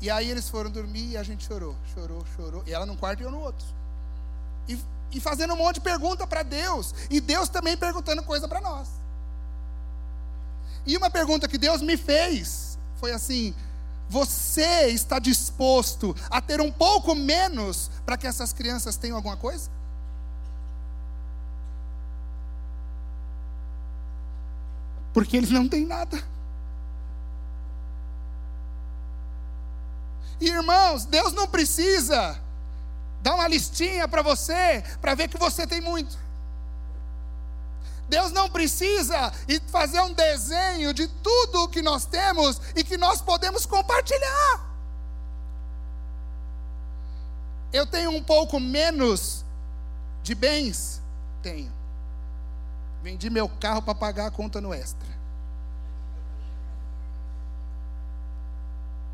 E 0.00 0.10
aí 0.10 0.30
eles 0.30 0.48
foram 0.48 0.70
dormir 0.70 1.10
e 1.10 1.16
a 1.16 1.22
gente 1.22 1.46
chorou, 1.46 1.76
chorou, 1.94 2.24
chorou. 2.36 2.62
E 2.66 2.72
ela 2.72 2.86
num 2.86 2.96
quarto 2.96 3.20
e 3.20 3.24
eu 3.24 3.30
no 3.30 3.40
outro. 3.40 3.66
E, 4.68 4.78
e 5.12 5.20
fazendo 5.20 5.52
um 5.52 5.56
monte 5.56 5.76
de 5.76 5.80
pergunta 5.82 6.26
para 6.26 6.42
Deus. 6.42 6.94
E 7.10 7.20
Deus 7.20 7.48
também 7.48 7.76
perguntando 7.76 8.22
coisa 8.22 8.48
para 8.48 8.60
nós. 8.60 8.88
E 10.86 10.96
uma 10.96 11.10
pergunta 11.10 11.48
que 11.48 11.58
Deus 11.58 11.82
me 11.82 11.96
fez 11.96 12.78
foi 12.96 13.12
assim: 13.12 13.54
Você 14.08 14.86
está 14.88 15.18
disposto 15.18 16.14
a 16.30 16.40
ter 16.40 16.60
um 16.60 16.70
pouco 16.70 17.14
menos 17.14 17.90
para 18.04 18.16
que 18.16 18.26
essas 18.26 18.52
crianças 18.52 18.96
tenham 18.96 19.16
alguma 19.16 19.36
coisa? 19.36 19.70
Porque 25.12 25.36
eles 25.36 25.50
não 25.50 25.68
têm 25.68 25.84
nada. 25.84 26.22
irmãos, 30.38 31.04
Deus 31.04 31.32
não 31.32 31.48
precisa 31.48 32.38
dar 33.22 33.34
uma 33.34 33.48
listinha 33.48 34.06
para 34.06 34.22
você 34.22 34.84
para 35.00 35.14
ver 35.14 35.28
que 35.28 35.38
você 35.38 35.66
tem 35.66 35.80
muito. 35.80 36.25
Deus 38.08 38.30
não 38.30 38.48
precisa 38.48 39.32
fazer 39.68 40.00
um 40.00 40.12
desenho 40.12 40.94
de 40.94 41.08
tudo 41.08 41.64
o 41.64 41.68
que 41.68 41.82
nós 41.82 42.04
temos 42.04 42.60
e 42.74 42.84
que 42.84 42.96
nós 42.96 43.20
podemos 43.20 43.66
compartilhar. 43.66 44.64
Eu 47.72 47.86
tenho 47.86 48.10
um 48.10 48.22
pouco 48.22 48.60
menos 48.60 49.44
de 50.22 50.34
bens? 50.34 51.02
Tenho. 51.42 51.72
Vendi 53.02 53.28
meu 53.28 53.48
carro 53.48 53.82
para 53.82 53.94
pagar 53.94 54.26
a 54.26 54.30
conta 54.30 54.60
no 54.60 54.72
extra. 54.72 55.06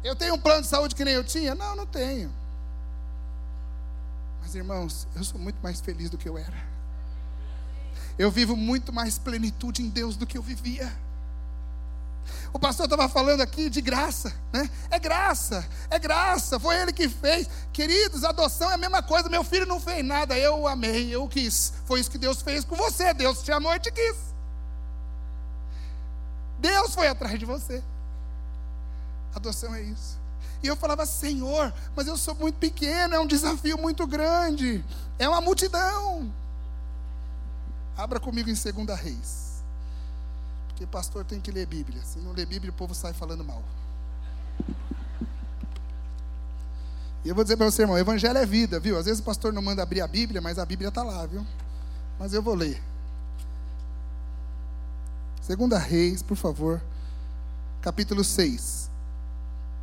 Eu 0.05 0.17
tenho 0.17 0.35
um 0.35 0.39
plano 0.39 0.63
de 0.63 0.69
saúde 0.69 0.95
que 0.95 1.05
nem 1.05 1.15
eu 1.15 1.25
tinha? 1.25 1.55
Não, 1.55 1.77
não 1.77 1.87
tenho. 1.87 2.33
Mas 4.41 4.55
irmãos, 4.55 5.07
eu 5.15 5.23
sou 5.23 5.39
muito 5.39 5.61
mais 5.63 5.81
feliz 5.81 6.11
do 6.11 6.19
que 6.19 6.29
eu 6.29 6.37
era. 6.37 6.72
Eu 8.23 8.31
vivo 8.31 8.55
muito 8.55 8.93
mais 8.93 9.19
plenitude 9.19 9.83
em 9.83 9.89
Deus 9.89 10.15
do 10.15 10.25
que 10.25 10.39
eu 10.39 10.43
vivia. 10.43 10.97
O 12.53 12.59
pastor 12.59 12.87
estava 12.87 13.09
falando 13.09 13.41
aqui 13.41 13.69
de 13.69 13.81
graça, 13.81 14.33
né? 14.53 14.71
É 14.93 14.97
graça, 14.97 15.69
é 15.91 15.99
graça, 15.99 16.61
foi 16.61 16.77
ele 16.77 16.93
que 16.93 17.09
fez. 17.09 17.49
Queridos, 17.73 18.23
adoção 18.23 18.71
é 18.71 18.75
a 18.75 18.79
mesma 18.79 19.03
coisa. 19.03 19.29
Meu 19.29 19.43
filho 19.43 19.67
não 19.67 19.81
fez 19.81 20.05
nada, 20.05 20.39
eu 20.39 20.69
amei, 20.69 21.13
eu 21.13 21.27
quis. 21.27 21.73
Foi 21.85 21.99
isso 21.99 22.13
que 22.13 22.17
Deus 22.17 22.41
fez 22.41 22.65
com 22.65 22.77
você. 22.77 23.13
Deus 23.13 23.43
te 23.43 23.51
amou 23.51 23.75
e 23.75 23.81
te 23.81 23.91
quis. 23.91 24.17
Deus 26.61 26.95
foi 26.95 27.09
atrás 27.09 27.37
de 27.37 27.45
você. 27.45 27.83
Adoção 29.35 29.75
é 29.75 29.83
isso. 29.83 30.17
E 30.63 30.69
eu 30.69 30.77
falava, 30.77 31.05
Senhor, 31.07 31.75
mas 31.97 32.07
eu 32.07 32.17
sou 32.17 32.37
muito 32.37 32.55
pequeno, 32.55 33.17
é 33.17 33.19
um 33.19 33.27
desafio 33.27 33.77
muito 33.79 34.07
grande, 34.07 34.85
é 35.19 35.29
uma 35.29 35.41
multidão. 35.41 36.33
Abra 37.97 38.19
comigo 38.19 38.49
em 38.49 38.55
2 38.55 39.01
Reis. 39.01 39.63
Porque 40.69 40.87
pastor 40.87 41.25
tem 41.25 41.41
que 41.41 41.51
ler 41.51 41.67
Bíblia. 41.67 42.03
Se 42.05 42.19
não 42.19 42.33
ler 42.33 42.47
Bíblia, 42.47 42.71
o 42.71 42.75
povo 42.75 42.95
sai 42.95 43.13
falando 43.13 43.45
mal. 43.45 43.63
E 47.25 47.29
eu 47.29 47.35
vou 47.35 47.45
dizer 47.45 47.57
para 47.57 47.71
você, 47.71 47.83
irmão, 47.83 47.99
evangelho 47.99 48.39
é 48.39 48.47
vida, 48.47 48.81
viu? 48.81 48.99
Às 48.99 49.05
vezes 49.05 49.21
o 49.21 49.25
pastor 49.25 49.53
não 49.53 49.63
manda 49.63 49.83
abrir 49.83 50.01
a 50.01 50.09
Bíblia, 50.09 50.41
mas 50.41 50.59
a 50.59 50.67
Bíblia 50.67 50.89
está 50.89 51.03
lá, 51.03 51.25
viu? 51.27 51.47
Mas 52.19 52.33
eu 52.33 52.43
vou 52.43 52.55
ler. 52.55 52.83
Segunda 55.41 55.79
Reis, 55.79 56.23
por 56.23 56.37
favor, 56.37 56.81
capítulo 57.81 58.25
6 58.25 58.83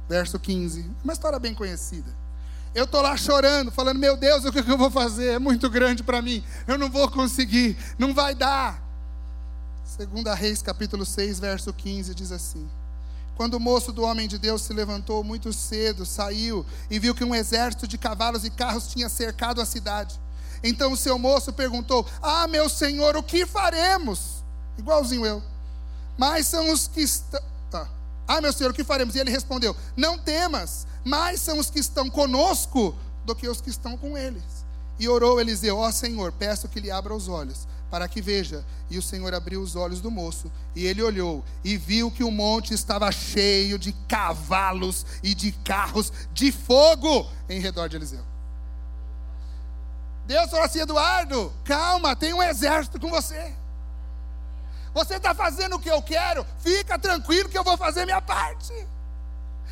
verso 0.09 0.39
15. 0.39 0.89
Uma 1.03 1.13
história 1.13 1.37
bem 1.37 1.53
conhecida. 1.53 2.11
Eu 2.73 2.83
estou 2.83 3.01
lá 3.01 3.17
chorando, 3.17 3.71
falando: 3.71 3.97
Meu 3.99 4.15
Deus, 4.15 4.45
o 4.45 4.51
que 4.51 4.59
eu 4.59 4.77
vou 4.77 4.91
fazer? 4.91 5.33
É 5.33 5.39
muito 5.39 5.69
grande 5.69 6.03
para 6.03 6.21
mim. 6.21 6.43
Eu 6.67 6.77
não 6.77 6.89
vou 6.89 7.09
conseguir, 7.09 7.77
não 7.97 8.13
vai 8.13 8.35
dar. 8.35 8.81
Segunda 9.83 10.35
Reis, 10.35 10.61
capítulo 10.61 11.05
6, 11.05 11.39
verso 11.39 11.73
15, 11.73 12.13
diz 12.13 12.31
assim: 12.31 12.69
Quando 13.35 13.55
o 13.55 13.59
moço 13.59 13.91
do 13.91 14.03
homem 14.03 14.27
de 14.27 14.37
Deus 14.37 14.61
se 14.61 14.71
levantou 14.71 15.23
muito 15.23 15.51
cedo, 15.51 16.05
saiu 16.05 16.65
e 16.89 16.99
viu 16.99 17.15
que 17.15 17.23
um 17.23 17.33
exército 17.33 17.87
de 17.87 17.97
cavalos 17.97 18.45
e 18.45 18.49
carros 18.49 18.87
tinha 18.87 19.09
cercado 19.09 19.59
a 19.59 19.65
cidade. 19.65 20.19
Então 20.63 20.91
o 20.91 20.97
seu 20.97 21.17
moço 21.17 21.51
perguntou: 21.51 22.05
Ah, 22.21 22.47
meu 22.47 22.69
senhor, 22.69 23.17
o 23.17 23.23
que 23.23 23.45
faremos? 23.45 24.43
Igualzinho 24.77 25.25
eu. 25.25 25.43
Mas 26.17 26.47
são 26.47 26.71
os 26.71 26.87
que 26.87 27.01
estão. 27.01 27.41
Ah, 28.27 28.41
meu 28.41 28.53
senhor, 28.53 28.69
o 28.69 28.73
que 28.75 28.83
faremos? 28.83 29.15
E 29.15 29.19
ele 29.19 29.31
respondeu: 29.31 29.75
Não 29.97 30.15
temas, 30.19 30.85
mais 31.03 31.41
são 31.41 31.59
os 31.59 31.69
que 31.69 31.79
estão 31.79 32.09
conosco 32.09 32.95
do 33.25 33.35
que 33.35 33.47
os 33.47 33.61
que 33.61 33.69
estão 33.69 33.97
com 33.97 34.17
eles. 34.17 34.65
E 34.99 35.07
orou 35.07 35.39
Eliseu: 35.39 35.77
Ó 35.77 35.87
oh, 35.87 35.91
Senhor, 35.91 36.31
peço 36.31 36.67
que 36.67 36.79
lhe 36.79 36.91
abra 36.91 37.15
os 37.15 37.27
olhos, 37.27 37.67
para 37.89 38.07
que 38.07 38.21
veja. 38.21 38.65
E 38.89 38.97
o 38.97 39.01
Senhor 39.01 39.33
abriu 39.33 39.61
os 39.61 39.75
olhos 39.75 40.01
do 40.01 40.11
moço, 40.11 40.51
e 40.75 40.85
ele 40.85 41.01
olhou 41.01 41.43
e 41.63 41.77
viu 41.77 42.11
que 42.11 42.23
o 42.23 42.31
monte 42.31 42.73
estava 42.73 43.11
cheio 43.11 43.79
de 43.79 43.93
cavalos 44.07 45.05
e 45.23 45.33
de 45.33 45.51
carros 45.51 46.11
de 46.33 46.51
fogo 46.51 47.29
em 47.47 47.59
redor 47.59 47.87
de 47.87 47.95
Eliseu. 47.95 48.23
Deus 50.25 50.49
falou 50.49 50.65
assim: 50.65 50.81
Eduardo, 50.81 51.53
calma, 51.63 52.15
tem 52.15 52.33
um 52.33 52.43
exército 52.43 52.99
com 52.99 53.09
você. 53.09 53.53
Você 54.93 55.15
está 55.15 55.33
fazendo 55.33 55.75
o 55.75 55.79
que 55.79 55.89
eu 55.89 56.01
quero? 56.01 56.45
Fica 56.59 56.97
tranquilo 56.99 57.47
que 57.47 57.57
eu 57.57 57.63
vou 57.63 57.77
fazer 57.77 58.05
minha 58.05 58.21
parte. 58.21 58.73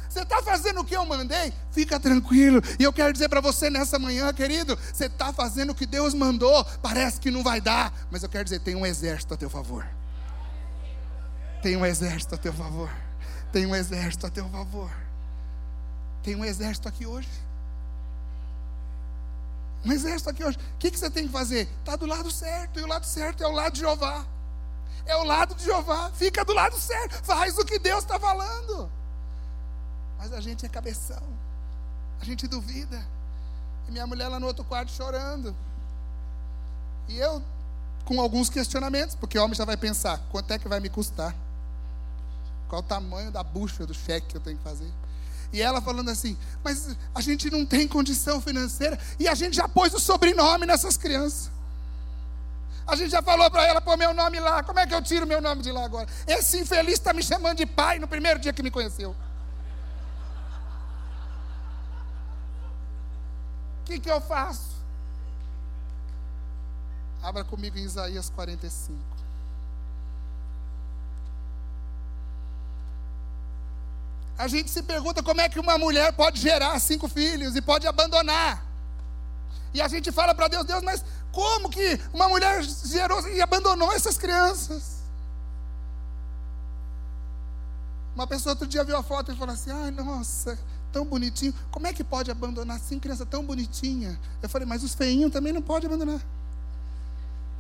Você 0.10 0.22
está 0.22 0.42
fazendo 0.42 0.82
o 0.82 0.86
que 0.86 0.96
eu 0.96 1.06
mandei? 1.06 1.54
Fica 1.72 2.00
tranquilo. 2.00 2.62
E 2.80 2.84
eu 2.84 2.94
quero 2.94 3.12
dizer 3.12 3.30
para 3.30 3.42
você 3.42 3.70
nessa 3.70 4.00
manhã, 4.00 4.34
querido, 4.34 4.78
você 4.94 5.06
está 5.06 5.34
fazendo 5.34 5.72
o 5.72 5.76
que 5.76 5.86
Deus 5.86 6.14
mandou. 6.14 6.64
Parece 6.82 7.20
que 7.20 7.30
não 7.30 7.44
vai 7.44 7.60
dar, 7.60 7.94
mas 8.10 8.24
eu 8.24 8.30
quero 8.30 8.44
dizer, 8.44 8.60
tem 8.60 8.76
um 8.76 8.86
exército 8.86 9.34
a 9.34 9.38
teu 9.38 9.50
favor. 9.50 9.88
Tem 11.62 11.76
um 11.76 11.86
exército 11.86 12.36
a 12.36 12.38
teu 12.38 12.54
favor. 12.54 12.90
Tem 13.52 13.66
um 13.66 13.76
exército 13.76 14.28
a 14.28 14.30
teu 14.30 14.48
favor. 14.50 14.92
Tem 16.24 16.36
um 16.36 16.46
exército 16.46 16.88
aqui 16.88 17.06
hoje. 17.06 17.30
Um 19.86 19.92
exército 19.92 20.30
aqui 20.30 20.44
hoje. 20.44 20.58
O 20.58 20.78
que, 20.78 20.92
que 20.92 21.00
você 21.00 21.10
tem 21.10 21.28
que 21.28 21.32
fazer? 21.32 21.70
Está 21.80 21.96
do 21.96 22.06
lado 22.06 22.32
certo. 22.32 22.80
E 22.80 22.84
o 22.84 22.88
lado 22.88 23.06
certo 23.06 23.44
é 23.44 23.48
o 23.48 23.52
lado 23.52 23.74
de 23.74 23.80
Jeová 23.80 24.26
é 25.08 25.16
o 25.16 25.24
lado 25.24 25.56
de 25.56 25.64
Jeová, 25.64 26.12
fica 26.14 26.44
do 26.44 26.54
lado 26.54 26.78
certo, 26.78 27.24
faz 27.24 27.58
o 27.58 27.66
que 27.66 27.80
Deus 27.80 28.00
está 28.00 28.20
falando. 28.20 28.92
A 30.38 30.42
gente 30.42 30.64
é 30.64 30.70
cabeção, 30.70 31.24
a 32.22 32.24
gente 32.24 32.48
duvida. 32.48 33.04
E 33.88 33.92
minha 33.92 34.06
mulher 34.06 34.28
lá 34.28 34.40
no 34.40 34.46
outro 34.46 34.64
quarto 34.64 34.92
chorando. 34.92 35.56
E 37.08 37.18
eu 37.18 37.42
com 38.06 38.22
alguns 38.22 38.48
questionamentos, 38.48 39.16
porque 39.16 39.40
o 39.40 39.44
homem 39.44 39.56
já 39.56 39.66
vai 39.66 39.76
pensar: 39.76 40.22
quanto 40.30 40.52
é 40.52 40.60
que 40.60 40.68
vai 40.68 40.80
me 40.80 40.90
custar? 40.90 41.36
Qual 42.70 42.82
o 42.82 42.84
tamanho 42.84 43.32
da 43.32 43.42
bucha 43.42 43.84
do 43.84 43.96
cheque 43.96 44.28
que 44.28 44.38
eu 44.38 44.42
tenho 44.42 44.58
que 44.58 44.64
fazer? 44.64 44.92
E 45.52 45.60
ela 45.60 45.82
falando 45.82 46.10
assim: 46.10 46.38
mas 46.64 46.96
a 47.16 47.22
gente 47.22 47.50
não 47.50 47.66
tem 47.66 47.88
condição 47.88 48.40
financeira 48.40 49.00
e 49.18 49.28
a 49.28 49.34
gente 49.34 49.56
já 49.56 49.68
pôs 49.68 49.92
o 49.96 50.00
sobrenome 50.00 50.68
nessas 50.68 50.98
crianças. 50.98 51.50
A 52.86 52.96
gente 52.96 53.10
já 53.10 53.24
falou 53.24 53.50
para 53.50 53.66
ela 53.66 53.82
pôr 53.82 53.98
meu 53.98 54.14
nome 54.14 54.40
lá. 54.40 54.62
Como 54.62 54.78
é 54.78 54.86
que 54.86 54.94
eu 54.94 55.02
tiro 55.02 55.26
meu 55.26 55.42
nome 55.42 55.64
de 55.64 55.72
lá 55.72 55.84
agora? 55.84 56.08
Esse 56.28 56.60
infeliz 56.60 56.94
está 56.94 57.12
me 57.12 57.24
chamando 57.24 57.58
de 57.58 57.66
pai 57.66 57.98
no 57.98 58.08
primeiro 58.08 58.40
dia 58.40 58.54
que 58.54 58.62
me 58.62 58.70
conheceu. 58.70 59.16
Que, 63.88 64.00
que 64.00 64.12
eu 64.12 64.20
faço? 64.20 64.76
Abra 67.24 67.44
comigo 67.44 67.78
em 67.78 67.84
Isaías 67.84 68.30
45. 68.30 69.00
A 74.38 74.48
gente 74.48 74.70
se 74.70 74.84
pergunta 74.84 75.24
como 75.24 75.42
é 75.42 75.50
que 75.50 75.60
uma 75.60 75.78
mulher 75.78 76.14
pode 76.14 76.40
gerar 76.40 76.78
cinco 76.80 77.08
filhos 77.08 77.56
e 77.56 77.62
pode 77.62 77.88
abandonar. 77.88 78.64
E 79.74 79.82
a 79.82 79.88
gente 79.88 80.12
fala 80.12 80.36
para 80.36 80.48
Deus, 80.48 80.66
Deus, 80.66 80.84
mas 80.84 81.04
como 81.32 81.70
que 81.70 82.00
uma 82.14 82.28
mulher 82.28 82.62
gerou 82.64 83.28
e 83.30 83.42
abandonou 83.42 83.92
essas 83.94 84.18
crianças? 84.18 84.98
Uma 88.14 88.28
pessoa 88.28 88.54
outro 88.54 88.68
dia 88.68 88.84
viu 88.84 88.98
a 88.98 89.04
foto 89.04 89.32
e 89.32 89.36
falou 89.36 89.54
assim: 89.54 89.72
ai, 89.72 89.92
nossa, 89.92 90.58
tão 90.98 91.06
bonitinho. 91.06 91.54
Como 91.70 91.86
é 91.86 91.94
que 91.94 92.04
pode 92.04 92.32
abandonar 92.32 92.78
assim, 92.78 93.00
criança 93.00 93.26
tão 93.26 93.46
bonitinha? 93.46 94.20
Eu 94.42 94.50
falei, 94.50 94.68
mas 94.68 94.84
os 94.84 94.96
feinhos 94.96 95.32
também 95.32 95.54
não 95.54 95.62
pode 95.62 95.86
abandonar. 95.86 96.20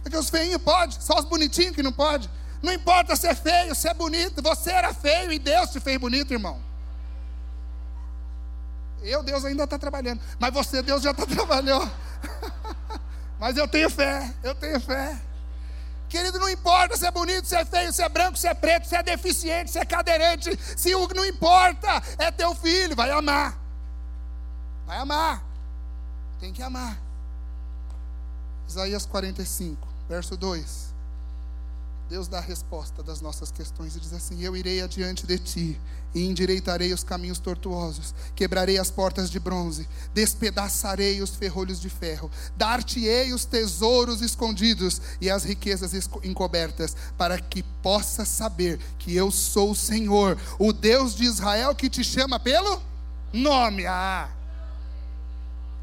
Porque 0.02 0.18
os 0.18 0.30
feinhos 0.30 0.60
pode, 0.62 1.04
só 1.04 1.20
os 1.20 1.26
bonitinhos 1.26 1.76
que 1.76 1.84
não 1.84 1.92
pode. 1.92 2.28
Não 2.64 2.74
importa 2.74 3.16
se 3.16 3.28
é 3.28 3.36
feio, 3.36 3.76
se 3.76 3.88
é 3.88 3.94
bonito, 3.94 4.42
você 4.42 4.72
era 4.72 4.92
feio 4.92 5.32
e 5.32 5.38
Deus 5.38 5.70
te 5.70 5.80
fez 5.80 6.00
bonito, 6.00 6.34
irmão. 6.34 6.60
Eu, 9.04 9.22
Deus 9.22 9.46
ainda 9.46 9.66
está 9.66 9.78
trabalhando, 9.78 10.20
mas 10.40 10.52
você, 10.52 10.82
Deus 10.82 11.04
já 11.04 11.12
está 11.12 11.26
trabalhando. 11.28 11.92
Mas 13.40 13.56
eu 13.56 13.68
tenho 13.68 13.90
fé, 13.90 14.34
eu 14.42 14.56
tenho 14.56 14.80
fé. 14.80 15.16
Querido, 16.10 16.40
não 16.40 16.50
importa 16.50 16.96
se 16.96 17.06
é 17.06 17.12
bonito, 17.12 17.46
se 17.48 17.56
é 17.56 17.66
feio, 17.66 17.92
se 17.92 18.02
é 18.02 18.08
branco, 18.08 18.38
se 18.38 18.48
é 18.48 18.54
preto, 18.54 18.88
se 18.88 18.96
é 18.96 19.04
deficiente, 19.04 19.72
se 19.72 19.80
é 19.80 19.86
cadeirante, 19.86 20.58
se 20.78 20.96
o 20.96 21.08
não 21.14 21.26
importa, 21.26 22.02
é 22.18 22.32
teu 22.32 22.56
filho, 22.56 22.96
vai 22.96 23.12
amar. 23.12 23.58
Vai 24.86 24.98
amar. 24.98 25.44
Tem 26.40 26.54
que 26.54 26.64
amar. 26.64 26.98
Isaías 28.68 29.06
45, 29.06 29.88
verso 30.08 30.38
2. 30.38 30.87
Deus 32.10 32.30
dá 32.30 32.38
a 32.38 32.42
resposta 32.42 33.04
das 33.04 33.20
nossas 33.20 33.52
questões 33.52 33.96
e 33.96 34.00
diz 34.00 34.14
assim: 34.14 34.42
Eu 34.42 34.56
irei 34.56 34.82
adiante 34.82 35.28
de 35.28 35.38
ti 35.38 35.82
e 36.16 36.26
endireitarei 36.26 36.94
os 36.94 37.04
caminhos 37.04 37.38
tortuosos, 37.38 38.16
quebrarei 38.34 38.78
as 38.78 38.90
portas 38.90 39.30
de 39.30 39.40
bronze, 39.40 39.88
despedaçarei 40.14 41.22
os 41.22 41.36
ferrolhos 41.36 41.82
de 41.82 41.90
ferro, 41.90 42.32
dar-te-ei 42.56 43.34
os 43.34 43.44
tesouros 43.44 44.22
escondidos 44.22 45.02
e 45.20 45.30
as 45.30 45.44
riquezas 45.44 45.94
encobertas, 46.24 46.96
para 47.18 47.38
que 47.38 47.62
possas 47.84 48.30
saber 48.30 48.80
que 48.98 49.14
eu 49.14 49.30
sou 49.30 49.72
o 49.72 49.76
Senhor, 49.76 50.38
o 50.58 50.72
Deus 50.72 51.14
de 51.14 51.26
Israel 51.26 51.76
que 51.76 51.90
te 51.90 52.06
chama 52.06 52.40
pelo 52.40 52.82
nome. 53.34 53.86
Ah! 53.86 54.30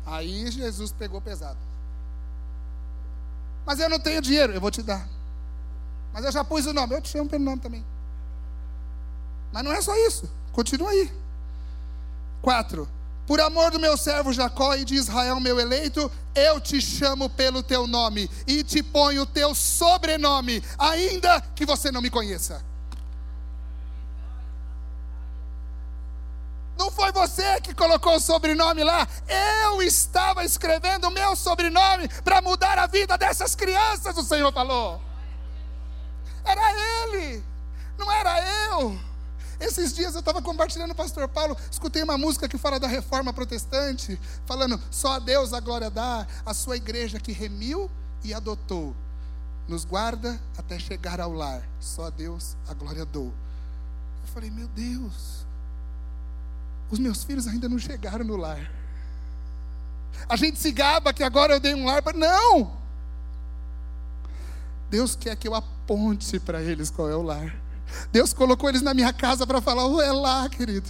Aí 0.06 0.50
Jesus 0.50 0.90
pegou 0.90 1.20
pesado. 1.20 1.58
Mas 3.66 3.78
eu 3.78 3.88
não 3.88 4.00
tenho 4.00 4.22
dinheiro, 4.22 4.54
eu 4.54 4.60
vou 4.60 4.70
te 4.70 4.82
dar. 4.82 5.13
Mas 6.14 6.24
eu 6.24 6.30
já 6.30 6.44
pus 6.44 6.64
o 6.64 6.72
nome. 6.72 6.94
Eu 6.94 7.02
te 7.02 7.08
chamo 7.08 7.28
pelo 7.28 7.42
nome 7.42 7.60
também. 7.60 7.84
Mas 9.52 9.64
não 9.64 9.72
é 9.72 9.82
só 9.82 9.94
isso. 10.06 10.30
Continua 10.52 10.90
aí. 10.90 11.12
Quatro. 12.40 12.88
Por 13.26 13.40
amor 13.40 13.72
do 13.72 13.80
meu 13.80 13.96
servo 13.96 14.32
Jacó 14.32 14.74
e 14.76 14.84
de 14.84 14.94
Israel, 14.94 15.40
meu 15.40 15.58
eleito, 15.58 16.10
eu 16.34 16.60
te 16.60 16.80
chamo 16.80 17.28
pelo 17.28 17.62
teu 17.62 17.86
nome 17.86 18.30
e 18.46 18.62
te 18.62 18.82
ponho 18.82 19.22
o 19.22 19.26
teu 19.26 19.54
sobrenome, 19.54 20.62
ainda 20.78 21.40
que 21.54 21.64
você 21.64 21.90
não 21.90 22.02
me 22.02 22.10
conheça. 22.10 22.62
Não 26.76 26.90
foi 26.90 27.12
você 27.12 27.60
que 27.62 27.72
colocou 27.72 28.16
o 28.16 28.20
sobrenome 28.20 28.84
lá. 28.84 29.08
Eu 29.62 29.80
estava 29.80 30.44
escrevendo 30.44 31.08
o 31.08 31.10
meu 31.10 31.34
sobrenome 31.34 32.08
para 32.22 32.42
mudar 32.42 32.78
a 32.78 32.86
vida 32.86 33.16
dessas 33.16 33.54
crianças, 33.54 34.18
o 34.18 34.22
Senhor 34.22 34.52
falou. 34.52 35.00
Era 36.44 36.62
ele, 37.02 37.42
não 37.98 38.10
era 38.10 38.40
eu. 38.68 38.98
Esses 39.60 39.94
dias 39.94 40.14
eu 40.14 40.20
estava 40.20 40.42
compartilhando 40.42 40.94
com 40.94 41.00
o 41.00 41.04
pastor 41.04 41.28
Paulo, 41.28 41.56
escutei 41.70 42.02
uma 42.02 42.18
música 42.18 42.48
que 42.48 42.58
fala 42.58 42.78
da 42.78 42.88
reforma 42.88 43.32
protestante, 43.32 44.20
falando: 44.44 44.80
só 44.90 45.14
a 45.14 45.18
Deus 45.18 45.52
a 45.52 45.60
glória 45.60 45.90
dá, 45.90 46.26
a 46.44 46.52
sua 46.52 46.76
igreja 46.76 47.20
que 47.20 47.32
remiu 47.32 47.90
e 48.22 48.34
adotou, 48.34 48.94
nos 49.68 49.84
guarda 49.84 50.38
até 50.58 50.78
chegar 50.78 51.20
ao 51.20 51.32
lar, 51.32 51.62
só 51.80 52.06
a 52.06 52.10
Deus 52.10 52.56
a 52.68 52.74
glória 52.74 53.04
dou. 53.04 53.32
Eu 54.22 54.28
falei: 54.34 54.50
meu 54.50 54.68
Deus, 54.68 55.46
os 56.90 56.98
meus 56.98 57.24
filhos 57.24 57.46
ainda 57.46 57.68
não 57.68 57.78
chegaram 57.78 58.24
no 58.24 58.36
lar. 58.36 58.70
A 60.28 60.36
gente 60.36 60.58
se 60.58 60.70
gaba 60.72 61.12
que 61.12 61.22
agora 61.22 61.54
eu 61.54 61.60
dei 61.60 61.74
um 61.74 61.86
lar, 61.86 62.02
para 62.02 62.16
não! 62.16 62.83
Deus 64.90 65.16
quer 65.16 65.36
que 65.36 65.48
eu 65.48 65.54
aponte 65.54 66.38
para 66.38 66.62
eles 66.62 66.90
qual 66.90 67.08
é 67.08 67.16
o 67.16 67.22
lar. 67.22 67.54
Deus 68.12 68.32
colocou 68.32 68.68
eles 68.68 68.82
na 68.82 68.94
minha 68.94 69.12
casa 69.12 69.46
para 69.46 69.60
falar: 69.60 69.86
oh, 69.86 70.00
é 70.00 70.12
lá, 70.12 70.48
querido. 70.48 70.88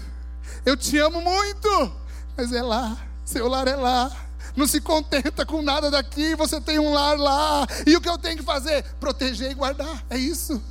Eu 0.64 0.76
te 0.76 0.98
amo 0.98 1.20
muito, 1.20 1.92
mas 2.37 2.52
é 2.52 2.62
lá. 2.62 2.96
Seu 3.24 3.48
lar 3.48 3.66
é 3.66 3.76
lá. 3.76 4.11
Não 4.57 4.66
se 4.66 4.80
contenta 4.80 5.44
com 5.44 5.62
nada 5.62 5.90
daqui, 5.90 6.37
você 6.37 6.61
tem 6.61 6.78
um 6.78 6.92
lar 6.92 7.18
lá. 7.18 7.66
E 7.87 7.96
o 7.96 8.00
que 8.00 8.09
eu 8.09 8.18
tenho 8.18 8.37
que 8.37 8.44
fazer? 8.44 8.85
Proteger 9.00 9.50
e 9.50 9.54
guardar. 9.54 10.04
É 10.09 10.16
isso. 10.16 10.62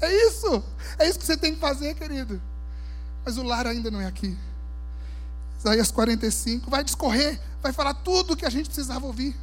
É 0.00 0.10
isso. 0.26 0.62
É 0.98 1.08
isso 1.08 1.18
que 1.18 1.26
você 1.26 1.36
tem 1.36 1.54
que 1.54 1.60
fazer, 1.60 1.94
querido. 1.94 2.40
Mas 3.24 3.36
o 3.36 3.42
lar 3.42 3.66
ainda 3.66 3.90
não 3.90 4.00
é 4.00 4.06
aqui. 4.06 4.36
Isaías 5.58 5.92
45 5.92 6.70
vai 6.70 6.82
discorrer, 6.82 7.40
vai 7.62 7.72
falar 7.72 7.94
tudo 7.94 8.32
o 8.32 8.36
que 8.36 8.44
a 8.44 8.50
gente 8.50 8.66
precisava 8.66 9.06
ouvir 9.06 9.36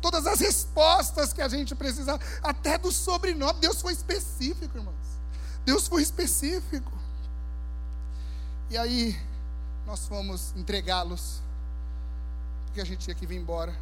todas 0.00 0.26
as 0.26 0.40
respostas 0.40 1.32
que 1.32 1.42
a 1.42 1.48
gente 1.48 1.74
precisava, 1.74 2.22
até 2.42 2.78
do 2.78 2.92
sobrenome. 2.92 3.60
Deus 3.60 3.80
foi 3.80 3.92
específico, 3.92 4.76
irmãos. 4.76 4.94
Deus 5.64 5.88
foi 5.88 6.02
específico. 6.02 6.92
E 8.70 8.76
aí, 8.76 9.16
nós 9.86 10.06
fomos 10.06 10.52
entregá-los, 10.56 11.40
porque 12.66 12.80
a 12.80 12.84
gente 12.84 13.00
tinha 13.00 13.14
que 13.14 13.26
vir 13.26 13.36
embora. 13.36 13.74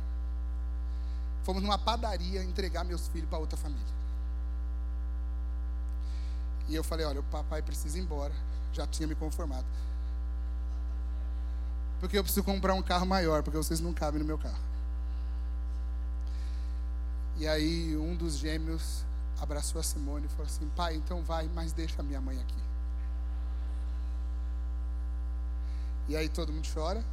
Fomos 1.43 1.63
numa 1.63 1.79
padaria 1.79 2.43
entregar 2.43 2.85
meus 2.85 3.09
filhos 3.09 3.29
para 3.29 3.39
outra 3.39 3.57
família. 3.57 3.95
E 6.69 6.75
eu 6.75 6.85
falei: 6.85 7.05
olha, 7.05 7.21
o 7.21 7.25
papai 7.25 7.63
precisa 7.63 7.99
ir 7.99 8.03
embora. 8.03 8.35
Já 8.73 8.87
tinha 8.87 9.07
me 9.07 9.15
conformado. 9.15 9.67
Porque 12.01 12.19
eu 12.19 12.23
preciso 12.23 12.45
comprar 12.45 12.75
um 12.75 12.83
carro 12.83 13.07
maior, 13.07 13.43
porque 13.43 13.57
vocês 13.57 13.81
não 13.81 13.93
cabem 13.93 14.19
no 14.21 14.27
meu 14.27 14.39
carro. 14.39 14.74
E 17.37 17.49
aí 17.49 17.97
um 17.97 18.15
dos 18.15 18.37
gêmeos 18.37 19.05
abraçou 19.41 19.81
a 19.81 19.83
Simone 19.83 20.27
e 20.27 20.29
falou 20.29 20.47
assim: 20.47 20.69
Pai, 20.77 20.95
então 20.95 21.23
vai, 21.23 21.49
mas 21.55 21.73
deixa 21.73 22.01
a 22.01 22.05
minha 22.05 22.21
mãe 22.21 22.41
aqui. 22.41 22.63
E 26.09 26.17
aí 26.17 26.29
todo 26.29 26.53
mundo 26.53 26.69
chora. 26.73 27.05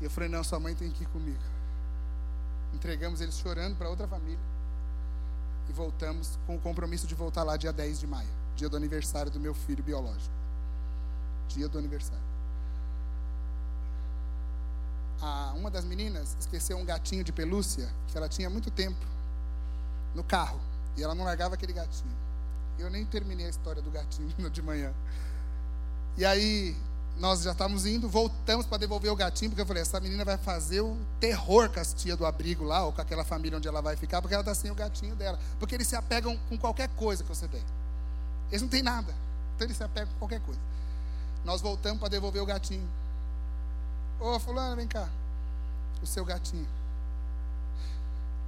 E 0.00 0.04
eu 0.04 0.10
falei: 0.10 0.28
Não, 0.28 0.44
sua 0.44 0.60
mãe 0.60 0.74
tem 0.74 0.90
que 0.90 1.02
ir 1.02 1.08
comigo. 1.08 1.42
Entregamos 2.72 3.20
eles 3.20 3.36
chorando 3.36 3.76
para 3.76 3.88
outra 3.88 4.06
família. 4.06 4.38
E 5.68 5.72
voltamos 5.72 6.38
com 6.46 6.56
o 6.56 6.60
compromisso 6.60 7.06
de 7.06 7.14
voltar 7.14 7.42
lá 7.42 7.56
dia 7.56 7.72
10 7.72 8.00
de 8.00 8.06
maio, 8.06 8.28
dia 8.56 8.68
do 8.68 8.76
aniversário 8.76 9.30
do 9.30 9.40
meu 9.40 9.54
filho 9.54 9.82
biológico. 9.82 10.34
Dia 11.48 11.68
do 11.68 11.78
aniversário 11.78 12.29
a, 15.20 15.52
uma 15.56 15.70
das 15.70 15.84
meninas 15.84 16.36
esqueceu 16.38 16.76
um 16.78 16.84
gatinho 16.84 17.22
de 17.22 17.32
pelúcia 17.32 17.88
que 18.08 18.16
ela 18.16 18.28
tinha 18.28 18.48
há 18.48 18.50
muito 18.50 18.70
tempo 18.70 19.04
no 20.14 20.24
carro. 20.24 20.60
E 20.96 21.02
ela 21.02 21.14
não 21.14 21.24
largava 21.24 21.54
aquele 21.54 21.72
gatinho. 21.72 22.12
Eu 22.78 22.90
nem 22.90 23.04
terminei 23.04 23.46
a 23.46 23.50
história 23.50 23.82
do 23.82 23.90
gatinho 23.90 24.30
de 24.50 24.62
manhã. 24.62 24.92
E 26.16 26.24
aí, 26.24 26.76
nós 27.18 27.42
já 27.42 27.52
estávamos 27.52 27.84
indo, 27.84 28.08
voltamos 28.08 28.66
para 28.66 28.78
devolver 28.78 29.12
o 29.12 29.16
gatinho, 29.16 29.50
porque 29.50 29.60
eu 29.60 29.66
falei: 29.66 29.82
essa 29.82 30.00
menina 30.00 30.24
vai 30.24 30.38
fazer 30.38 30.80
o 30.80 30.96
terror 31.20 31.68
com 31.68 31.78
as 31.78 31.92
tia 31.92 32.16
do 32.16 32.24
abrigo 32.24 32.64
lá, 32.64 32.84
ou 32.84 32.92
com 32.92 33.00
aquela 33.00 33.24
família 33.24 33.58
onde 33.58 33.68
ela 33.68 33.82
vai 33.82 33.96
ficar, 33.96 34.20
porque 34.22 34.34
ela 34.34 34.42
está 34.42 34.54
sem 34.54 34.70
o 34.70 34.74
gatinho 34.74 35.14
dela. 35.14 35.38
Porque 35.58 35.74
eles 35.74 35.86
se 35.86 35.94
apegam 35.94 36.38
com 36.48 36.56
qualquer 36.56 36.88
coisa 36.90 37.22
que 37.22 37.28
você 37.28 37.46
der. 37.46 37.62
Eles 38.50 38.62
não 38.62 38.68
têm 38.68 38.82
nada. 38.82 39.14
Então 39.54 39.66
eles 39.66 39.76
se 39.76 39.84
apegam 39.84 40.08
com 40.14 40.18
qualquer 40.18 40.40
coisa. 40.40 40.60
Nós 41.44 41.60
voltamos 41.60 42.00
para 42.00 42.08
devolver 42.08 42.42
o 42.42 42.46
gatinho. 42.46 42.88
Ô, 44.20 44.38
fulano, 44.38 44.76
vem 44.76 44.86
cá. 44.86 45.08
O 46.02 46.06
seu 46.06 46.24
gatinho. 46.24 46.68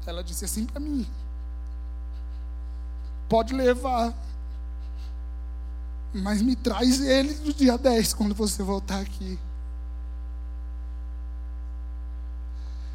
Ela 0.07 0.23
disse 0.23 0.45
assim 0.45 0.67
para 0.67 0.81
mim: 0.81 1.09
Pode 3.29 3.55
levar. 3.55 4.13
Mas 6.15 6.43
me 6.43 6.55
traz 6.55 7.01
ele 7.01 7.35
no 7.37 7.55
dia 7.55 7.79
10, 7.79 8.13
quando 8.13 8.35
você 8.35 8.63
voltar 8.63 9.01
aqui. 9.01 9.39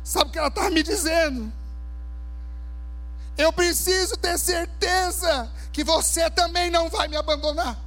Sabe 0.04 0.30
o 0.30 0.32
que 0.32 0.38
ela 0.38 0.50
estava 0.50 0.70
me 0.70 0.84
dizendo? 0.84 1.52
Eu 3.36 3.52
preciso 3.52 4.16
ter 4.18 4.38
certeza 4.38 5.52
que 5.74 5.84
você 5.84 6.30
também 6.30 6.70
não 6.70 6.90
vai 6.90 7.08
me 7.08 7.16
abandonar. 7.16 7.87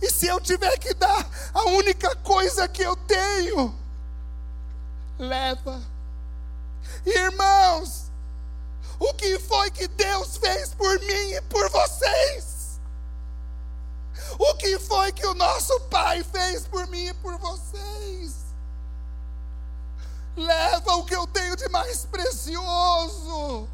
E 0.00 0.10
se 0.10 0.26
eu 0.26 0.40
tiver 0.40 0.78
que 0.78 0.94
dar 0.94 1.28
a 1.52 1.64
única 1.64 2.14
coisa 2.16 2.66
que 2.66 2.82
eu 2.82 2.96
tenho, 2.96 3.74
leva. 5.18 5.80
Irmãos, 7.04 8.10
o 8.98 9.12
que 9.14 9.38
foi 9.38 9.70
que 9.70 9.86
Deus 9.88 10.36
fez 10.36 10.74
por 10.74 10.98
mim 11.00 11.32
e 11.32 11.40
por 11.42 11.68
vocês? 11.70 12.80
O 14.38 14.54
que 14.54 14.78
foi 14.78 15.12
que 15.12 15.26
o 15.26 15.34
nosso 15.34 15.78
Pai 15.82 16.22
fez 16.22 16.66
por 16.66 16.86
mim 16.86 17.08
e 17.08 17.14
por 17.14 17.36
vocês? 17.38 18.36
Leva 20.36 20.94
o 20.94 21.04
que 21.04 21.14
eu 21.14 21.26
tenho 21.26 21.56
de 21.56 21.68
mais 21.68 22.06
precioso. 22.06 23.68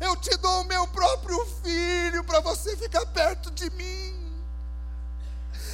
Eu 0.00 0.16
te 0.16 0.34
dou 0.38 0.62
o 0.62 0.64
meu 0.64 0.86
próprio 0.88 1.44
filho 1.62 2.24
para 2.24 2.40
você 2.40 2.76
ficar 2.76 3.04
perto 3.06 3.50
de 3.50 3.68
mim. 3.70 4.15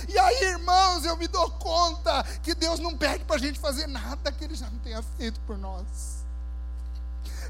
E 0.08 0.18
aí, 0.18 0.44
irmãos, 0.44 1.04
eu 1.04 1.16
me 1.16 1.28
dou 1.28 1.50
conta 1.52 2.22
que 2.42 2.54
Deus 2.54 2.80
não 2.80 2.96
pede 2.96 3.24
para 3.24 3.36
a 3.36 3.38
gente 3.38 3.58
fazer 3.58 3.86
nada 3.86 4.32
que 4.32 4.44
Ele 4.44 4.54
já 4.54 4.68
não 4.68 4.78
tenha 4.80 5.02
feito 5.02 5.40
por 5.40 5.56
nós. 5.56 6.22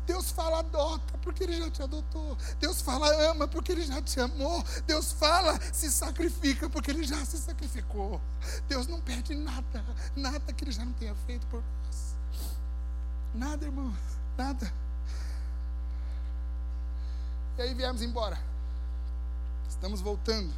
Deus 0.07 0.31
fala 0.31 0.59
adota 0.59 1.17
porque 1.23 1.45
Ele 1.45 1.59
já 1.59 1.71
te 1.71 1.83
adotou. 1.83 2.37
Deus 2.59 2.81
fala 2.81 3.09
ama 3.31 3.47
porque 3.47 3.73
Ele 3.73 3.85
já 3.85 4.03
te 4.03 4.21
amou. 4.21 4.63
Deus 4.87 5.13
fala 5.13 5.59
se 5.73 5.91
sacrifica 5.91 6.69
porque 6.69 6.91
Ele 6.91 7.05
já 7.05 7.25
se 7.25 7.39
sacrificou. 7.39 8.21
Deus 8.69 8.87
não 8.87 9.01
pede 9.01 9.35
nada, 9.35 9.85
nada 10.17 10.53
que 10.53 10.65
Ele 10.65 10.73
já 10.73 10.85
não 10.85 10.93
tenha 10.95 11.15
feito 11.27 11.47
por 11.47 11.63
nós. 11.63 12.17
Nada, 13.35 13.65
irmãos, 13.65 13.97
nada. 14.37 14.73
E 17.57 17.63
aí 17.63 17.75
viemos 17.75 18.03
embora. 18.03 18.39
Estamos 19.69 20.01
voltando. 20.01 20.53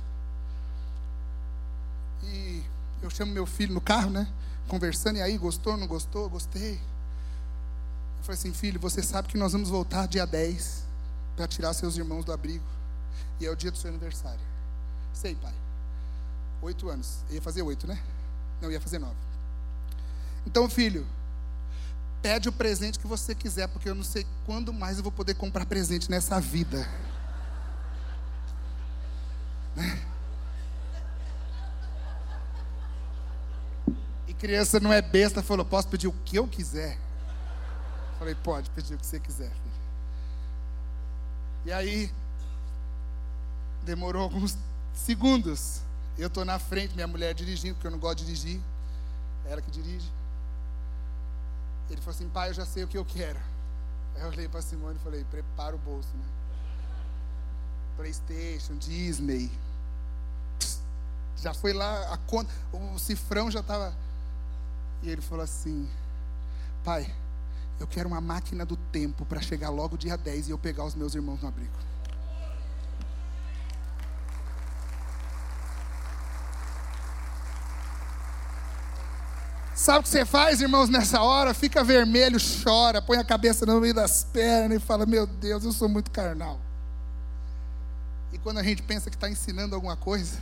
E 2.27 2.65
eu 3.03 3.11
chamo 3.11 3.33
meu 3.33 3.47
filho 3.47 3.75
no 3.75 3.81
carro, 3.81 4.11
né? 4.11 4.27
Conversando, 4.69 5.19
e 5.19 5.23
aí, 5.23 5.37
gostou, 5.37 5.77
não 5.77 5.87
gostou? 5.87 6.29
Gostei. 6.29 6.75
Eu 6.75 8.25
falei 8.25 8.39
assim, 8.39 8.53
filho, 8.53 8.81
você 8.81 9.03
sabe 9.03 9.29
que 9.29 9.37
nós 9.37 9.53
vamos 9.53 9.69
voltar 9.69 10.07
dia 10.07 10.27
10 10.27 10.85
para 11.37 11.47
tirar 11.47 11.75
seus 11.75 11.97
irmãos 11.97 12.25
do 12.25 12.33
abrigo. 12.33 12.65
E 13.41 13.47
é 13.47 13.51
o 13.51 13.57
dia 13.57 13.71
do 13.71 13.77
seu 13.77 13.91
aniversário. 13.91 14.41
Sei, 15.13 15.35
pai. 15.35 15.53
Oito 16.63 16.89
anos. 16.89 17.19
Eu 17.29 17.37
ia 17.37 17.43
fazer 17.43 17.63
oito, 17.63 17.87
né? 17.87 18.01
Não, 18.61 18.71
ia 18.71 18.81
fazer 18.81 18.99
nove. 18.99 19.17
Então, 20.47 20.69
filho, 20.69 21.07
pede 22.23 22.49
o 22.49 22.53
presente 22.53 22.99
que 22.99 23.07
você 23.07 23.35
quiser, 23.35 23.69
porque 23.69 23.89
eu 23.89 23.95
não 23.95 24.05
sei 24.05 24.27
quando 24.47 24.73
mais 24.73 24.97
eu 24.97 25.03
vou 25.03 25.13
poder 25.13 25.35
comprar 25.35 25.67
presente 25.67 26.11
nessa 26.11 26.41
vida. 26.41 26.89
Né? 29.77 30.14
Criança 34.39 34.81
não 34.81 34.93
é 34.93 35.01
besta, 35.01 35.43
falou: 35.43 35.65
posso 35.65 35.89
pedir 35.89 36.09
o 36.09 36.13
que 36.25 36.37
eu 36.37 36.47
quiser? 36.47 36.99
Falei: 38.19 38.35
pode 38.35 38.71
pedir 38.71 38.95
o 38.95 38.99
que 38.99 39.07
você 39.07 39.21
quiser, 39.21 39.51
filho. 39.51 39.75
E 41.67 41.73
aí, 41.73 42.13
demorou 43.83 44.23
alguns 44.23 44.57
segundos. 44.95 45.81
Eu 46.17 46.29
estou 46.29 46.45
na 46.45 46.59
frente, 46.59 46.95
minha 46.95 47.07
mulher 47.07 47.35
dirigindo, 47.35 47.75
porque 47.75 47.87
eu 47.87 47.91
não 47.91 47.99
gosto 47.99 48.19
de 48.19 48.27
dirigir. 48.27 48.61
É 49.47 49.53
ela 49.53 49.63
que 49.63 49.71
dirige. 49.71 50.11
Ele 51.91 52.01
falou 52.01 52.15
assim: 52.15 52.29
pai, 52.29 52.51
eu 52.51 52.55
já 52.55 52.65
sei 52.65 52.85
o 52.85 52.89
que 52.89 52.97
eu 52.97 53.05
quero. 53.05 53.39
Aí 54.15 54.23
eu 54.23 54.29
olhei 54.29 54.49
para 54.49 54.63
Simone 54.63 54.97
e 54.97 55.03
falei: 55.03 55.25
prepara 55.25 55.75
o 55.75 55.79
bolso, 55.79 56.09
né? 56.15 56.25
PlayStation, 57.97 58.75
Disney. 58.77 59.51
Já 61.37 61.53
foi 61.53 61.73
lá, 61.73 62.13
a 62.13 62.17
conta, 62.17 62.51
o 62.73 62.99
cifrão 62.99 63.51
já 63.51 63.61
estava. 63.61 63.95
E 65.03 65.11
ele 65.11 65.21
falou 65.21 65.45
assim: 65.45 65.89
pai, 66.83 67.13
eu 67.81 67.87
quero 67.87 68.09
uma 68.09 68.21
máquina 68.21 68.65
do 68.65 68.77
tempo 68.77 69.25
para 69.25 69.41
chegar 69.41 69.71
logo 69.71 69.97
dia 69.97 70.17
10 70.17 70.49
e 70.49 70.51
eu 70.51 70.59
pegar 70.59 70.85
os 70.85 70.95
meus 70.95 71.15
irmãos 71.15 71.41
no 71.41 71.49
abrigo. 71.49 71.73
Sabe 79.75 79.99
o 79.99 80.03
que 80.05 80.09
você 80.09 80.25
faz, 80.25 80.61
irmãos, 80.61 80.89
nessa 80.89 81.21
hora? 81.21 81.53
Fica 81.53 81.83
vermelho, 81.83 82.39
chora, 82.63 83.03
põe 83.03 83.19
a 83.19 83.25
cabeça 83.25 83.67
no 83.67 83.81
meio 83.81 83.93
das 83.93 84.25
pernas 84.25 84.79
e 84.79 84.81
fala: 84.81 85.05
Meu 85.05 85.27
Deus, 85.27 85.65
eu 85.65 85.73
sou 85.73 85.89
muito 85.89 86.11
carnal. 86.11 86.61
E 88.33 88.39
quando 88.39 88.59
a 88.59 88.63
gente 88.63 88.83
pensa 88.83 89.11
que 89.11 89.17
está 89.17 89.29
ensinando 89.29 89.75
alguma 89.75 89.97
coisa, 89.97 90.39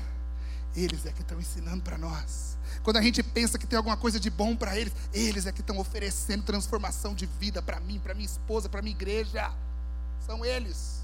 eles 0.74 1.06
é 1.06 1.12
que 1.12 1.22
estão 1.22 1.38
ensinando 1.38 1.82
para 1.82 1.98
nós. 1.98 2.56
Quando 2.82 2.96
a 2.96 3.02
gente 3.02 3.22
pensa 3.22 3.58
que 3.58 3.66
tem 3.66 3.76
alguma 3.76 3.96
coisa 3.96 4.18
de 4.18 4.30
bom 4.30 4.56
para 4.56 4.76
eles, 4.78 4.92
eles 5.12 5.46
é 5.46 5.52
que 5.52 5.61
estão 5.61 5.78
oferecendo 5.78 6.42
transformação 6.42 7.14
de 7.14 7.26
vida 7.26 7.61
para 7.62 7.78
mim, 7.80 7.98
para 7.98 8.14
minha 8.14 8.26
esposa, 8.26 8.68
para 8.68 8.82
minha 8.82 8.94
igreja. 8.94 9.52
São 10.26 10.44
eles. 10.44 11.02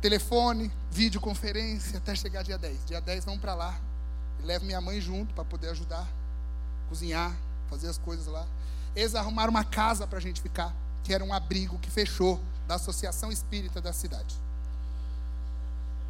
Telefone, 0.00 0.70
videoconferência, 0.90 1.98
até 1.98 2.14
chegar 2.14 2.42
dia 2.42 2.56
10. 2.56 2.86
Dia 2.86 3.00
10 3.00 3.24
vamos 3.24 3.40
para 3.40 3.54
lá 3.54 3.80
levo 4.42 4.64
minha 4.64 4.80
mãe 4.80 5.00
junto 5.00 5.34
para 5.34 5.44
poder 5.44 5.70
ajudar, 5.70 6.08
cozinhar, 6.88 7.36
fazer 7.68 7.88
as 7.88 7.98
coisas 7.98 8.26
lá. 8.26 8.46
Eles 8.94 9.14
arrumaram 9.14 9.50
uma 9.50 9.64
casa 9.64 10.06
para 10.06 10.18
a 10.18 10.22
gente 10.22 10.40
ficar, 10.40 10.74
que 11.02 11.12
era 11.12 11.24
um 11.24 11.32
abrigo 11.32 11.78
que 11.78 11.90
fechou 11.90 12.40
da 12.66 12.76
Associação 12.76 13.30
Espírita 13.30 13.80
da 13.80 13.92
cidade. 13.92 14.34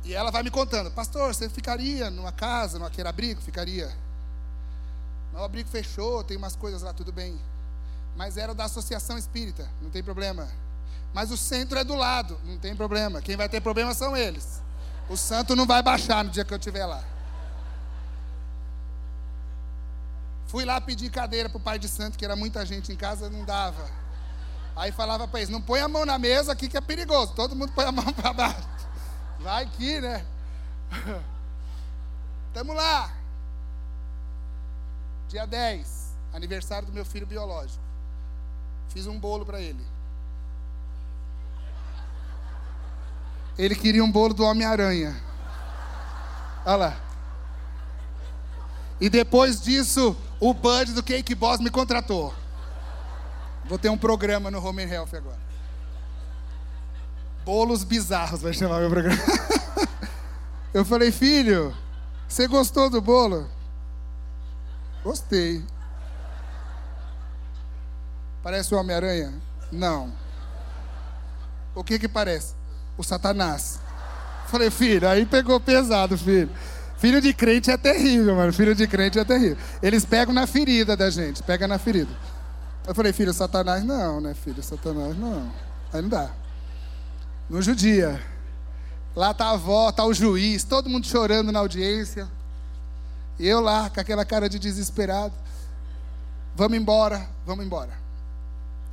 E 0.07 0.15
ela 0.15 0.31
vai 0.31 0.45
me 0.45 0.53
contando, 0.53 0.89
pastor, 0.93 1.35
você 1.35 1.49
ficaria 1.49 2.09
numa 2.11 2.31
casa, 2.31 2.79
naquele 2.79 3.09
abrigo? 3.09 3.41
Ficaria. 3.41 3.93
O 5.35 5.43
abrigo 5.43 5.69
fechou, 5.69 6.23
tem 6.23 6.37
umas 6.37 6.55
coisas 6.55 6.81
lá, 6.81 6.93
tudo 6.93 7.13
bem. 7.13 7.37
Mas 8.15 8.37
era 8.37 8.55
da 8.55 8.67
Associação 8.67 9.19
Espírita, 9.19 9.69
não 9.83 9.91
tem 9.91 10.05
problema. 10.05 10.49
Mas 11.13 11.33
o 11.33 11.37
centro 11.37 11.77
é 11.77 11.83
do 11.83 11.97
lado, 11.97 12.41
não 12.45 12.57
tem 12.57 12.77
problema. 12.77 13.21
Quem 13.21 13.37
vai 13.37 13.49
ter 13.49 13.61
problema 13.61 13.95
são 13.95 14.17
eles. 14.17 14.63
O 15.11 15.17
santo 15.17 15.57
não 15.57 15.67
vai 15.67 15.83
baixar 15.83 16.23
no 16.23 16.31
dia 16.31 16.45
que 16.45 16.55
eu 16.55 16.59
estiver 16.59 16.87
lá. 16.87 17.03
Fui 20.47 20.65
lá 20.65 20.81
pedir 20.81 21.11
cadeira 21.11 21.49
para 21.49 21.59
o 21.59 21.61
pai 21.61 21.81
de 21.81 21.89
santo, 21.89 22.17
que 22.17 22.25
era 22.25 22.37
muita 22.37 22.65
gente 22.65 22.93
em 22.93 22.97
casa, 22.97 23.29
não 23.29 23.45
dava. 23.45 23.91
Aí 24.77 24.93
falava 24.93 25.27
para 25.27 25.41
eles: 25.41 25.51
não 25.51 25.61
põe 25.61 25.81
a 25.81 25.89
mão 25.89 26.07
na 26.07 26.17
mesa 26.17 26.53
aqui 26.53 26.69
que 26.69 26.77
é 26.77 26.81
perigoso. 26.81 27.33
Todo 27.35 27.57
mundo 27.57 27.73
põe 27.73 27.87
a 27.87 27.91
mão 27.91 28.13
para 28.13 28.33
baixo. 28.33 28.76
Vai 29.47 29.63
aqui, 29.63 30.01
né? 30.01 30.27
Tamo 32.53 32.73
lá. 32.73 33.13
Dia 35.29 35.47
10, 35.47 36.17
aniversário 36.33 36.89
do 36.89 36.93
meu 36.93 37.05
filho 37.05 37.29
biológico. 37.29 37.81
Fiz 38.89 39.07
um 39.07 39.21
bolo 39.21 39.47
para 39.47 39.61
ele. 39.61 39.87
Ele 43.57 43.77
queria 43.77 44.03
um 44.03 44.11
bolo 44.11 44.35
do 44.35 44.43
Homem-Aranha. 44.43 45.17
Olha 46.65 46.77
lá. 46.77 47.01
E 49.01 49.09
depois 49.09 49.61
disso, 49.61 50.17
o 50.41 50.53
Bud 50.53 50.93
do 50.93 51.05
Cake 51.05 51.37
Boss 51.37 51.61
me 51.61 51.71
contratou. 51.71 52.35
Vou 53.65 53.79
ter 53.79 53.91
um 53.91 53.99
programa 53.99 54.51
no 54.51 54.59
Home 54.67 54.83
Health 54.83 55.15
agora. 55.15 55.46
Bolos 57.47 57.85
bizarros 57.85 58.43
vai 58.43 58.53
chamar 58.53 58.81
meu 58.81 58.91
programa. 58.91 59.23
Eu 60.75 60.85
falei, 60.85 61.13
filho, 61.13 61.73
você 62.27 62.49
gostou 62.49 62.91
do 62.91 63.01
bolo? 63.01 63.49
Gostei. 65.05 65.65
Parece 68.43 68.75
o 68.75 68.79
Homem-Aranha? 68.79 69.33
Não. 69.71 70.13
O 71.73 71.85
que 71.85 72.01
que 72.01 72.09
parece? 72.09 72.55
O 72.99 73.05
Satanás. 73.05 73.79
Falei, 74.49 74.69
filho, 74.69 75.09
aí 75.09 75.25
pegou 75.25 75.61
pesado, 75.61 76.19
filho. 76.19 76.51
Filho 76.99 77.21
de 77.21 77.33
crente 77.33 77.71
é 77.71 77.77
terrível, 77.77 78.35
mano. 78.35 78.53
Filho 78.53 78.75
de 78.75 78.89
crente 78.89 79.21
é 79.21 79.25
terrível. 79.25 79.57
Eles 79.81 80.05
pegam 80.05 80.35
na 80.35 80.49
ferida 80.49 80.97
da 80.97 81.11
gente, 81.11 81.45
pega 81.45 81.69
na 81.69 81.79
ferida. 81.79 82.11
Eu 82.89 82.93
falei, 82.93 83.13
filho, 83.13 83.33
Satanás 83.33 83.85
não, 83.85 84.21
né, 84.21 84.35
filho? 84.35 84.61
Satanás 84.65 85.17
não. 85.17 85.49
Aí 85.93 86.03
não 86.03 86.09
dá. 86.09 86.29
No 87.49 87.63
judia. 87.63 88.21
Lá 89.15 89.33
tá 89.33 89.47
a 89.47 89.51
avó, 89.53 89.91
tá 89.93 90.05
o 90.05 90.13
juiz, 90.13 90.65
todo 90.65 90.91
mundo 90.91 91.07
chorando 91.07 91.53
na 91.53 91.61
audiência. 91.61 92.29
E 93.39 93.47
eu 93.47 93.61
lá, 93.61 93.89
com 93.89 94.01
aquela 94.01 94.25
cara 94.25 94.49
de 94.49 94.59
desesperado. 94.59 95.35
Vamos 96.55 96.77
embora, 96.77 97.29
vamos 97.45 97.65
embora. 97.65 97.93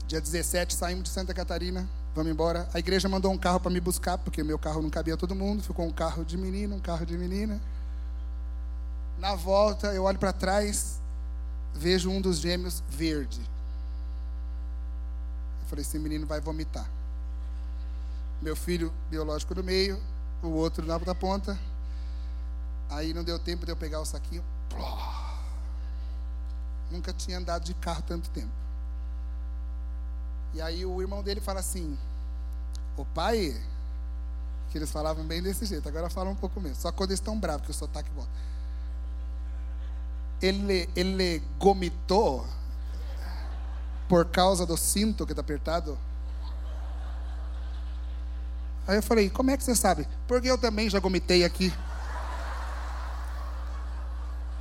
Dia 0.08 0.22
17 0.22 0.76
saímos 0.76 1.06
de 1.06 1.10
Santa 1.10 1.34
Catarina, 1.34 1.88
vamos 2.14 2.32
embora. 2.32 2.70
A 2.74 2.80
igreja 2.80 3.10
mandou 3.10 3.32
um 3.32 3.38
carro 3.38 3.60
para 3.60 3.72
me 3.72 3.80
buscar, 3.80 4.18
porque 4.18 4.44
meu 4.44 4.60
carro 4.60 4.82
não 4.82 4.90
cabia 4.90 5.18
todo 5.18 5.34
mundo. 5.34 5.64
Ficou 5.64 5.86
um 5.86 5.92
carro 5.92 6.24
de 6.24 6.38
menino, 6.38 6.76
um 6.76 6.80
carro 6.80 7.06
de 7.06 7.18
menina. 7.18 7.60
Na 9.18 9.36
volta, 9.36 9.88
eu 9.88 10.04
olho 10.04 10.20
para 10.20 10.34
trás, 10.34 11.00
vejo 11.74 12.10
um 12.10 12.22
dos 12.22 12.38
gêmeos 12.38 12.84
verde. 12.90 13.42
Eu 15.64 15.68
falei: 15.70 15.82
esse 15.82 15.98
menino 15.98 16.28
vai 16.28 16.40
vomitar. 16.40 16.88
Meu 18.44 18.56
filho 18.56 18.94
biológico 19.10 19.56
no 19.56 19.64
meio, 19.64 20.02
o 20.42 20.50
outro 20.50 20.86
na 20.86 20.96
outra 20.96 21.16
ponta. 21.16 21.58
Aí 22.90 23.14
não 23.14 23.24
deu 23.24 23.40
tempo 23.40 23.66
de 23.66 23.72
eu 23.72 23.76
pegar 23.76 24.02
o 24.02 24.06
saquinho. 24.06 24.44
Nunca 26.92 27.14
tinha 27.14 27.38
andado 27.38 27.64
de 27.64 27.74
carro 27.74 28.04
tanto 28.06 28.30
tempo. 28.30 28.52
E 30.54 30.62
aí 30.62 30.86
o 30.86 31.02
irmão 31.02 31.24
dele 31.24 31.40
fala 31.40 31.62
assim: 31.62 31.98
O 32.98 33.06
pai, 33.06 33.60
que 34.70 34.78
eles 34.78 34.92
falavam 34.92 35.26
bem 35.26 35.42
desse 35.42 35.66
jeito, 35.66 35.88
agora 35.88 36.10
falam 36.10 36.34
um 36.34 36.36
pouco 36.36 36.60
mesmo. 36.60 36.76
Só 36.76 36.92
quando 36.92 37.12
eles 37.12 37.20
estão 37.20 37.40
bravos, 37.40 37.66
que 37.66 37.72
o 37.72 37.74
sotaque 37.74 38.12
volta 38.12 38.30
ele, 40.44 40.90
ele 40.96 41.42
gomitou 41.58 42.46
por 44.08 44.26
causa 44.26 44.66
do 44.66 44.76
cinto 44.76 45.26
que 45.26 45.32
está 45.32 45.42
apertado? 45.42 45.98
Aí 48.88 48.98
eu 48.98 49.04
falei, 49.04 49.30
como 49.30 49.52
é 49.52 49.58
que 49.58 49.64
você 49.64 49.76
sabe? 49.76 50.08
Porque 50.28 50.50
eu 50.50 50.58
também 50.58 50.90
já 50.90 51.00
gomitei 51.00 51.44
aqui. 51.44 51.74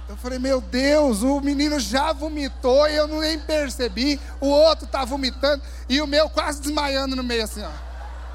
Eu 0.09 0.16
falei, 0.16 0.39
meu 0.39 0.61
Deus, 0.61 1.23
o 1.23 1.41
menino 1.41 1.81
já 1.81 2.12
vomitou 2.12 2.87
e 2.89 2.95
eu 2.95 3.09
nem 3.09 3.39
percebi. 3.39 4.20
O 4.41 4.47
outro 4.47 4.85
está 4.85 5.05
vomitando 5.05 5.62
e 5.89 6.01
o 6.01 6.07
meu 6.07 6.29
quase 6.29 6.61
desmaiando 6.61 7.16
no 7.16 7.23
meio 7.23 7.43
assim, 7.43 7.62
ó. 7.62 7.70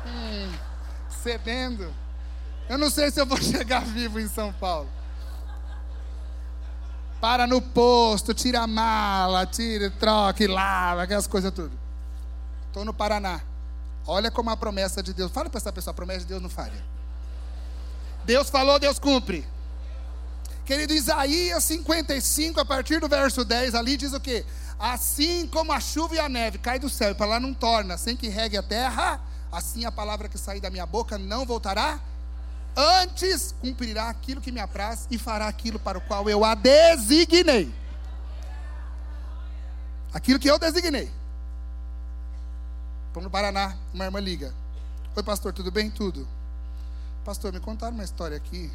Hum, 0.08 0.52
cedendo. 1.22 1.94
Eu 2.68 2.78
não 2.78 2.90
sei 2.90 3.12
se 3.12 3.22
eu 3.22 3.26
vou 3.26 3.38
chegar 3.42 3.86
vivo 3.86 4.20
em 4.20 4.28
São 4.28 4.52
Paulo. 4.54 4.90
Para 7.22 7.48
no 7.48 7.62
posto, 7.62 8.34
tira 8.34 8.62
a 8.62 8.68
mala, 8.68 9.46
tira, 9.46 9.90
troca, 9.90 10.52
lava, 10.52 11.04
aquelas 11.04 11.28
coisas 11.28 11.52
tudo. 11.52 11.72
Estou 12.68 12.84
no 12.84 12.94
Paraná. 12.94 13.42
Olha 14.08 14.32
como 14.32 14.50
a 14.50 14.56
promessa 14.56 15.04
de 15.04 15.14
Deus. 15.14 15.32
Fala 15.32 15.50
para 15.50 15.58
essa 15.58 15.72
pessoa, 15.72 15.92
a 15.92 15.94
promessa 15.94 16.22
de 16.22 16.28
Deus 16.28 16.42
não 16.42 16.50
falha. 16.50 16.84
Deus 18.26 18.50
falou, 18.50 18.80
Deus 18.80 18.98
cumpre. 18.98 19.46
Querido 20.66 20.94
Isaías 20.94 21.64
55, 21.64 22.60
a 22.60 22.66
partir 22.66 23.00
do 23.00 23.08
verso 23.08 23.44
10, 23.46 23.76
ali 23.76 23.96
diz 23.96 24.14
o 24.14 24.20
quê? 24.20 24.46
Assim 24.80 25.48
como 25.48 25.72
a 25.72 25.80
chuva 25.80 26.16
e 26.16 26.20
a 26.20 26.28
neve 26.28 26.58
cai 26.58 26.78
do 26.78 26.90
céu 26.90 27.12
e 27.12 27.16
para 27.16 27.26
lá 27.26 27.40
não 27.40 27.54
torna, 27.54 27.98
sem 27.98 28.16
que 28.16 28.28
regue 28.28 28.58
a 28.58 28.64
terra, 28.64 29.20
assim 29.52 29.86
a 29.86 29.92
palavra 29.92 30.28
que 30.28 30.38
sair 30.38 30.60
da 30.60 30.70
minha 30.70 30.86
boca 30.86 31.18
não 31.18 31.46
voltará, 31.46 32.00
antes 32.76 33.56
cumprirá 33.62 34.10
aquilo 34.10 34.42
que 34.42 34.52
me 34.52 34.60
apraz 34.60 35.08
e 35.10 35.18
fará 35.18 35.48
aquilo 35.48 35.80
para 35.80 35.98
o 35.98 36.02
qual 36.02 36.30
eu 36.30 36.44
a 36.44 36.54
designei. 36.54 37.74
Aquilo 40.14 40.40
que 40.40 40.50
eu 40.50 40.60
designei. 40.60 41.10
Vamos 43.18 43.30
no 43.30 43.32
Paraná, 43.32 43.76
uma 43.96 44.06
irmã 44.06 44.20
liga. 44.20 44.54
Oi, 45.16 45.24
pastor, 45.24 45.52
tudo 45.52 45.72
bem? 45.72 45.90
Tudo. 45.90 46.28
Pastor, 47.26 47.52
me 47.52 47.60
contaram 47.60 47.96
uma 47.96 48.04
história 48.04 48.38
aqui. 48.38 48.72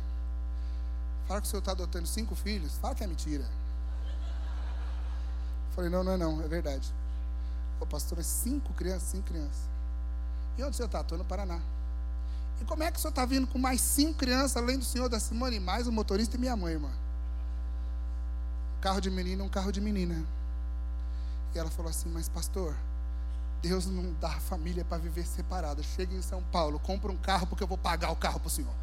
Fala 1.29 1.41
que 1.41 1.47
o 1.47 1.49
senhor 1.49 1.61
está 1.61 1.71
adotando 1.71 2.09
cinco 2.09 2.35
filhos. 2.35 2.77
Fala 2.79 2.93
que 2.93 3.05
é 3.05 3.07
mentira. 3.07 3.45
Falei, 5.77 5.89
não, 5.89 6.03
não 6.03 6.15
é 6.15 6.17
não, 6.17 6.43
é 6.43 6.49
verdade. 6.49 6.93
Ô 7.79 7.87
pastor, 7.87 8.19
é 8.19 8.25
cinco 8.25 8.73
crianças, 8.73 9.11
cinco 9.11 9.29
crianças. 9.29 9.61
E 10.59 10.63
onde 10.65 10.73
o 10.73 10.75
senhor 10.75 10.87
está? 10.87 11.03
Estou 11.03 11.17
no 11.17 11.25
Paraná. 11.25 11.61
E 12.61 12.65
como 12.65 12.83
é 12.83 12.91
que 12.91 12.99
o 12.99 13.01
senhor 13.01 13.11
está 13.11 13.25
vindo 13.25 13.47
com 13.47 13.61
mais 13.61 13.81
cinco 13.81 14.19
crianças, 14.19 14.57
além 14.57 14.77
do 14.77 14.85
senhor 14.85 15.09
da 15.09 15.21
Simone, 15.21 15.61
mais 15.61 15.87
o 15.87 15.93
motorista 15.93 16.35
e 16.35 16.41
minha 16.41 16.57
mãe, 16.57 16.73
irmã? 16.73 16.91
Um 18.77 18.81
carro 18.81 19.01
de 19.01 19.09
menino, 19.09 19.45
um 19.45 19.49
carro 19.49 19.71
de 19.71 19.81
menina. 19.81 20.21
E 21.55 21.59
ela 21.61 21.71
falou 21.71 21.91
assim, 21.91 22.09
mas 22.09 22.29
pastor, 22.29 22.75
Deus 23.63 23.87
não 23.87 24.13
dá 24.21 24.29
família 24.29 24.85
para 24.85 24.99
viver 24.99 25.25
separada. 25.25 25.83
Chega 25.85 26.13
em 26.15 26.21
São 26.21 26.43
Paulo, 26.43 26.81
compra 26.81 27.13
um 27.13 27.17
carro 27.17 27.47
porque 27.47 27.63
eu 27.63 27.69
vou 27.69 27.79
pagar 27.79 28.11
o 28.11 28.17
carro 28.17 28.41
para 28.41 28.49
o 28.49 28.51
senhor. 28.51 28.75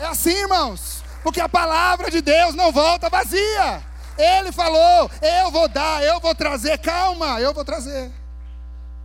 É 0.00 0.06
assim, 0.06 0.30
irmãos. 0.30 1.04
Porque 1.22 1.40
a 1.40 1.48
palavra 1.48 2.10
de 2.10 2.20
Deus 2.20 2.54
não 2.54 2.72
volta 2.72 3.08
vazia. 3.08 3.84
Ele 4.18 4.50
falou: 4.50 5.10
Eu 5.22 5.50
vou 5.50 5.68
dar, 5.68 6.02
eu 6.02 6.18
vou 6.18 6.34
trazer. 6.34 6.76
Calma, 6.78 7.40
eu 7.40 7.54
vou 7.54 7.64
trazer. 7.64 8.10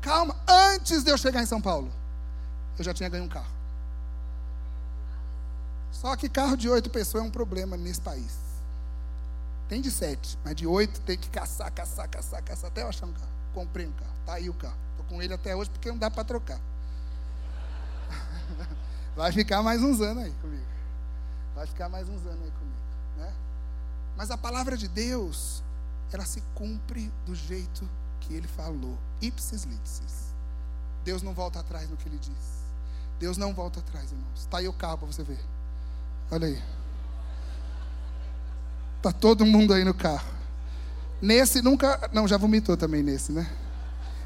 Calma. 0.02 0.36
Antes 0.48 1.04
de 1.04 1.12
eu 1.12 1.18
chegar 1.18 1.44
em 1.44 1.46
São 1.46 1.62
Paulo, 1.62 1.92
eu 2.80 2.84
já 2.84 2.94
tinha 2.94 3.10
ganho 3.10 3.26
um 3.26 3.30
carro. 3.30 3.52
Só 5.92 6.16
que 6.16 6.28
carro 6.28 6.58
de 6.58 6.68
oito 6.68 6.90
pessoas 6.90 7.24
é 7.24 7.28
um 7.28 7.32
problema 7.32 7.78
nesse 7.78 8.02
país. 8.02 8.51
Tem 9.72 9.80
de 9.80 9.90
sete, 9.90 10.38
mas 10.44 10.54
de 10.54 10.68
oito 10.68 11.00
tem 11.00 11.18
que 11.18 11.30
caçar, 11.30 11.72
caçar, 11.72 12.06
caçar, 12.10 12.44
caçar 12.44 12.70
até 12.70 12.84
eu 12.84 12.90
achar 12.90 13.06
um 13.06 13.14
carro. 13.14 13.32
Comprei 13.54 13.88
um 13.88 13.92
carro. 13.94 14.12
Tá 14.26 14.34
aí 14.34 14.50
o 14.50 14.54
carro. 14.54 14.76
Estou 14.90 15.06
com 15.06 15.22
ele 15.22 15.34
até 15.34 15.56
hoje 15.56 15.70
porque 15.70 15.88
não 15.88 15.98
dá 15.98 16.12
para 16.12 16.26
trocar. 16.26 16.60
Vai 19.16 19.32
ficar 19.32 19.64
mais 19.64 19.82
uns 19.82 20.02
anos 20.02 20.26
aí 20.26 20.34
comigo. 20.42 20.66
Vai 21.56 21.66
ficar 21.68 21.88
mais 21.88 22.10
uns 22.10 22.20
anos 22.26 22.44
aí 22.44 22.52
comigo, 22.52 22.82
né? 23.16 23.34
Mas 24.18 24.30
a 24.30 24.38
palavra 24.38 24.76
de 24.76 24.90
Deus, 24.90 25.64
ela 26.12 26.26
se 26.26 26.42
cumpre 26.54 27.10
do 27.26 27.34
jeito 27.34 27.90
que 28.20 28.34
ele 28.34 28.50
falou. 28.50 28.98
Ipsis 29.22 29.64
litsis. 29.64 30.34
Deus 31.06 31.22
não 31.22 31.34
volta 31.34 31.62
atrás 31.62 31.90
no 31.90 31.96
que 31.96 32.10
ele 32.10 32.20
diz. 32.20 32.66
Deus 33.22 33.38
não 33.38 33.54
volta 33.54 33.80
atrás, 33.80 34.12
irmãos. 34.12 34.38
Está 34.38 34.58
aí 34.58 34.68
o 34.68 34.74
carro 34.74 34.98
para 34.98 35.08
você 35.08 35.24
ver. 35.24 35.40
Olha 36.30 36.48
aí. 36.48 36.62
Tá 39.02 39.12
todo 39.12 39.46
mundo 39.46 39.74
aí 39.74 39.84
no 39.84 39.94
carro. 39.94 40.28
Nesse 41.22 41.62
nunca. 41.62 42.10
Não, 42.14 42.28
já 42.28 42.38
vomitou 42.38 42.78
também 42.78 43.02
nesse, 43.02 43.32
né? 43.32 43.50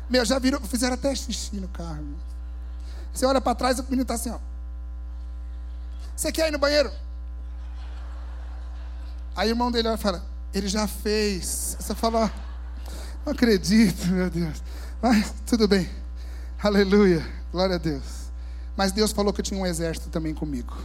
Meu, 0.10 0.24
já 0.24 0.38
viram, 0.38 0.60
fizeram 0.62 0.94
até 0.94 1.14
xixi 1.16 1.56
no 1.58 1.68
carro. 1.68 2.06
Você 3.14 3.26
olha 3.26 3.42
para 3.42 3.56
trás, 3.56 3.80
o 3.80 3.84
menino 3.84 4.02
está 4.02 4.16
assim, 4.16 4.30
ó. 4.30 4.40
Você 6.16 6.32
quer 6.32 6.48
ir 6.48 6.52
no 6.52 6.60
banheiro? 6.60 6.92
Aí 9.36 9.50
o 9.50 9.52
irmão 9.52 9.72
dele 9.72 9.90
vai 9.90 9.98
falar, 9.98 10.22
ele 10.54 10.68
já 10.68 10.88
fez. 10.88 11.76
Você 11.80 11.94
fala, 11.96 12.32
não 13.26 13.34
acredito, 13.34 14.08
meu 14.08 14.30
Deus. 14.30 14.62
Mas 15.02 15.34
tudo 15.46 15.68
bem. 15.68 15.90
Aleluia. 16.62 17.26
Glória 17.52 17.76
a 17.76 17.80
Deus. 17.80 18.04
Mas 18.78 18.92
Deus 18.92 19.12
falou 19.12 19.34
que 19.34 19.40
eu 19.40 19.46
tinha 19.46 19.60
um 19.60 19.66
exército 19.66 20.10
também 20.10 20.34
comigo. 20.34 20.78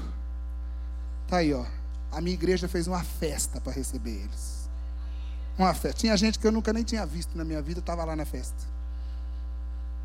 Tá 1.29 1.39
aí, 1.39 1.53
ó. 1.53 1.65
A 2.13 2.21
minha 2.21 2.35
igreja 2.35 2.69
fez 2.69 2.87
uma 2.87 3.03
festa 3.03 3.61
para 3.61 3.73
receber 3.73 4.11
eles. 4.11 4.69
Uma 5.59 5.75
festa. 5.75 5.99
Tinha 5.99 6.17
gente 6.17 6.39
que 6.39 6.47
eu 6.47 6.53
nunca 6.53 6.73
nem 6.73 6.83
tinha 6.83 7.05
visto 7.07 7.37
na 7.37 7.45
minha 7.45 7.61
vida, 7.63 7.81
estava 7.81 8.05
lá 8.05 8.17
na 8.17 8.25
festa. 8.25 8.57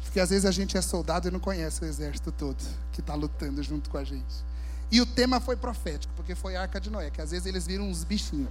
Porque 0.03 0.19
às 0.19 0.29
vezes 0.29 0.45
a 0.45 0.51
gente 0.51 0.77
é 0.77 0.81
soldado 0.81 1.27
e 1.27 1.31
não 1.31 1.39
conhece 1.39 1.81
o 1.83 1.85
exército 1.85 2.31
todo 2.31 2.63
que 2.91 3.01
está 3.01 3.15
lutando 3.15 3.61
junto 3.63 3.89
com 3.89 3.97
a 3.97 4.03
gente. 4.03 4.45
E 4.91 5.01
o 5.01 5.05
tema 5.05 5.39
foi 5.39 5.55
profético, 5.55 6.13
porque 6.15 6.35
foi 6.35 6.55
a 6.55 6.61
arca 6.61 6.79
de 6.79 6.89
Noé, 6.89 7.09
que 7.09 7.21
às 7.21 7.31
vezes 7.31 7.45
eles 7.45 7.65
viram 7.65 7.89
uns 7.89 8.03
bichinhos. 8.03 8.49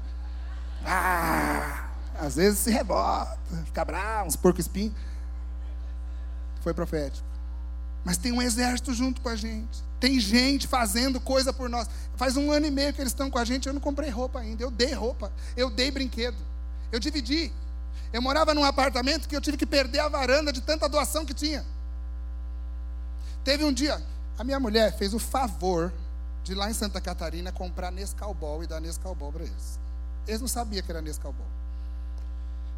Ah, 0.85 1.89
às 2.19 2.37
vezes 2.37 2.59
se 2.59 2.71
rebota, 2.71 3.39
fica 3.65 3.85
bravo, 3.85 4.29
uns 4.29 4.37
porco 4.37 4.61
espinho. 4.61 4.95
Foi 6.61 6.75
profético. 6.75 7.27
Mas 8.05 8.19
tem 8.19 8.33
um 8.33 8.43
exército 8.43 8.93
junto 8.93 9.21
com 9.21 9.29
a 9.29 9.37
gente. 9.37 9.83
Tem 10.05 10.21
gente 10.21 10.69
fazendo 10.69 11.19
coisa 11.19 11.51
por 11.51 11.67
nós. 11.67 11.89
Faz 12.15 12.37
um 12.37 12.53
ano 12.53 12.67
e 12.67 12.71
meio 12.71 12.93
que 12.93 13.01
eles 13.01 13.13
estão 13.13 13.31
com 13.31 13.39
a 13.39 13.45
gente, 13.47 13.67
eu 13.67 13.73
não 13.73 13.81
comprei 13.81 14.11
roupa 14.11 14.39
ainda. 14.39 14.63
Eu 14.63 14.71
dei 14.71 14.93
roupa, 14.93 15.33
eu 15.57 15.71
dei 15.71 15.91
brinquedo. 15.91 16.37
Eu 16.93 17.01
dividi. 17.01 17.51
Eu 18.13 18.21
morava 18.21 18.53
num 18.53 18.65
apartamento 18.65 19.27
que 19.27 19.35
eu 19.35 19.41
tive 19.41 19.57
que 19.57 19.65
perder 19.65 20.01
a 20.01 20.09
varanda 20.11 20.53
de 20.53 20.61
tanta 20.61 20.91
doação 20.91 21.25
que 21.25 21.33
tinha. 21.33 21.65
Teve 23.45 23.65
um 23.65 23.73
dia, 23.73 23.99
a 24.39 24.45
minha 24.45 24.61
mulher 24.61 24.95
fez 24.95 25.15
o 25.15 25.19
favor 25.19 25.91
de 26.43 26.55
lá 26.55 26.69
em 26.69 26.75
Santa 26.75 27.01
Catarina 27.01 27.51
comprar 27.51 27.91
Nescau 27.91 28.35
Ball 28.35 28.63
e 28.63 28.67
dar 28.67 28.83
Nescau 28.83 29.15
Ball 29.15 29.33
para 29.33 29.45
eles. 29.45 29.79
Eles 30.27 30.43
não 30.43 30.49
sabiam 30.49 30.85
que 30.85 30.93
era 30.93 31.01
Nescau 31.01 31.33
Ball. 31.33 31.49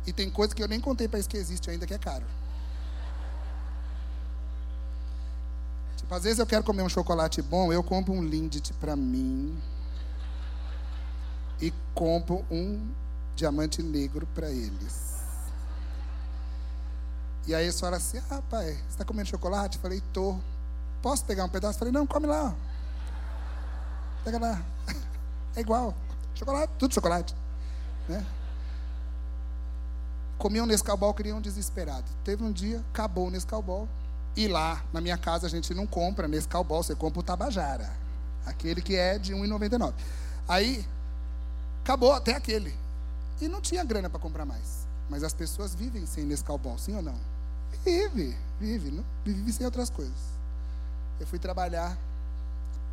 E 0.07 0.12
tem 0.12 0.31
coisa 0.31 0.55
que 0.55 0.62
eu 0.62 0.68
nem 0.68 0.79
contei 0.79 1.09
para 1.09 1.18
eles 1.18 1.27
que 1.27 1.37
existe 1.37 1.68
ainda 1.68 1.89
que 1.89 1.95
é 1.95 1.99
caro. 1.99 2.24
Tipo, 6.07 6.14
às 6.14 6.22
vezes 6.22 6.38
eu 6.38 6.46
quero 6.46 6.62
comer 6.62 6.82
um 6.82 6.88
chocolate 6.88 7.42
bom, 7.42 7.72
eu 7.72 7.82
compro 7.82 8.14
um 8.14 8.22
Lindt 8.22 8.72
para 8.74 8.94
mim 8.94 9.61
e 11.61 11.72
compro 11.92 12.44
um 12.48 12.92
diamante 13.34 13.82
negro 13.82 14.24
para 14.32 14.48
eles. 14.48 15.16
E 17.44 17.52
aí 17.52 17.66
a 17.66 17.72
senhora 17.72 17.96
assim, 17.96 18.18
ah, 18.30 18.40
pai, 18.48 18.74
você 18.74 18.82
está 18.88 19.04
comendo 19.04 19.28
chocolate? 19.28 19.78
Eu 19.78 19.82
falei, 19.82 20.00
tô. 20.12 20.38
Posso 21.02 21.24
pegar 21.24 21.44
um 21.44 21.48
pedaço? 21.48 21.74
Eu 21.74 21.78
falei, 21.80 21.92
não, 21.92 22.07
come 22.07 22.28
lá. 22.28 22.54
Pega 24.24 24.38
lá. 24.38 24.62
É 25.57 25.61
igual. 25.61 25.94
Chocolate, 26.34 26.70
tudo 26.78 26.92
chocolate. 26.92 27.34
Né? 28.07 28.24
Comiam 30.36 30.66
um 30.66 30.68
Nescau 30.68 31.14
queriam 31.14 31.38
um 31.38 31.40
desesperado. 31.40 32.04
Teve 32.22 32.44
um 32.44 32.52
dia, 32.52 32.84
acabou 32.92 33.28
o 33.28 33.30
Nescau 33.30 33.88
E 34.37 34.47
lá, 34.47 34.84
na 34.93 35.01
minha 35.01 35.16
casa, 35.16 35.47
a 35.47 35.51
gente 35.51 35.72
não 35.72 35.87
compra 35.87 36.28
Nescau 36.28 36.62
você 36.62 36.95
compra 36.95 37.20
o 37.20 37.22
Tabajara. 37.22 37.91
Aquele 38.45 38.82
que 38.82 38.95
é 38.95 39.18
de 39.18 39.32
R$1,99. 39.32 39.95
Aí, 40.47 40.87
acabou 41.82 42.12
até 42.12 42.34
aquele. 42.34 42.74
E 43.41 43.49
não 43.49 43.61
tinha 43.61 43.82
grana 43.82 44.11
para 44.11 44.20
comprar 44.20 44.45
mais. 44.45 44.87
Mas 45.09 45.22
as 45.22 45.32
pessoas 45.32 45.74
vivem 45.74 46.05
sem 46.05 46.24
Nescau 46.24 46.61
sim 46.78 46.95
ou 46.95 47.03
não? 47.03 47.18
Vive, 47.82 48.37
vive. 48.61 48.91
Não, 48.91 49.05
vive 49.24 49.53
sem 49.53 49.64
outras 49.64 49.89
coisas. 49.89 50.37
Eu 51.18 51.26
fui 51.26 51.39
trabalhar, 51.39 51.97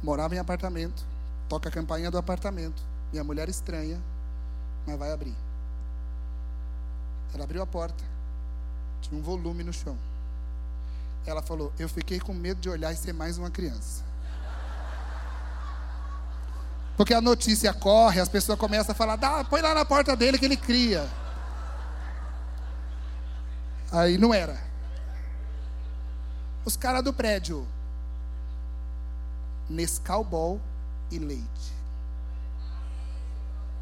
morava 0.02 0.34
em 0.36 0.39
apartamento. 0.39 1.04
Toca 1.50 1.68
a 1.68 1.72
campainha 1.72 2.10
do 2.10 2.18
apartamento. 2.18 2.82
Minha 3.12 3.24
mulher 3.24 3.50
estranha, 3.50 4.02
mas 4.88 4.98
vai 4.98 5.12
abrir. 5.12 5.36
Ela 7.34 7.44
abriu 7.44 7.62
a 7.62 7.66
porta. 7.68 8.04
Tinha 9.02 9.20
um 9.20 9.24
volume 9.24 9.64
no 9.64 9.74
chão. 9.74 9.98
Ela 11.26 11.41
falou: 11.41 11.71
Eu 11.80 11.88
fiquei 11.88 12.19
com 12.19 12.34
medo 12.34 12.59
de 12.59 12.69
olhar 12.69 12.91
e 12.91 12.97
ser 12.97 13.13
mais 13.13 13.38
uma 13.38 13.49
criança. 13.49 14.03
Porque 16.95 17.13
a 17.13 17.21
notícia 17.21 17.74
corre, 17.74 18.19
as 18.19 18.30
pessoas 18.30 18.57
começam 18.59 18.91
a 18.91 18.95
falar: 18.95 19.15
Dá, 19.15 19.43
põe 19.43 19.61
lá 19.61 19.74
na 19.74 19.86
porta 19.86 20.15
dele 20.15 20.38
que 20.38 20.45
ele 20.45 20.57
cria. 20.57 21.09
Aí 23.91 24.17
não 24.17 24.34
era. 24.34 24.59
Os 26.65 26.76
caras 26.76 27.03
do 27.03 27.13
prédio. 27.13 27.67
Nescau 29.69 30.24
Ball 30.24 30.59
e 31.09 31.19
leite. 31.19 31.74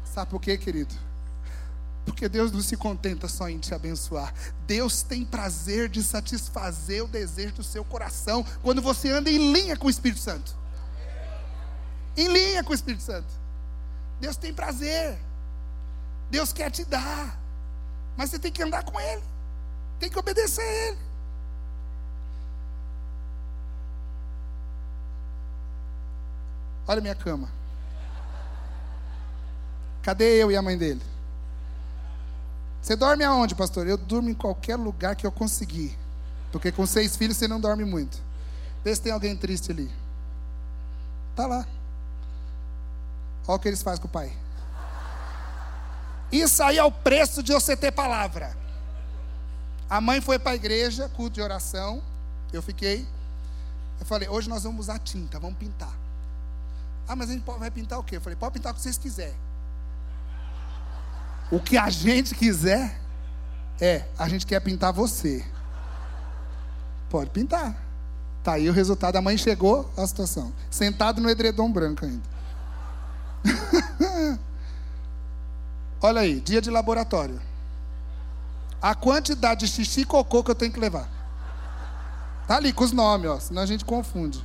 Sabe 0.04 0.30
por 0.30 0.40
quê, 0.40 0.56
querido? 0.56 0.94
Porque 2.04 2.28
Deus 2.28 2.50
não 2.50 2.60
se 2.60 2.76
contenta 2.76 3.28
só 3.28 3.48
em 3.48 3.58
te 3.58 3.74
abençoar. 3.74 4.34
Deus 4.66 5.02
tem 5.02 5.24
prazer 5.24 5.88
de 5.88 6.02
satisfazer 6.02 7.04
o 7.04 7.08
desejo 7.08 7.54
do 7.54 7.62
seu 7.62 7.84
coração 7.84 8.44
quando 8.62 8.82
você 8.82 9.10
anda 9.10 9.30
em 9.30 9.52
linha 9.52 9.76
com 9.76 9.86
o 9.86 9.90
Espírito 9.90 10.20
Santo. 10.20 10.56
Em 12.16 12.28
linha 12.28 12.64
com 12.64 12.72
o 12.72 12.74
Espírito 12.74 13.02
Santo. 13.02 13.28
Deus 14.20 14.36
tem 14.36 14.52
prazer. 14.52 15.16
Deus 16.30 16.52
quer 16.52 16.70
te 16.70 16.84
dar. 16.84 17.38
Mas 18.16 18.30
você 18.30 18.38
tem 18.38 18.50
que 18.50 18.62
andar 18.62 18.84
com 18.84 19.00
Ele. 19.00 19.22
Tem 19.98 20.10
que 20.10 20.18
obedecer 20.18 20.62
a 20.62 20.88
Ele. 20.88 20.98
Olha 26.86 27.00
minha 27.00 27.14
cama. 27.14 27.48
Cadê 30.02 30.42
eu 30.42 30.50
e 30.50 30.56
a 30.56 30.62
mãe 30.62 30.76
dele? 30.76 31.11
Você 32.82 32.96
dorme 32.96 33.22
aonde, 33.22 33.54
pastor? 33.54 33.86
Eu 33.86 33.96
durmo 33.96 34.28
em 34.28 34.34
qualquer 34.34 34.74
lugar 34.74 35.14
que 35.14 35.24
eu 35.24 35.30
conseguir. 35.30 35.96
Porque 36.50 36.72
com 36.72 36.84
seis 36.84 37.16
filhos 37.16 37.36
você 37.36 37.46
não 37.46 37.60
dorme 37.60 37.84
muito. 37.84 38.18
Vê 38.84 38.94
se 38.94 39.00
tem 39.00 39.12
alguém 39.12 39.36
triste 39.36 39.70
ali. 39.70 39.88
Tá 41.36 41.46
lá. 41.46 41.64
Olha 43.46 43.56
o 43.56 43.58
que 43.60 43.68
eles 43.68 43.82
fazem 43.82 44.00
com 44.02 44.08
o 44.08 44.10
pai. 44.10 44.36
Isso 46.32 46.62
aí 46.62 46.76
é 46.76 46.84
o 46.84 46.90
preço 46.90 47.42
de 47.42 47.52
você 47.52 47.76
ter 47.76 47.92
palavra. 47.92 48.56
A 49.88 50.00
mãe 50.00 50.20
foi 50.20 50.38
para 50.38 50.52
a 50.52 50.54
igreja, 50.54 51.08
culto 51.10 51.34
de 51.34 51.42
oração. 51.42 52.02
Eu 52.52 52.62
fiquei. 52.62 53.06
Eu 54.00 54.06
falei, 54.06 54.28
hoje 54.28 54.48
nós 54.48 54.64
vamos 54.64 54.80
usar 54.80 54.98
tinta, 54.98 55.38
vamos 55.38 55.56
pintar. 55.56 55.92
Ah, 57.06 57.14
mas 57.14 57.30
a 57.30 57.32
gente 57.32 57.44
vai 57.44 57.70
pintar 57.70 57.98
o 57.98 58.02
quê? 58.02 58.16
Eu 58.16 58.20
falei, 58.20 58.36
pode 58.36 58.54
pintar 58.54 58.72
o 58.72 58.74
que 58.74 58.80
vocês 58.82 58.98
quiserem. 58.98 59.51
O 61.52 61.60
que 61.60 61.76
a 61.76 61.90
gente 61.90 62.34
quiser 62.34 62.98
é, 63.78 64.06
a 64.18 64.26
gente 64.26 64.46
quer 64.46 64.58
pintar 64.60 64.90
você. 64.90 65.44
Pode 67.10 67.28
pintar. 67.28 67.76
Tá 68.42 68.54
aí 68.54 68.70
o 68.70 68.72
resultado. 68.72 69.16
A 69.16 69.20
mãe 69.20 69.36
chegou 69.36 69.90
à 69.94 70.06
situação. 70.06 70.50
Sentado 70.70 71.20
no 71.20 71.28
edredom 71.28 71.70
branco 71.70 72.06
ainda. 72.06 72.22
Olha 76.00 76.22
aí, 76.22 76.40
dia 76.40 76.62
de 76.62 76.70
laboratório. 76.70 77.38
A 78.80 78.94
quantidade 78.94 79.66
de 79.66 79.68
xixi 79.70 80.00
e 80.00 80.04
cocô 80.06 80.42
que 80.42 80.50
eu 80.50 80.54
tenho 80.54 80.72
que 80.72 80.80
levar. 80.80 81.06
Tá 82.48 82.56
ali 82.56 82.72
com 82.72 82.82
os 82.82 82.92
nomes, 82.92 83.30
ó, 83.30 83.38
senão 83.38 83.60
a 83.60 83.66
gente 83.66 83.84
confunde. 83.84 84.42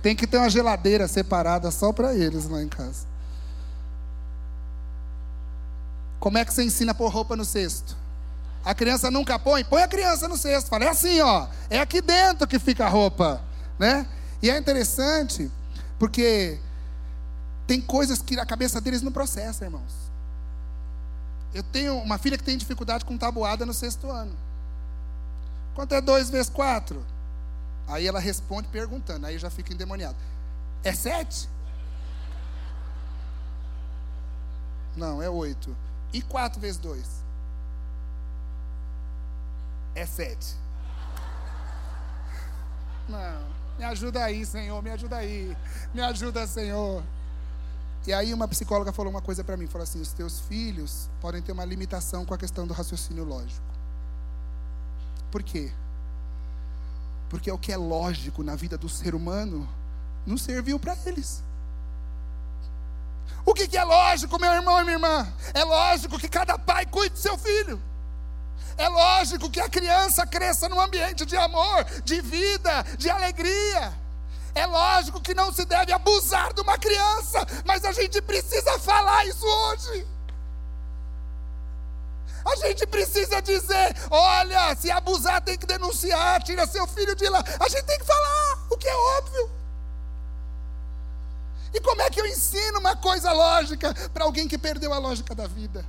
Tem 0.00 0.16
que 0.16 0.26
ter 0.26 0.38
uma 0.38 0.48
geladeira 0.48 1.06
separada 1.06 1.70
só 1.70 1.92
para 1.92 2.14
eles 2.14 2.48
lá 2.48 2.62
em 2.62 2.68
casa. 2.68 3.06
Como 6.18 6.38
é 6.38 6.44
que 6.44 6.52
você 6.52 6.64
ensina 6.64 6.92
a 6.92 6.94
pôr 6.94 7.12
roupa 7.12 7.36
no 7.36 7.44
cesto? 7.44 7.96
A 8.64 8.74
criança 8.74 9.10
nunca 9.10 9.38
põe? 9.38 9.64
Põe 9.64 9.82
a 9.82 9.88
criança 9.88 10.28
no 10.28 10.36
cesto. 10.36 10.68
Fala, 10.68 10.84
é 10.84 10.88
assim, 10.88 11.20
ó. 11.20 11.46
É 11.70 11.78
aqui 11.78 12.00
dentro 12.00 12.46
que 12.46 12.58
fica 12.58 12.86
a 12.86 12.88
roupa, 12.88 13.40
né? 13.78 14.06
E 14.42 14.50
é 14.50 14.58
interessante 14.58 15.50
porque 15.98 16.58
tem 17.66 17.80
coisas 17.80 18.20
que 18.20 18.38
a 18.38 18.46
cabeça 18.46 18.80
deles 18.80 19.02
não 19.02 19.12
processa, 19.12 19.64
irmãos. 19.64 20.08
Eu 21.54 21.62
tenho 21.62 21.96
uma 21.98 22.18
filha 22.18 22.36
que 22.36 22.44
tem 22.44 22.56
dificuldade 22.56 23.04
com 23.04 23.16
tabuada 23.16 23.64
no 23.64 23.72
sexto 23.72 24.10
ano. 24.10 24.36
Quanto 25.74 25.94
é 25.94 26.00
dois 26.00 26.28
vezes 26.28 26.50
quatro? 26.50 27.04
Aí 27.86 28.06
ela 28.06 28.20
responde 28.20 28.68
perguntando, 28.68 29.26
aí 29.26 29.38
já 29.38 29.48
fica 29.48 29.72
endemoniado. 29.72 30.16
É 30.84 30.92
sete? 30.92 31.48
Não, 34.96 35.22
é 35.22 35.30
oito. 35.30 35.74
E 36.12 36.22
quatro 36.22 36.60
vezes 36.60 36.78
dois? 36.78 37.06
É 39.94 40.06
sete. 40.06 40.54
Não, 43.08 43.48
me 43.78 43.84
ajuda 43.84 44.24
aí, 44.24 44.44
Senhor, 44.44 44.82
me 44.82 44.90
ajuda 44.90 45.16
aí. 45.16 45.56
Me 45.94 46.00
ajuda, 46.00 46.46
Senhor. 46.46 47.02
E 48.06 48.12
aí 48.12 48.32
uma 48.32 48.48
psicóloga 48.48 48.92
falou 48.92 49.10
uma 49.10 49.20
coisa 49.20 49.42
para 49.42 49.56
mim, 49.56 49.66
falou 49.66 49.82
assim: 49.82 50.00
os 50.00 50.12
teus 50.12 50.40
filhos 50.40 51.10
podem 51.20 51.42
ter 51.42 51.52
uma 51.52 51.64
limitação 51.64 52.24
com 52.24 52.34
a 52.34 52.38
questão 52.38 52.66
do 52.66 52.72
raciocínio 52.72 53.24
lógico. 53.24 53.66
Por 55.30 55.42
quê? 55.42 55.70
Porque 57.28 57.50
o 57.50 57.58
que 57.58 57.72
é 57.72 57.76
lógico 57.76 58.42
na 58.42 58.56
vida 58.56 58.78
do 58.78 58.88
ser 58.88 59.14
humano 59.14 59.68
não 60.26 60.38
serviu 60.38 60.78
para 60.78 60.96
eles. 61.04 61.42
O 63.44 63.54
que, 63.54 63.66
que 63.66 63.76
é 63.78 63.84
lógico, 63.84 64.38
meu 64.38 64.52
irmão 64.52 64.80
e 64.80 64.84
minha 64.84 64.96
irmã? 64.96 65.32
É 65.54 65.64
lógico 65.64 66.18
que 66.18 66.28
cada 66.28 66.58
pai 66.58 66.84
cuide 66.86 67.14
do 67.14 67.18
seu 67.18 67.38
filho. 67.38 67.82
É 68.76 68.88
lógico 68.88 69.50
que 69.50 69.60
a 69.60 69.68
criança 69.68 70.26
cresça 70.26 70.68
num 70.68 70.80
ambiente 70.80 71.26
de 71.26 71.36
amor, 71.36 71.84
de 72.04 72.20
vida, 72.20 72.84
de 72.96 73.10
alegria. 73.10 73.92
É 74.54 74.66
lógico 74.66 75.20
que 75.20 75.34
não 75.34 75.52
se 75.52 75.64
deve 75.64 75.92
abusar 75.92 76.52
de 76.52 76.60
uma 76.60 76.78
criança, 76.78 77.44
mas 77.64 77.84
a 77.84 77.92
gente 77.92 78.20
precisa 78.22 78.78
falar 78.78 79.24
isso 79.26 79.44
hoje. 79.44 80.06
A 82.44 82.56
gente 82.56 82.86
precisa 82.86 83.42
dizer: 83.42 83.96
olha, 84.10 84.74
se 84.76 84.90
abusar 84.90 85.40
tem 85.42 85.58
que 85.58 85.66
denunciar, 85.66 86.42
tira 86.42 86.66
seu 86.66 86.86
filho 86.86 87.14
de 87.14 87.28
lá. 87.28 87.42
A 87.60 87.68
gente 87.68 87.84
tem 87.84 87.98
que 87.98 88.04
falar, 88.04 88.66
o 88.70 88.76
que 88.76 88.88
é 88.88 88.96
óbvio. 88.96 89.57
E 91.72 91.80
como 91.80 92.02
é 92.02 92.10
que 92.10 92.20
eu 92.20 92.26
ensino 92.26 92.78
uma 92.78 92.96
coisa 92.96 93.32
lógica 93.32 93.94
para 94.12 94.24
alguém 94.24 94.48
que 94.48 94.58
perdeu 94.58 94.92
a 94.92 94.98
lógica 94.98 95.34
da 95.34 95.46
vida? 95.46 95.84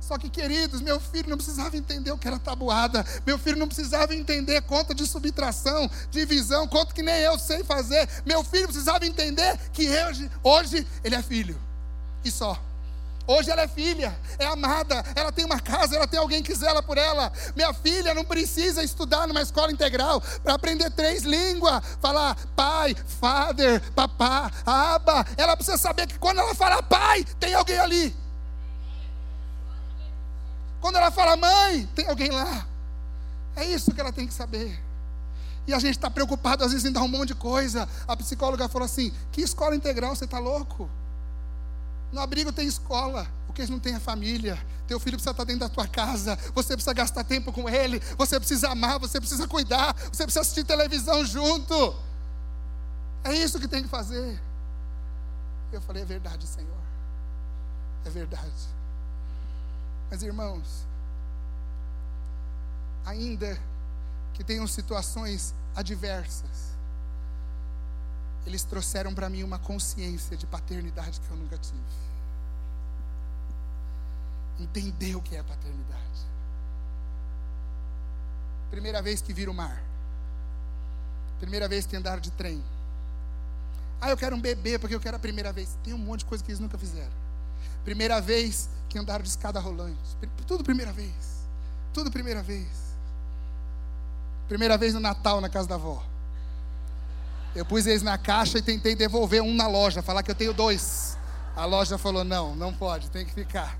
Só 0.00 0.18
que, 0.18 0.28
queridos, 0.28 0.80
meu 0.80 0.98
filho 0.98 1.30
não 1.30 1.36
precisava 1.36 1.76
entender 1.76 2.10
o 2.10 2.18
que 2.18 2.26
era 2.26 2.36
tabuada, 2.38 3.06
meu 3.24 3.38
filho 3.38 3.56
não 3.56 3.68
precisava 3.68 4.12
entender 4.12 4.60
conta 4.62 4.92
de 4.92 5.06
subtração, 5.06 5.88
divisão, 6.10 6.66
conta 6.66 6.92
que 6.92 7.00
nem 7.02 7.20
eu 7.20 7.38
sei 7.38 7.62
fazer. 7.62 8.08
Meu 8.26 8.42
filho 8.42 8.66
precisava 8.66 9.06
entender 9.06 9.56
que 9.72 9.88
hoje, 9.88 10.28
hoje 10.42 10.86
ele 11.04 11.14
é 11.14 11.22
filho, 11.22 11.56
e 12.24 12.30
só. 12.30 12.60
Hoje 13.30 13.48
ela 13.48 13.62
é 13.62 13.68
filha, 13.68 14.18
é 14.40 14.46
amada, 14.46 15.04
ela 15.14 15.30
tem 15.30 15.44
uma 15.44 15.60
casa, 15.60 15.94
ela 15.94 16.08
tem 16.08 16.18
alguém 16.18 16.42
que 16.42 16.52
zela 16.52 16.82
por 16.82 16.98
ela. 16.98 17.32
Minha 17.54 17.72
filha 17.72 18.12
não 18.12 18.24
precisa 18.24 18.82
estudar 18.82 19.28
numa 19.28 19.40
escola 19.40 19.70
integral 19.70 20.20
para 20.42 20.54
aprender 20.54 20.90
três 20.90 21.22
línguas, 21.22 21.80
falar 22.00 22.36
pai, 22.56 22.92
father, 23.20 23.80
papá, 23.92 24.50
aba. 24.66 25.24
Ela 25.36 25.54
precisa 25.56 25.78
saber 25.78 26.08
que 26.08 26.18
quando 26.18 26.40
ela 26.40 26.56
falar 26.56 26.82
pai, 26.82 27.24
tem 27.38 27.54
alguém 27.54 27.78
ali. 27.78 28.16
Quando 30.80 30.96
ela 30.96 31.12
fala 31.12 31.36
mãe, 31.36 31.88
tem 31.94 32.08
alguém 32.08 32.32
lá. 32.32 32.66
É 33.54 33.64
isso 33.64 33.94
que 33.94 34.00
ela 34.00 34.12
tem 34.12 34.26
que 34.26 34.34
saber. 34.34 34.76
E 35.68 35.72
a 35.72 35.78
gente 35.78 35.94
está 35.94 36.10
preocupado 36.10 36.64
às 36.64 36.72
vezes 36.72 36.84
em 36.84 36.90
dar 36.90 37.02
um 37.02 37.08
monte 37.08 37.28
de 37.28 37.36
coisa. 37.36 37.88
A 38.08 38.16
psicóloga 38.16 38.68
falou 38.68 38.86
assim: 38.86 39.12
que 39.30 39.40
escola 39.40 39.76
integral? 39.76 40.16
Você 40.16 40.24
está 40.24 40.40
louco? 40.40 40.90
No 42.12 42.20
abrigo 42.20 42.52
tem 42.52 42.66
escola, 42.66 43.26
o 43.48 43.52
que 43.52 43.60
eles 43.60 43.70
não 43.70 43.78
têm 43.78 43.94
é 43.94 44.00
família. 44.00 44.58
Teu 44.86 44.98
filho 44.98 45.16
precisa 45.16 45.30
estar 45.30 45.44
dentro 45.44 45.60
da 45.60 45.68
tua 45.68 45.86
casa, 45.86 46.36
você 46.52 46.74
precisa 46.74 46.92
gastar 46.92 47.22
tempo 47.22 47.52
com 47.52 47.68
ele, 47.68 48.00
você 48.18 48.38
precisa 48.38 48.70
amar, 48.70 48.98
você 48.98 49.20
precisa 49.20 49.46
cuidar, 49.46 49.94
você 50.12 50.24
precisa 50.24 50.40
assistir 50.40 50.64
televisão 50.64 51.24
junto. 51.24 51.94
É 53.22 53.32
isso 53.34 53.60
que 53.60 53.68
tem 53.68 53.82
que 53.82 53.88
fazer. 53.88 54.40
Eu 55.72 55.80
falei, 55.80 56.02
é 56.02 56.06
verdade, 56.06 56.46
Senhor. 56.46 56.80
É 58.04 58.10
verdade. 58.10 58.50
Mas 60.10 60.22
irmãos, 60.22 60.84
ainda 63.04 63.56
que 64.34 64.42
tenham 64.42 64.66
situações 64.66 65.54
adversas, 65.76 66.69
eles 68.46 68.64
trouxeram 68.64 69.14
para 69.14 69.28
mim 69.28 69.42
uma 69.42 69.58
consciência 69.58 70.36
de 70.36 70.46
paternidade 70.46 71.20
que 71.20 71.30
eu 71.30 71.36
nunca 71.36 71.58
tive. 71.58 71.78
Entender 74.58 75.16
o 75.16 75.22
que 75.22 75.36
é 75.36 75.42
paternidade. 75.42 76.00
Primeira 78.70 79.02
vez 79.02 79.20
que 79.20 79.32
viram 79.32 79.52
o 79.52 79.56
mar. 79.56 79.82
Primeira 81.38 81.66
vez 81.66 81.86
que 81.86 81.96
andaram 81.96 82.20
de 82.20 82.30
trem. 82.30 82.62
Ah, 84.00 84.10
eu 84.10 84.16
quero 84.16 84.36
um 84.36 84.40
bebê 84.40 84.78
porque 84.78 84.94
eu 84.94 85.00
quero 85.00 85.16
a 85.16 85.20
primeira 85.20 85.52
vez. 85.52 85.76
Tem 85.82 85.92
um 85.92 85.98
monte 85.98 86.20
de 86.20 86.26
coisa 86.26 86.42
que 86.42 86.50
eles 86.50 86.60
nunca 86.60 86.78
fizeram. 86.78 87.12
Primeira 87.84 88.20
vez 88.20 88.68
que 88.88 88.98
andaram 88.98 89.22
de 89.22 89.28
escada 89.28 89.60
rolante. 89.60 90.16
Tudo 90.46 90.64
primeira 90.64 90.92
vez. 90.92 91.46
Tudo 91.92 92.10
primeira 92.10 92.42
vez. 92.42 92.68
Primeira 94.48 94.76
vez 94.76 94.94
no 94.94 95.00
Natal 95.00 95.40
na 95.40 95.48
casa 95.48 95.68
da 95.68 95.74
avó. 95.74 96.09
Eu 97.54 97.64
pus 97.64 97.86
eles 97.86 98.02
na 98.02 98.16
caixa 98.16 98.58
e 98.58 98.62
tentei 98.62 98.94
devolver 98.94 99.42
um 99.42 99.54
na 99.54 99.66
loja, 99.66 100.02
falar 100.02 100.22
que 100.22 100.30
eu 100.30 100.34
tenho 100.34 100.52
dois. 100.52 101.18
A 101.56 101.64
loja 101.64 101.98
falou: 101.98 102.24
não, 102.24 102.54
não 102.54 102.72
pode, 102.72 103.10
tem 103.10 103.24
que 103.24 103.32
ficar. 103.32 103.76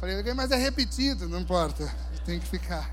Falei, 0.00 0.22
mas 0.34 0.50
é 0.50 0.56
repetido, 0.56 1.28
não 1.28 1.40
importa, 1.40 1.92
tem 2.24 2.38
que 2.38 2.46
ficar. 2.46 2.88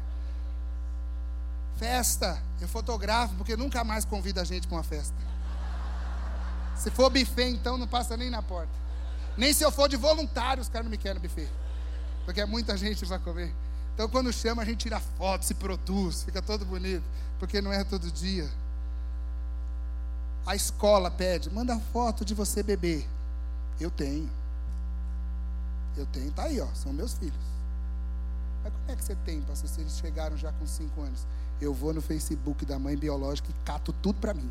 Festa, 1.78 2.42
eu 2.60 2.68
fotografo, 2.68 3.36
porque 3.36 3.56
nunca 3.56 3.84
mais 3.84 4.06
convido 4.06 4.40
a 4.40 4.44
gente 4.44 4.68
para 4.68 4.78
uma 4.78 4.84
festa. 4.84 5.16
Se 6.76 6.90
for 6.90 7.10
buffet, 7.10 7.50
então 7.50 7.78
não 7.78 7.88
passa 7.88 8.18
nem 8.18 8.30
na 8.30 8.42
porta. 8.42 8.74
Nem 9.38 9.54
se 9.54 9.64
eu 9.64 9.72
for 9.72 9.88
de 9.88 9.98
voluntário, 9.98 10.62
os 10.62 10.70
caras 10.70 10.86
não 10.86 10.92
me 10.92 10.98
querem 10.98 11.22
buffet. 11.22 11.50
Porque 12.26 12.42
é 12.42 12.46
muita 12.46 12.76
gente 12.76 13.06
para 13.06 13.20
comer. 13.20 13.54
Então 13.94 14.10
quando 14.10 14.32
chama, 14.34 14.62
a 14.62 14.66
gente 14.66 14.80
tira 14.80 15.00
foto, 15.00 15.44
se 15.44 15.54
produz, 15.54 16.24
fica 16.24 16.42
todo 16.42 16.66
bonito. 16.66 17.04
Porque 17.40 17.62
não 17.62 17.72
é 17.72 17.84
todo 17.84 18.12
dia. 18.12 18.50
A 20.46 20.56
escola 20.56 21.10
pede, 21.10 21.50
manda 21.50 21.80
foto 21.92 22.24
de 22.24 22.34
você 22.34 22.62
bebê. 22.62 23.06
Eu 23.80 23.90
tenho. 23.90 24.30
Eu 25.98 26.06
tenho, 26.08 26.32
tá 26.32 26.44
aí, 26.44 26.60
ó, 26.60 26.68
são 26.76 26.94
meus 26.94 27.18
filhos. 27.18 27.34
Mas 28.64 28.74
como 28.74 28.92
é 28.92 28.96
que 28.96 29.04
você 29.04 29.16
tem, 29.26 29.42
pastor, 29.42 29.70
se 29.70 29.82
eles 29.82 29.98
chegaram 29.98 30.38
já 30.38 30.52
com 30.52 30.68
cinco 30.68 31.02
anos? 31.02 31.26
Eu 31.60 31.74
vou 31.74 31.94
no 31.94 32.02
Facebook 32.02 32.66
da 32.66 32.78
mãe 32.78 32.98
biológica 32.98 33.50
e 33.50 33.66
cato 33.66 33.94
tudo 33.94 34.20
para 34.20 34.34
mim. 34.34 34.50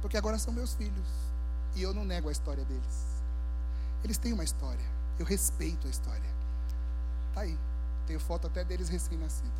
Porque 0.00 0.16
agora 0.16 0.38
são 0.38 0.52
meus 0.52 0.74
filhos. 0.74 1.06
E 1.74 1.82
eu 1.82 1.94
não 1.94 2.04
nego 2.04 2.28
a 2.28 2.32
história 2.32 2.64
deles. 2.64 3.06
Eles 4.04 4.18
têm 4.18 4.32
uma 4.32 4.44
história. 4.44 4.84
Eu 5.18 5.24
respeito 5.24 5.86
a 5.86 5.90
história. 5.90 6.30
Tá 7.34 7.42
aí. 7.42 7.58
Tenho 8.06 8.20
foto 8.20 8.46
até 8.46 8.64
deles 8.64 8.88
recém-nascidos. 8.88 9.50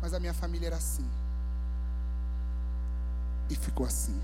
Mas 0.00 0.14
a 0.14 0.20
minha 0.20 0.32
família 0.32 0.68
era 0.68 0.76
assim. 0.76 1.06
E 3.50 3.54
ficou 3.54 3.86
assim. 3.86 4.18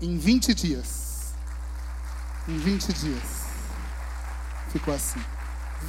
Em 0.00 0.16
20 0.18 0.54
dias. 0.54 1.34
Em 2.48 2.58
20 2.58 2.92
dias. 2.92 3.22
Ficou 4.70 4.94
assim. 4.94 5.20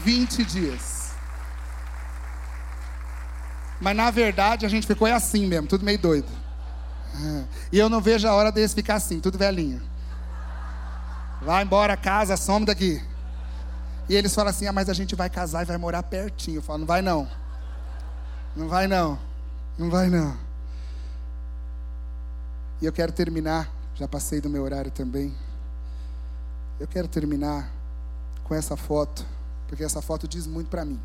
20 0.04 0.44
dias. 0.46 1.12
Mas 3.80 3.96
na 3.96 4.12
verdade 4.12 4.66
a 4.66 4.70
gente 4.70 4.86
ficou 4.86 5.08
assim 5.08 5.48
mesmo, 5.48 5.68
tudo 5.68 5.84
meio 5.84 5.98
doido. 5.98 6.28
E 7.72 7.80
eu 7.80 7.90
não 7.90 8.00
vejo 8.00 8.28
a 8.28 8.34
hora 8.34 8.52
deles 8.52 8.74
ficar 8.74 8.96
assim, 8.96 9.20
tudo 9.20 9.38
velhinho. 9.38 9.82
Vai 11.42 11.64
embora, 11.64 11.98
casa, 11.98 12.38
some 12.38 12.66
daqui. 12.66 13.02
E 14.08 14.16
eles 14.16 14.34
falam 14.34 14.50
assim: 14.50 14.68
ah, 14.68 14.74
mas 14.74 14.90
a 14.90 14.94
gente 14.94 15.16
vai 15.16 15.30
casar 15.30 15.64
e 15.64 15.66
vai 15.66 15.78
morar 15.78 16.04
pertinho. 16.04 16.58
Eu 16.58 16.62
falo: 16.62 16.80
não 16.80 16.86
vai 16.86 17.02
não. 17.02 17.28
Não 18.56 18.68
vai 18.68 18.88
não. 18.88 19.18
Não 19.78 19.90
vai 19.90 20.10
não. 20.10 20.38
E 22.82 22.86
eu 22.86 22.92
quero 22.92 23.12
terminar, 23.12 23.70
já 23.96 24.08
passei 24.08 24.42
do 24.42 24.50
meu 24.50 24.64
horário 24.64 24.90
também. 24.90 25.34
Eu 26.80 26.88
quero 26.88 27.08
terminar 27.08 27.72
com 28.44 28.56
essa 28.56 28.76
foto, 28.76 29.24
porque 29.68 29.84
essa 29.84 30.02
foto 30.02 30.28
diz 30.28 30.48
muito 30.48 30.68
para 30.68 30.84
mim. 30.84 31.00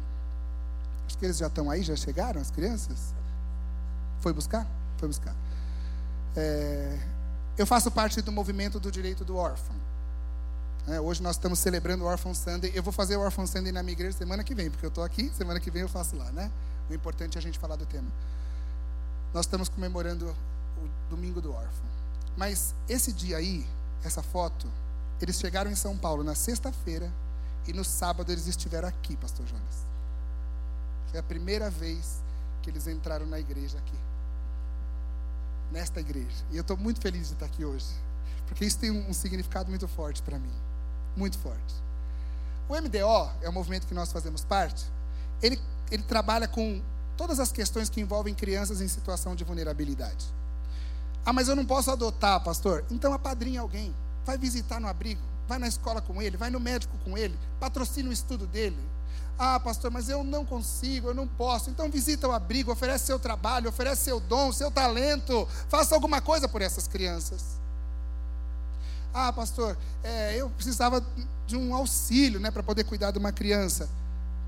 Acho 1.06 1.18
que 1.18 1.24
eles 1.26 1.36
já 1.36 1.48
estão 1.48 1.70
aí, 1.70 1.82
já 1.82 1.94
chegaram, 1.94 2.40
as 2.40 2.50
crianças? 2.50 3.14
Foi 4.20 4.32
buscar? 4.32 4.66
Foi 4.96 5.06
buscar. 5.06 5.34
É, 6.34 6.98
eu 7.58 7.66
faço 7.66 7.90
parte 7.90 8.22
do 8.22 8.32
movimento 8.32 8.80
do 8.80 8.90
direito 8.90 9.24
do 9.24 9.36
órfão. 9.36 9.76
É, 10.88 11.00
hoje 11.00 11.22
nós 11.22 11.36
estamos 11.36 11.58
celebrando 11.58 12.04
o 12.04 12.06
Orphan 12.06 12.32
Sunday. 12.32 12.72
Eu 12.74 12.82
vou 12.82 12.92
fazer 12.92 13.16
o 13.16 13.20
Orphan 13.20 13.46
Sunday 13.46 13.70
na 13.70 13.82
minha 13.82 13.92
igreja 13.92 14.16
semana 14.16 14.42
que 14.42 14.54
vem, 14.54 14.70
porque 14.70 14.86
eu 14.86 14.88
estou 14.88 15.04
aqui, 15.04 15.30
semana 15.36 15.60
que 15.60 15.70
vem 15.70 15.82
eu 15.82 15.88
faço 15.88 16.16
lá, 16.16 16.30
né? 16.32 16.50
O 16.88 16.94
importante 16.94 17.36
é 17.36 17.38
a 17.38 17.42
gente 17.42 17.58
falar 17.58 17.76
do 17.76 17.84
tema. 17.84 18.08
Nós 19.34 19.44
estamos 19.44 19.68
comemorando 19.68 20.34
o 20.78 21.10
domingo 21.10 21.40
do 21.40 21.52
órfão. 21.52 21.86
Mas 22.36 22.74
esse 22.88 23.12
dia 23.12 23.38
aí, 23.38 23.66
essa 24.04 24.22
foto, 24.22 24.70
eles 25.20 25.38
chegaram 25.38 25.70
em 25.70 25.74
São 25.74 25.96
Paulo 25.96 26.22
na 26.22 26.34
sexta-feira 26.34 27.10
e 27.66 27.72
no 27.72 27.84
sábado 27.84 28.30
eles 28.30 28.46
estiveram 28.46 28.88
aqui, 28.88 29.16
pastor 29.16 29.46
Jonas. 29.46 29.86
Foi 31.10 31.18
a 31.18 31.22
primeira 31.22 31.70
vez 31.70 32.20
que 32.62 32.70
eles 32.70 32.86
entraram 32.86 33.26
na 33.26 33.38
igreja 33.38 33.78
aqui. 33.78 33.98
Nesta 35.72 36.00
igreja. 36.00 36.44
E 36.50 36.56
eu 36.56 36.60
estou 36.60 36.76
muito 36.76 37.00
feliz 37.00 37.28
de 37.28 37.34
estar 37.34 37.46
aqui 37.46 37.64
hoje. 37.64 37.86
Porque 38.46 38.64
isso 38.64 38.78
tem 38.78 38.90
um, 38.90 39.12
significado 39.12 39.68
muito 39.68 39.88
forte 39.88 40.22
para 40.22 40.38
mim 40.38 40.52
muito 41.16 41.38
forte. 41.38 41.74
O 42.68 42.74
MDO 42.74 43.30
é 43.40 43.48
o 43.48 43.52
movimento 43.52 43.86
que 43.86 43.94
nós 43.94 44.12
fazemos 44.12 44.44
parte. 44.44 44.84
Ele, 45.42 45.58
ele 45.90 46.02
trabalha 46.02 46.46
com 46.46 46.82
todas 47.16 47.40
as 47.40 47.50
questões 47.50 47.88
que 47.88 48.00
envolvem 48.00 48.34
crianças 48.34 48.80
em 48.80 48.88
situação 48.88 49.34
de 49.34 49.42
vulnerabilidade. 49.42 50.26
Ah, 51.26 51.32
mas 51.32 51.48
eu 51.48 51.56
não 51.56 51.66
posso 51.66 51.90
adotar, 51.90 52.40
pastor. 52.44 52.84
Então 52.88 53.12
apadrinha 53.12 53.60
alguém. 53.60 53.92
Vai 54.24 54.38
visitar 54.38 54.80
no 54.80 54.86
abrigo. 54.86 55.20
Vai 55.48 55.58
na 55.58 55.66
escola 55.66 56.00
com 56.00 56.22
ele. 56.22 56.36
Vai 56.36 56.50
no 56.50 56.60
médico 56.60 56.96
com 57.04 57.18
ele. 57.18 57.36
Patrocina 57.58 58.08
o 58.08 58.12
estudo 58.12 58.46
dele. 58.46 58.78
Ah, 59.36 59.58
pastor, 59.58 59.90
mas 59.90 60.08
eu 60.08 60.22
não 60.22 60.44
consigo, 60.46 61.08
eu 61.08 61.14
não 61.14 61.26
posso. 61.26 61.68
Então 61.68 61.90
visita 61.90 62.28
o 62.28 62.32
abrigo, 62.32 62.70
oferece 62.70 63.06
seu 63.06 63.18
trabalho, 63.18 63.68
oferece 63.68 64.04
seu 64.04 64.20
dom, 64.20 64.52
seu 64.52 64.70
talento. 64.70 65.46
Faça 65.68 65.96
alguma 65.96 66.20
coisa 66.20 66.48
por 66.48 66.62
essas 66.62 66.86
crianças. 66.86 67.42
Ah, 69.12 69.32
pastor, 69.32 69.76
é, 70.04 70.36
eu 70.36 70.48
precisava 70.50 71.04
de 71.44 71.56
um 71.56 71.74
auxílio 71.74 72.38
né, 72.38 72.52
para 72.52 72.62
poder 72.62 72.84
cuidar 72.84 73.10
de 73.10 73.18
uma 73.18 73.32
criança. 73.32 73.88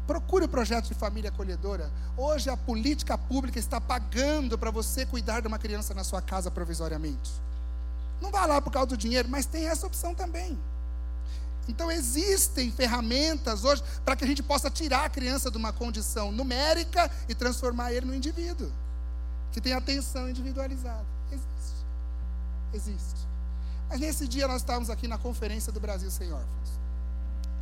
Procure 0.08 0.46
o 0.46 0.48
projeto 0.48 0.86
de 0.88 0.94
família 0.94 1.28
acolhedora. 1.28 1.92
Hoje 2.16 2.48
a 2.48 2.56
política 2.56 3.18
pública 3.18 3.58
está 3.58 3.78
pagando 3.78 4.56
para 4.56 4.70
você 4.70 5.04
cuidar 5.04 5.40
de 5.40 5.46
uma 5.46 5.58
criança 5.58 5.92
na 5.92 6.02
sua 6.02 6.22
casa 6.22 6.50
provisoriamente. 6.50 7.30
Não 8.18 8.30
vá 8.30 8.46
lá 8.46 8.58
por 8.58 8.72
causa 8.72 8.86
do 8.86 8.96
dinheiro, 8.96 9.28
mas 9.28 9.44
tem 9.44 9.68
essa 9.68 9.86
opção 9.86 10.14
também. 10.14 10.58
Então 11.68 11.90
existem 11.90 12.72
ferramentas 12.72 13.64
hoje 13.64 13.84
para 14.02 14.16
que 14.16 14.24
a 14.24 14.26
gente 14.26 14.42
possa 14.42 14.70
tirar 14.70 15.04
a 15.04 15.10
criança 15.10 15.50
de 15.50 15.58
uma 15.58 15.74
condição 15.74 16.32
numérica 16.32 17.10
e 17.28 17.34
transformar 17.34 17.92
ele 17.92 18.06
no 18.06 18.14
indivíduo 18.14 18.72
que 19.52 19.60
tem 19.60 19.74
atenção 19.74 20.26
individualizada. 20.30 21.04
Existe. 21.30 21.84
Existe. 22.72 23.28
Mas 23.90 24.00
nesse 24.00 24.26
dia 24.26 24.48
nós 24.48 24.62
estávamos 24.62 24.88
aqui 24.88 25.06
na 25.06 25.18
Conferência 25.18 25.70
do 25.70 25.80
Brasil 25.80 26.10
Sem 26.10 26.32
Órfãos. 26.32 26.80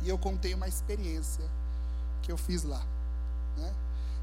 E 0.01 0.07
eu 0.07 0.17
contei 0.17 0.53
uma 0.53 0.69
experiência 0.69 1.43
que 2.21 2.31
eu 2.31 2.37
fiz 2.37 2.63
lá. 2.63 2.83
Né? 3.57 3.73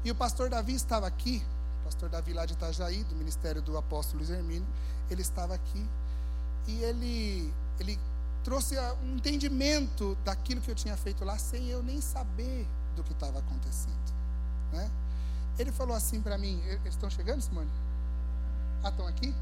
E 0.03 0.11
o 0.11 0.15
pastor 0.15 0.49
Davi 0.49 0.73
estava 0.73 1.07
aqui, 1.07 1.43
o 1.81 1.85
pastor 1.85 2.09
Davi 2.09 2.33
lá 2.33 2.45
de 2.45 2.53
Itajaí, 2.53 3.03
do 3.03 3.15
Ministério 3.15 3.61
do 3.61 3.77
Apóstolo 3.77 4.19
Luiz 4.19 4.29
Hermínio, 4.29 4.67
ele 5.09 5.21
estava 5.21 5.53
aqui 5.53 5.85
e 6.67 6.83
ele, 6.83 7.53
ele 7.79 7.99
trouxe 8.43 8.77
um 9.03 9.15
entendimento 9.15 10.17
daquilo 10.23 10.61
que 10.61 10.69
eu 10.69 10.75
tinha 10.75 10.95
feito 10.95 11.23
lá, 11.25 11.37
sem 11.37 11.67
eu 11.67 11.81
nem 11.81 12.01
saber 12.01 12.67
do 12.95 13.03
que 13.03 13.11
estava 13.11 13.39
acontecendo. 13.39 14.13
Né? 14.71 14.89
Ele 15.57 15.71
falou 15.71 15.95
assim 15.95 16.21
para 16.21 16.37
mim: 16.37 16.61
Eles 16.65 16.93
estão 16.93 17.09
chegando, 17.09 17.41
Simone? 17.41 17.69
Ah, 18.83 18.89
estão 18.89 19.07
aqui? 19.07 19.33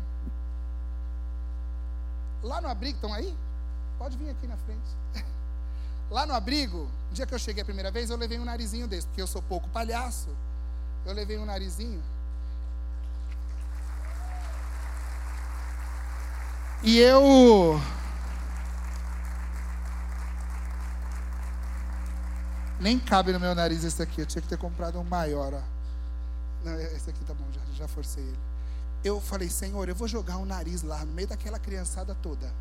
Lá 2.42 2.62
no 2.62 2.68
abrigo, 2.68 2.96
estão 2.96 3.14
aí? 3.14 3.36
Pode 3.98 4.18
vir 4.18 4.30
aqui 4.30 4.48
na 4.48 4.58
frente. 4.58 4.90
Lá 6.10 6.26
no 6.26 6.34
abrigo, 6.34 6.90
no 7.10 7.14
dia 7.14 7.26
que 7.26 7.34
eu 7.34 7.40
cheguei 7.40 7.62
a 7.62 7.66
primeira 7.66 7.92
vez, 7.92 8.10
eu 8.10 8.18
levei 8.18 8.40
um 8.40 8.46
narizinho 8.46 8.88
desse, 8.88 9.08
porque 9.08 9.22
eu 9.22 9.28
sou 9.28 9.42
pouco 9.42 9.68
palhaço. 9.70 10.30
Eu 11.06 11.14
levei 11.14 11.38
um 11.38 11.46
narizinho. 11.46 12.02
E 16.84 17.00
eu. 17.00 17.80
Nem 22.80 23.00
cabe 23.00 23.32
no 23.32 23.40
meu 23.40 23.56
nariz 23.56 23.84
esse 23.84 24.02
aqui. 24.02 24.22
Eu 24.22 24.26
tinha 24.26 24.42
que 24.42 24.48
ter 24.48 24.58
comprado 24.58 25.00
um 25.00 25.04
maior. 25.04 25.54
Ó. 25.54 25.62
Não, 26.66 26.80
esse 26.80 27.10
aqui 27.10 27.24
tá 27.26 27.34
bom, 27.34 27.46
já, 27.52 27.62
já 27.74 27.88
forcei 27.88 28.24
ele 28.24 28.54
eu 29.04 29.20
falei, 29.20 29.50
Senhor, 29.50 29.90
eu 29.90 29.96
vou 29.96 30.08
jogar 30.08 30.38
um 30.38 30.46
nariz 30.46 30.82
lá 30.82 31.04
no 31.04 31.12
meio 31.12 31.28
daquela 31.28 31.60
criançada 31.60 32.16
toda. 32.16 32.52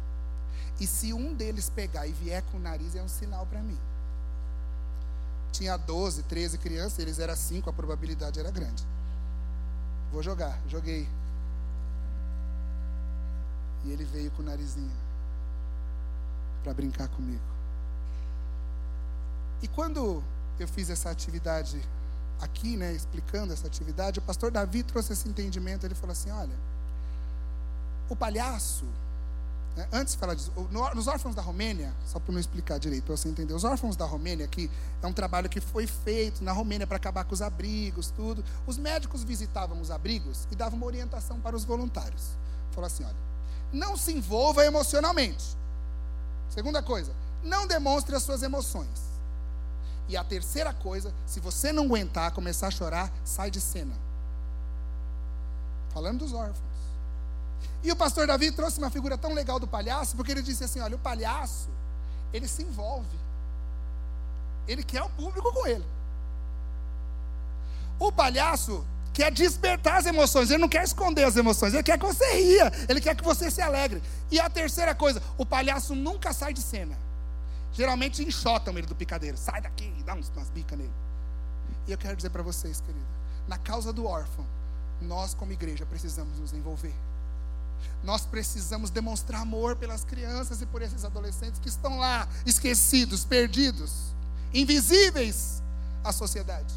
E 0.80 0.86
se 0.86 1.12
um 1.12 1.34
deles 1.34 1.70
pegar 1.70 2.07
e 2.07 2.12
vier 2.12 2.42
com 2.50 2.57
o 2.57 2.61
nariz, 2.61 2.94
é 2.96 3.03
um 3.03 3.09
sinal 3.09 3.46
para 3.46 3.61
mim. 3.61 3.78
Tinha 5.53 5.76
12, 5.76 6.22
13 6.24 6.59
crianças, 6.59 6.98
eles 6.98 7.18
eram 7.18 7.36
5, 7.36 7.68
a 7.68 7.72
probabilidade 7.72 8.40
era 8.40 8.50
grande. 8.50 8.84
Vou 10.11 10.22
jogar, 10.22 10.59
joguei. 10.68 11.09
E 13.84 13.90
ele 13.90 14.05
veio 14.05 14.30
com 14.32 14.42
o 14.42 14.44
narizinho 14.44 14.90
para 16.62 16.72
brincar 16.72 17.09
comigo. 17.09 17.42
E 19.62 19.68
quando 19.68 20.22
eu 20.59 20.68
fiz 20.68 20.90
essa 20.90 21.11
atividade 21.11 21.80
aqui, 22.40 22.76
né, 22.76 22.92
explicando 22.92 23.53
essa 23.53 23.66
atividade, 23.66 24.18
o 24.18 24.22
pastor 24.22 24.50
Davi 24.50 24.82
trouxe 24.82 25.12
esse 25.12 25.28
entendimento. 25.28 25.86
Ele 25.86 25.94
falou 25.94 26.12
assim: 26.12 26.30
olha, 26.30 26.55
o 28.09 28.16
palhaço, 28.16 28.84
né, 29.76 29.88
antes 29.90 30.12
de 30.12 30.20
falar 30.20 30.34
disso, 30.34 30.52
nos 30.94 31.06
órfãos 31.06 31.34
da 31.34 31.40
Romênia, 31.40 31.94
só 32.06 32.18
para 32.18 32.32
não 32.32 32.40
explicar 32.40 32.78
direito, 32.78 33.04
para 33.04 33.16
você 33.16 33.28
entender, 33.28 33.54
os 33.54 33.64
órfãos 33.64 33.96
da 33.96 34.04
Romênia 34.04 34.44
aqui 34.44 34.70
é 35.02 35.06
um 35.06 35.12
trabalho 35.12 35.48
que 35.48 35.60
foi 35.60 35.86
feito 35.86 36.44
na 36.44 36.52
Romênia 36.52 36.86
para 36.86 36.96
acabar 36.96 37.24
com 37.24 37.32
os 37.32 37.40
abrigos, 37.40 38.10
tudo. 38.10 38.44
Os 38.66 38.76
médicos 38.76 39.24
visitavam 39.24 39.80
os 39.80 39.90
abrigos 39.90 40.46
e 40.50 40.54
davam 40.54 40.76
uma 40.76 40.86
orientação 40.86 41.40
para 41.40 41.56
os 41.56 41.64
voluntários. 41.64 42.36
Falou 42.72 42.86
assim: 42.86 43.04
olha, 43.04 43.16
não 43.72 43.96
se 43.96 44.12
envolva 44.12 44.64
emocionalmente. 44.64 45.56
Segunda 46.50 46.82
coisa, 46.82 47.14
não 47.42 47.66
demonstre 47.66 48.14
as 48.14 48.22
suas 48.22 48.42
emoções. 48.42 49.12
E 50.06 50.16
a 50.16 50.24
terceira 50.24 50.74
coisa, 50.74 51.14
se 51.26 51.40
você 51.40 51.72
não 51.72 51.84
aguentar, 51.84 52.32
começar 52.32 52.66
a 52.66 52.70
chorar, 52.70 53.10
sai 53.24 53.50
de 53.50 53.60
cena. 53.60 53.94
Falando 55.94 56.18
dos 56.18 56.34
órfãos. 56.34 56.71
E 57.82 57.90
o 57.90 57.96
pastor 57.96 58.26
Davi 58.26 58.52
trouxe 58.52 58.78
uma 58.78 58.90
figura 58.90 59.18
tão 59.18 59.34
legal 59.34 59.58
do 59.58 59.66
palhaço, 59.66 60.16
porque 60.16 60.32
ele 60.32 60.42
disse 60.42 60.64
assim: 60.64 60.80
olha, 60.80 60.96
o 60.96 60.98
palhaço, 60.98 61.68
ele 62.32 62.46
se 62.46 62.62
envolve. 62.62 63.18
Ele 64.68 64.82
quer 64.82 65.02
o 65.02 65.10
público 65.10 65.52
com 65.52 65.66
ele. 65.66 65.84
O 67.98 68.12
palhaço 68.12 68.84
quer 69.12 69.30
despertar 69.30 69.98
as 69.98 70.06
emoções, 70.06 70.50
ele 70.50 70.60
não 70.60 70.68
quer 70.68 70.84
esconder 70.84 71.24
as 71.24 71.36
emoções, 71.36 71.74
ele 71.74 71.82
quer 71.82 71.98
que 71.98 72.06
você 72.06 72.32
ria, 72.32 72.72
ele 72.88 73.00
quer 73.00 73.14
que 73.14 73.24
você 73.24 73.50
se 73.50 73.60
alegre. 73.60 74.02
E 74.30 74.40
a 74.40 74.48
terceira 74.48 74.94
coisa, 74.94 75.22
o 75.36 75.44
palhaço 75.44 75.94
nunca 75.94 76.32
sai 76.32 76.52
de 76.52 76.62
cena. 76.62 76.96
Geralmente 77.72 78.22
enxotam 78.22 78.76
ele 78.76 78.86
do 78.86 78.94
picadeiro. 78.94 79.36
Sai 79.36 79.60
daqui 79.60 79.92
e 79.98 80.02
dá 80.02 80.14
umas 80.14 80.50
bicas 80.50 80.78
nele. 80.78 80.92
E 81.86 81.92
eu 81.92 81.98
quero 81.98 82.16
dizer 82.16 82.30
para 82.30 82.42
vocês, 82.42 82.80
querido, 82.80 83.04
na 83.48 83.58
causa 83.58 83.92
do 83.92 84.06
órfão, 84.06 84.46
nós 85.00 85.34
como 85.34 85.52
igreja 85.52 85.84
precisamos 85.86 86.38
nos 86.38 86.52
envolver. 86.52 86.94
Nós 88.02 88.26
precisamos 88.26 88.90
demonstrar 88.90 89.42
amor 89.42 89.76
pelas 89.76 90.04
crianças 90.04 90.60
e 90.60 90.66
por 90.66 90.82
esses 90.82 91.04
adolescentes 91.04 91.60
que 91.60 91.68
estão 91.68 91.98
lá, 91.98 92.28
esquecidos, 92.44 93.24
perdidos, 93.24 94.12
invisíveis 94.52 95.62
à 96.02 96.12
sociedade. 96.12 96.74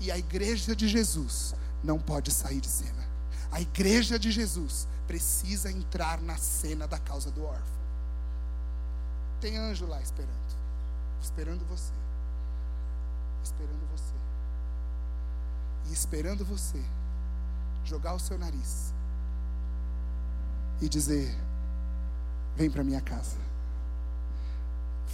E 0.00 0.10
a 0.10 0.16
igreja 0.16 0.74
de 0.74 0.88
Jesus 0.88 1.54
não 1.84 1.98
pode 1.98 2.30
sair 2.30 2.60
de 2.60 2.68
cena. 2.68 3.02
A 3.50 3.60
igreja 3.60 4.18
de 4.18 4.30
Jesus 4.30 4.88
precisa 5.06 5.70
entrar 5.70 6.20
na 6.22 6.38
cena 6.38 6.88
da 6.88 6.98
causa 6.98 7.30
do 7.30 7.44
órfão. 7.44 7.82
Tem 9.40 9.58
anjo 9.58 9.86
lá 9.86 10.00
esperando, 10.00 10.30
esperando 11.20 11.64
você, 11.68 11.92
esperando 13.44 13.90
você, 13.90 14.14
e 15.90 15.92
esperando 15.92 16.44
você 16.44 16.82
jogar 17.84 18.14
o 18.14 18.20
seu 18.20 18.38
nariz 18.38 18.91
e 20.82 20.88
dizer: 20.88 21.32
Vem 22.56 22.68
para 22.68 22.82
minha 22.82 23.00
casa. 23.00 23.36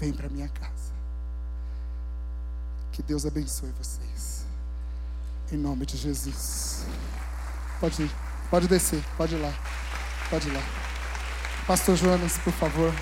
Vem 0.00 0.12
para 0.12 0.28
minha 0.28 0.48
casa. 0.48 0.92
Que 2.90 3.02
Deus 3.02 3.26
abençoe 3.26 3.70
vocês. 3.78 4.46
Em 5.52 5.56
nome 5.56 5.86
de 5.86 5.96
Jesus. 5.96 6.84
Pode 7.78 8.02
ir, 8.02 8.10
pode 8.50 8.66
descer, 8.66 9.04
pode 9.16 9.34
ir 9.34 9.38
lá. 9.38 9.52
Pode 10.30 10.48
ir 10.48 10.52
lá. 10.52 10.62
Pastor 11.66 11.96
Jonas, 11.96 12.38
por 12.38 12.52
favor. 12.54 12.92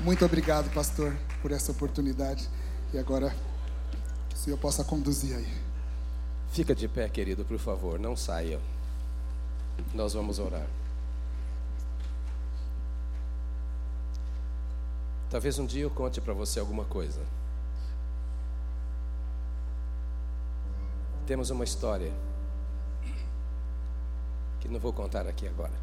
Muito 0.00 0.24
obrigado, 0.24 0.70
pastor, 0.74 1.16
por 1.40 1.50
essa 1.50 1.72
oportunidade. 1.72 2.48
E 2.92 2.98
agora, 2.98 3.34
o 4.34 4.36
senhor 4.36 4.58
possa 4.58 4.84
conduzir 4.84 5.34
aí. 5.34 5.73
Fica 6.54 6.72
de 6.72 6.86
pé, 6.86 7.08
querido, 7.08 7.44
por 7.44 7.58
favor, 7.58 7.98
não 7.98 8.14
saia. 8.14 8.60
Nós 9.92 10.14
vamos 10.14 10.38
orar. 10.38 10.68
Talvez 15.28 15.58
um 15.58 15.66
dia 15.66 15.82
eu 15.82 15.90
conte 15.90 16.20
para 16.20 16.32
você 16.32 16.60
alguma 16.60 16.84
coisa. 16.84 17.20
Temos 21.26 21.50
uma 21.50 21.64
história 21.64 22.12
que 24.60 24.68
não 24.68 24.78
vou 24.78 24.92
contar 24.92 25.26
aqui 25.26 25.48
agora. 25.48 25.74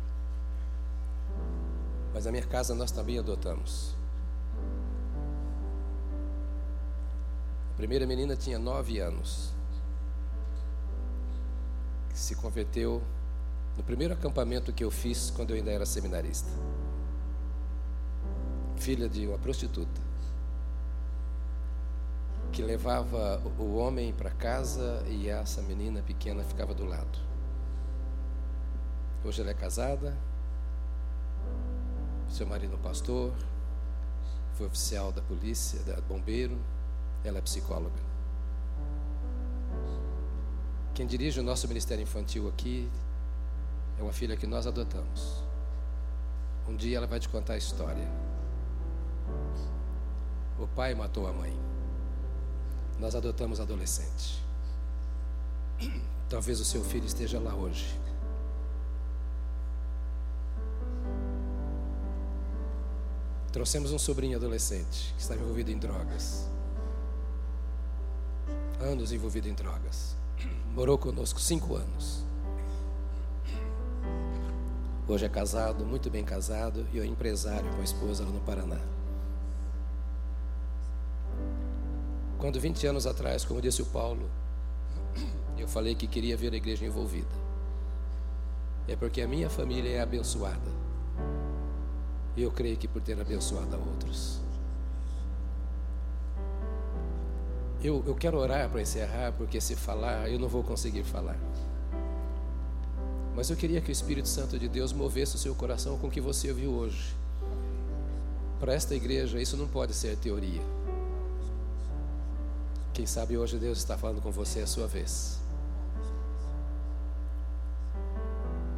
Mas 2.13 2.23
na 2.23 2.31
minha 2.31 2.45
casa 2.45 2.73
nós 2.73 2.91
também 2.91 3.19
adotamos. 3.19 3.93
A 7.73 7.75
primeira 7.75 8.07
menina 8.07 8.37
tinha 8.37 8.57
nove 8.57 8.97
anos 8.99 9.51
se 12.21 12.35
converteu 12.35 13.01
no 13.75 13.83
primeiro 13.83 14.13
acampamento 14.13 14.71
que 14.71 14.83
eu 14.83 14.91
fiz 14.91 15.31
quando 15.31 15.51
eu 15.51 15.55
ainda 15.55 15.71
era 15.71 15.85
seminarista. 15.85 16.49
Filha 18.77 19.09
de 19.09 19.27
uma 19.27 19.37
prostituta 19.37 20.01
que 22.51 22.61
levava 22.61 23.41
o 23.57 23.75
homem 23.77 24.13
para 24.13 24.29
casa 24.29 25.03
e 25.07 25.29
essa 25.29 25.61
menina 25.61 26.01
pequena 26.01 26.43
ficava 26.43 26.73
do 26.73 26.85
lado. 26.85 27.17
Hoje 29.23 29.41
ela 29.41 29.51
é 29.51 29.53
casada, 29.53 30.17
seu 32.27 32.45
marido 32.45 32.75
é 32.75 32.77
pastor, 32.77 33.33
foi 34.55 34.67
oficial 34.67 35.11
da 35.11 35.21
polícia, 35.21 35.79
da 35.83 36.01
bombeiro, 36.01 36.57
ela 37.23 37.37
é 37.37 37.41
psicóloga. 37.41 38.10
Quem 41.01 41.07
dirige 41.07 41.39
o 41.39 41.43
nosso 41.43 41.67
ministério 41.67 42.03
infantil 42.03 42.47
aqui 42.47 42.87
é 43.97 44.03
uma 44.03 44.13
filha 44.13 44.37
que 44.37 44.45
nós 44.45 44.67
adotamos. 44.67 45.43
Um 46.67 46.75
dia 46.75 46.97
ela 46.97 47.07
vai 47.07 47.19
te 47.19 47.27
contar 47.27 47.53
a 47.53 47.57
história. 47.57 48.07
O 50.59 50.67
pai 50.67 50.93
matou 50.93 51.25
a 51.25 51.33
mãe. 51.33 51.59
Nós 52.99 53.15
adotamos 53.15 53.59
adolescente. 53.59 54.45
Talvez 56.29 56.59
o 56.59 56.65
seu 56.65 56.83
filho 56.83 57.07
esteja 57.07 57.39
lá 57.39 57.55
hoje. 57.55 57.99
Trouxemos 63.51 63.91
um 63.91 63.97
sobrinho 63.97 64.37
adolescente 64.37 65.15
que 65.15 65.21
estava 65.23 65.41
envolvido 65.41 65.71
em 65.71 65.79
drogas. 65.79 66.47
Anos 68.79 69.11
envolvido 69.11 69.49
em 69.49 69.55
drogas. 69.55 70.21
Morou 70.73 70.97
conosco 70.97 71.39
cinco 71.39 71.75
anos. 71.75 72.23
Hoje 75.07 75.25
é 75.25 75.29
casado, 75.29 75.85
muito 75.85 76.09
bem 76.09 76.23
casado, 76.23 76.87
e 76.93 76.99
é 76.99 77.05
empresário 77.05 77.69
com 77.71 77.81
a 77.81 77.83
esposa 77.83 78.23
lá 78.23 78.29
no 78.29 78.39
Paraná. 78.39 78.79
Quando 82.37 82.59
20 82.59 82.87
anos 82.87 83.05
atrás, 83.05 83.43
como 83.43 83.61
disse 83.61 83.81
o 83.81 83.85
Paulo, 83.85 84.29
eu 85.57 85.67
falei 85.67 85.93
que 85.93 86.07
queria 86.07 86.37
ver 86.37 86.53
a 86.53 86.55
igreja 86.55 86.85
envolvida. 86.85 87.35
É 88.87 88.95
porque 88.95 89.21
a 89.21 89.27
minha 89.27 89.49
família 89.49 89.89
é 89.89 90.01
abençoada. 90.01 90.71
E 92.35 92.41
eu 92.41 92.51
creio 92.51 92.77
que 92.77 92.87
por 92.87 93.01
ter 93.01 93.19
abençoado 93.19 93.75
a 93.75 93.79
outros. 93.79 94.41
Eu, 97.83 98.03
eu 98.05 98.13
quero 98.13 98.37
orar 98.37 98.69
para 98.69 98.81
encerrar, 98.81 99.31
porque 99.33 99.59
se 99.59 99.75
falar, 99.75 100.29
eu 100.29 100.37
não 100.37 100.47
vou 100.47 100.63
conseguir 100.63 101.03
falar. 101.03 101.37
Mas 103.35 103.49
eu 103.49 103.55
queria 103.55 103.81
que 103.81 103.89
o 103.89 103.91
Espírito 103.91 104.27
Santo 104.27 104.59
de 104.59 104.67
Deus 104.67 104.93
movesse 104.93 105.35
o 105.35 105.39
seu 105.39 105.55
coração 105.55 105.97
com 105.97 106.07
o 106.07 106.11
que 106.11 106.21
você 106.21 106.49
ouviu 106.49 106.71
hoje. 106.71 107.15
Para 108.59 108.73
esta 108.73 108.93
igreja, 108.93 109.41
isso 109.41 109.57
não 109.57 109.67
pode 109.67 109.95
ser 109.95 110.15
teoria. 110.17 110.61
Quem 112.93 113.07
sabe 113.07 113.35
hoje 113.35 113.57
Deus 113.57 113.79
está 113.79 113.97
falando 113.97 114.21
com 114.21 114.31
você 114.31 114.59
a 114.59 114.67
sua 114.67 114.85
vez. 114.85 115.39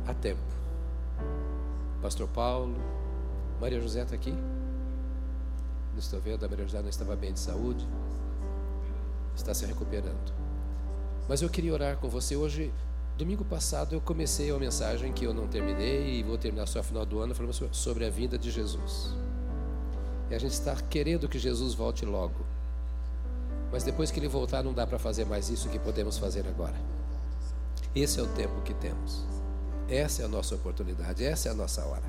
Há 0.08 0.14
tempo. 0.14 0.40
Pastor 2.02 2.30
Paulo, 2.30 2.78
Maria 3.60 3.82
José 3.82 4.04
está 4.04 4.16
aqui? 4.16 4.32
Não 4.32 6.00
estou 6.00 6.22
vendo, 6.22 6.46
a 6.46 6.48
Maria 6.48 6.66
José 6.66 6.82
não 6.82 6.90
estava 6.90 7.18
bem 7.18 7.34
de 7.34 7.40
saúde 7.40 7.86
está 9.36 9.54
se 9.54 9.66
recuperando. 9.66 10.34
Mas 11.28 11.42
eu 11.42 11.50
queria 11.50 11.74
orar 11.74 11.98
com 11.98 12.10
você 12.10 12.36
hoje. 12.36 12.72
Domingo 13.18 13.46
passado 13.46 13.94
eu 13.94 14.02
comecei 14.02 14.52
uma 14.52 14.60
mensagem 14.60 15.14
que 15.14 15.26
eu 15.26 15.34
não 15.34 15.48
terminei 15.48 16.20
e 16.20 16.24
vou 16.24 16.38
terminar 16.38 16.66
só 16.68 16.80
no 16.80 16.84
final 16.84 17.06
do 17.06 17.20
ano 17.20 17.36
falando 17.36 17.54
sobre 17.72 18.06
a 18.06 18.10
vinda 18.10 18.38
de 18.38 18.50
Jesus. 18.50 19.14
E 20.30 20.36
a 20.36 20.40
gente 20.40 20.54
está 20.54 20.76
querendo 20.76 21.30
que 21.30 21.38
Jesus 21.38 21.74
volte 21.74 22.06
logo. 22.06 22.46
Mas 23.72 23.84
depois 23.84 24.12
que 24.12 24.20
ele 24.20 24.28
voltar, 24.28 24.64
não 24.64 24.74
dá 24.74 24.86
para 24.86 25.00
fazer 25.00 25.26
mais 25.26 25.50
isso 25.50 25.70
que 25.70 25.80
podemos 25.80 26.18
fazer 26.18 26.48
agora. 26.48 26.76
Esse 27.96 28.20
é 28.20 28.24
o 28.24 28.28
tempo 28.28 28.62
que 28.62 28.74
temos. 28.74 29.26
Essa 29.88 30.24
é 30.24 30.26
a 30.26 30.28
nossa 30.28 30.56
oportunidade, 30.56 31.24
essa 31.24 31.50
é 31.50 31.52
a 31.52 31.56
nossa 31.56 31.86
hora. 31.86 32.04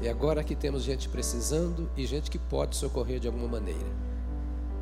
E 0.00 0.08
agora 0.08 0.44
que 0.44 0.54
temos 0.54 0.82
gente 0.82 1.08
precisando 1.08 1.88
e 1.96 2.06
gente 2.06 2.30
que 2.30 2.38
pode 2.38 2.76
socorrer 2.76 3.18
de 3.18 3.26
alguma 3.26 3.48
maneira. 3.48 3.86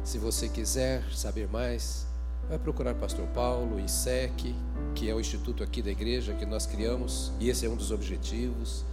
Se 0.05 0.19
você 0.19 0.51
quiser 0.51 1.03
saber 1.15 1.49
mais, 1.49 2.07
vai 2.47 2.59
procurar 2.59 2.95
Pastor 2.95 3.27
Paulo, 3.29 3.81
ISEC, 3.81 4.55
que 4.95 5.09
é 5.09 5.15
o 5.15 5.19
instituto 5.19 5.65
aqui 5.65 5.81
da 5.81 5.91
igreja 5.91 6.35
que 6.35 6.45
nós 6.45 6.67
criamos, 6.67 7.33
e 7.41 7.49
esse 7.49 7.65
é 7.65 7.71
um 7.71 7.75
dos 7.75 7.91
objetivos. 7.91 8.85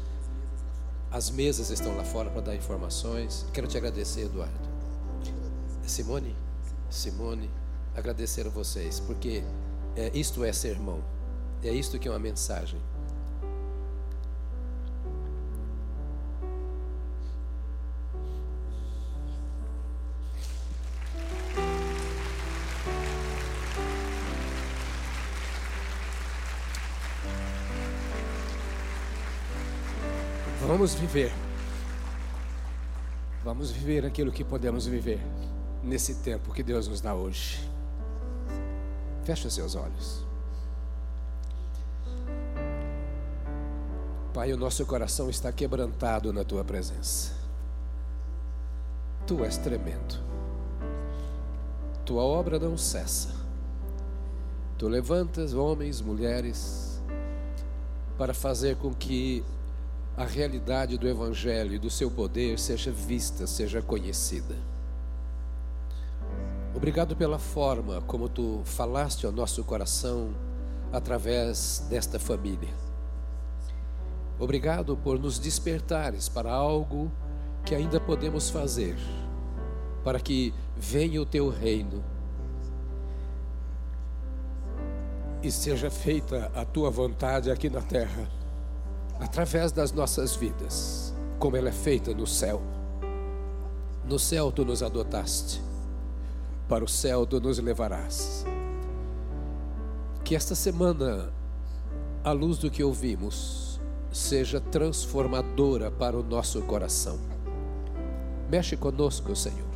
As 1.11 1.29
mesas 1.29 1.69
estão 1.69 1.97
lá 1.97 2.05
fora 2.05 2.29
para 2.29 2.39
dar 2.39 2.55
informações. 2.55 3.45
Quero 3.53 3.67
te 3.67 3.77
agradecer, 3.77 4.21
Eduardo. 4.21 4.71
Simone, 5.85 6.33
Simone, 6.89 7.49
agradecer 7.93 8.47
a 8.47 8.49
vocês, 8.49 9.01
porque 9.01 9.43
é, 9.97 10.17
isto 10.17 10.45
é 10.45 10.53
sermão, 10.53 11.03
é 11.61 11.73
isto 11.73 11.99
que 11.99 12.07
é 12.07 12.11
uma 12.11 12.19
mensagem. 12.19 12.79
Vamos 30.81 30.95
viver. 30.95 31.31
Vamos 33.43 33.69
viver 33.69 34.03
aquilo 34.03 34.31
que 34.31 34.43
podemos 34.43 34.87
viver 34.87 35.21
nesse 35.83 36.15
tempo 36.23 36.51
que 36.51 36.63
Deus 36.63 36.87
nos 36.87 36.99
dá 36.99 37.13
hoje. 37.13 37.69
Feche 39.23 39.47
seus 39.51 39.75
olhos. 39.75 40.25
Pai, 44.33 44.51
o 44.53 44.57
nosso 44.57 44.83
coração 44.87 45.29
está 45.29 45.51
quebrantado 45.51 46.33
na 46.33 46.43
tua 46.43 46.63
presença. 46.63 47.31
Tu 49.27 49.45
és 49.45 49.57
tremendo. 49.57 50.19
Tua 52.03 52.23
obra 52.23 52.57
não 52.57 52.75
cessa. 52.75 53.29
Tu 54.79 54.87
levantas 54.87 55.53
homens, 55.53 56.01
mulheres, 56.01 56.99
para 58.17 58.33
fazer 58.33 58.77
com 58.77 58.91
que 58.91 59.45
a 60.15 60.25
realidade 60.25 60.97
do 60.97 61.07
Evangelho 61.07 61.73
e 61.73 61.79
do 61.79 61.89
seu 61.89 62.11
poder 62.11 62.59
seja 62.59 62.91
vista, 62.91 63.47
seja 63.47 63.81
conhecida. 63.81 64.55
Obrigado 66.75 67.15
pela 67.15 67.37
forma 67.37 68.01
como 68.01 68.29
tu 68.29 68.61
falaste 68.65 69.25
ao 69.25 69.31
nosso 69.31 69.63
coração 69.63 70.33
através 70.91 71.85
desta 71.89 72.19
família. 72.19 72.73
Obrigado 74.39 74.97
por 74.97 75.19
nos 75.19 75.37
despertares 75.37 76.27
para 76.27 76.51
algo 76.51 77.11
que 77.65 77.75
ainda 77.75 77.99
podemos 77.99 78.49
fazer, 78.49 78.97
para 80.03 80.19
que 80.19 80.53
venha 80.75 81.21
o 81.21 81.25
teu 81.25 81.49
reino 81.49 82.03
e 85.43 85.51
seja 85.51 85.89
feita 85.89 86.51
a 86.55 86.65
tua 86.65 86.89
vontade 86.89 87.51
aqui 87.51 87.69
na 87.69 87.81
terra, 87.81 88.27
através 89.21 89.71
das 89.71 89.91
nossas 89.91 90.35
vidas, 90.35 91.13
como 91.37 91.55
ela 91.55 91.69
é 91.69 91.71
feita 91.71 92.11
no 92.11 92.25
céu. 92.25 92.59
No 94.03 94.17
céu 94.17 94.51
tu 94.51 94.65
nos 94.65 94.81
adotaste, 94.81 95.61
para 96.67 96.83
o 96.83 96.87
céu 96.87 97.25
tu 97.27 97.39
nos 97.39 97.59
levarás. 97.59 98.43
Que 100.23 100.35
esta 100.35 100.55
semana, 100.55 101.31
à 102.23 102.31
luz 102.31 102.57
do 102.57 102.71
que 102.71 102.83
ouvimos, 102.83 103.79
seja 104.11 104.59
transformadora 104.59 105.91
para 105.91 106.17
o 106.17 106.23
nosso 106.23 106.59
coração. 106.63 107.19
Mexe 108.49 108.75
conosco, 108.75 109.35
Senhor, 109.35 109.69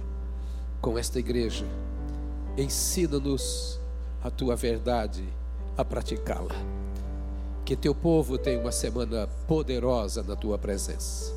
com 0.81 0.97
esta 0.97 1.19
igreja. 1.19 1.65
Ensina-nos 2.57 3.79
a 4.23 4.31
tua 4.31 4.55
verdade 4.55 5.23
a 5.77 5.85
praticá-la. 5.85 6.55
Que 7.65 7.75
teu 7.75 7.95
povo 7.95 8.37
tenha 8.37 8.59
uma 8.59 8.71
semana 8.71 9.27
poderosa 9.47 10.23
na 10.23 10.35
tua 10.35 10.57
presença. 10.57 11.33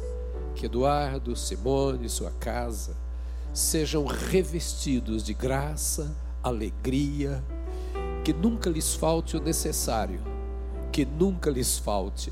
Que 0.55 0.67
Eduardo, 0.67 1.35
Simone, 1.35 2.09
sua 2.09 2.31
casa 2.33 2.97
sejam 3.53 4.05
revestidos 4.05 5.25
de 5.25 5.33
graça, 5.33 6.15
alegria, 6.43 7.43
que 8.23 8.33
nunca 8.33 8.69
lhes 8.71 8.95
falte 8.95 9.37
o 9.37 9.41
necessário, 9.41 10.21
que 10.93 11.05
nunca 11.05 11.51
lhes 11.51 11.79
falte 11.79 12.31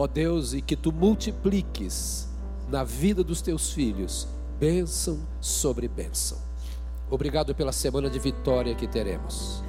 ó 0.00 0.06
Deus, 0.06 0.54
e 0.54 0.62
que 0.62 0.76
tu 0.76 0.90
multipliques 0.92 2.26
na 2.70 2.82
vida 2.82 3.22
dos 3.22 3.42
teus 3.42 3.72
filhos 3.72 4.26
bênção 4.58 5.20
sobre 5.42 5.86
bênção. 5.88 6.38
Obrigado 7.10 7.54
pela 7.54 7.70
semana 7.70 8.08
de 8.08 8.18
vitória 8.18 8.74
que 8.74 8.86
teremos, 8.86 9.62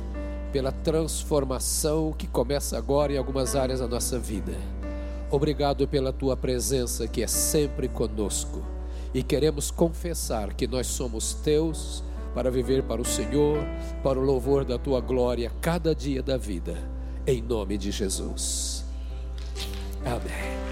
pela 0.51 0.71
transformação 0.71 2.13
que 2.17 2.27
começa 2.27 2.77
agora 2.77 3.13
em 3.13 3.17
algumas 3.17 3.55
áreas 3.55 3.79
da 3.79 3.87
nossa 3.87 4.19
vida. 4.19 4.53
Obrigado 5.29 5.87
pela 5.87 6.11
tua 6.11 6.35
presença 6.35 7.07
que 7.07 7.23
é 7.23 7.27
sempre 7.27 7.87
conosco 7.87 8.61
e 9.13 9.23
queremos 9.23 9.71
confessar 9.71 10.53
que 10.53 10.67
nós 10.67 10.87
somos 10.87 11.33
teus 11.33 12.03
para 12.33 12.49
viver 12.49 12.83
para 12.83 13.01
o 13.01 13.05
Senhor, 13.05 13.57
para 14.03 14.19
o 14.19 14.23
louvor 14.23 14.63
da 14.63 14.77
tua 14.77 15.01
glória 15.01 15.51
cada 15.61 15.93
dia 15.93 16.23
da 16.23 16.37
vida, 16.37 16.77
em 17.27 17.41
nome 17.41 17.77
de 17.77 17.91
Jesus. 17.91 18.85
Amém. 20.05 20.70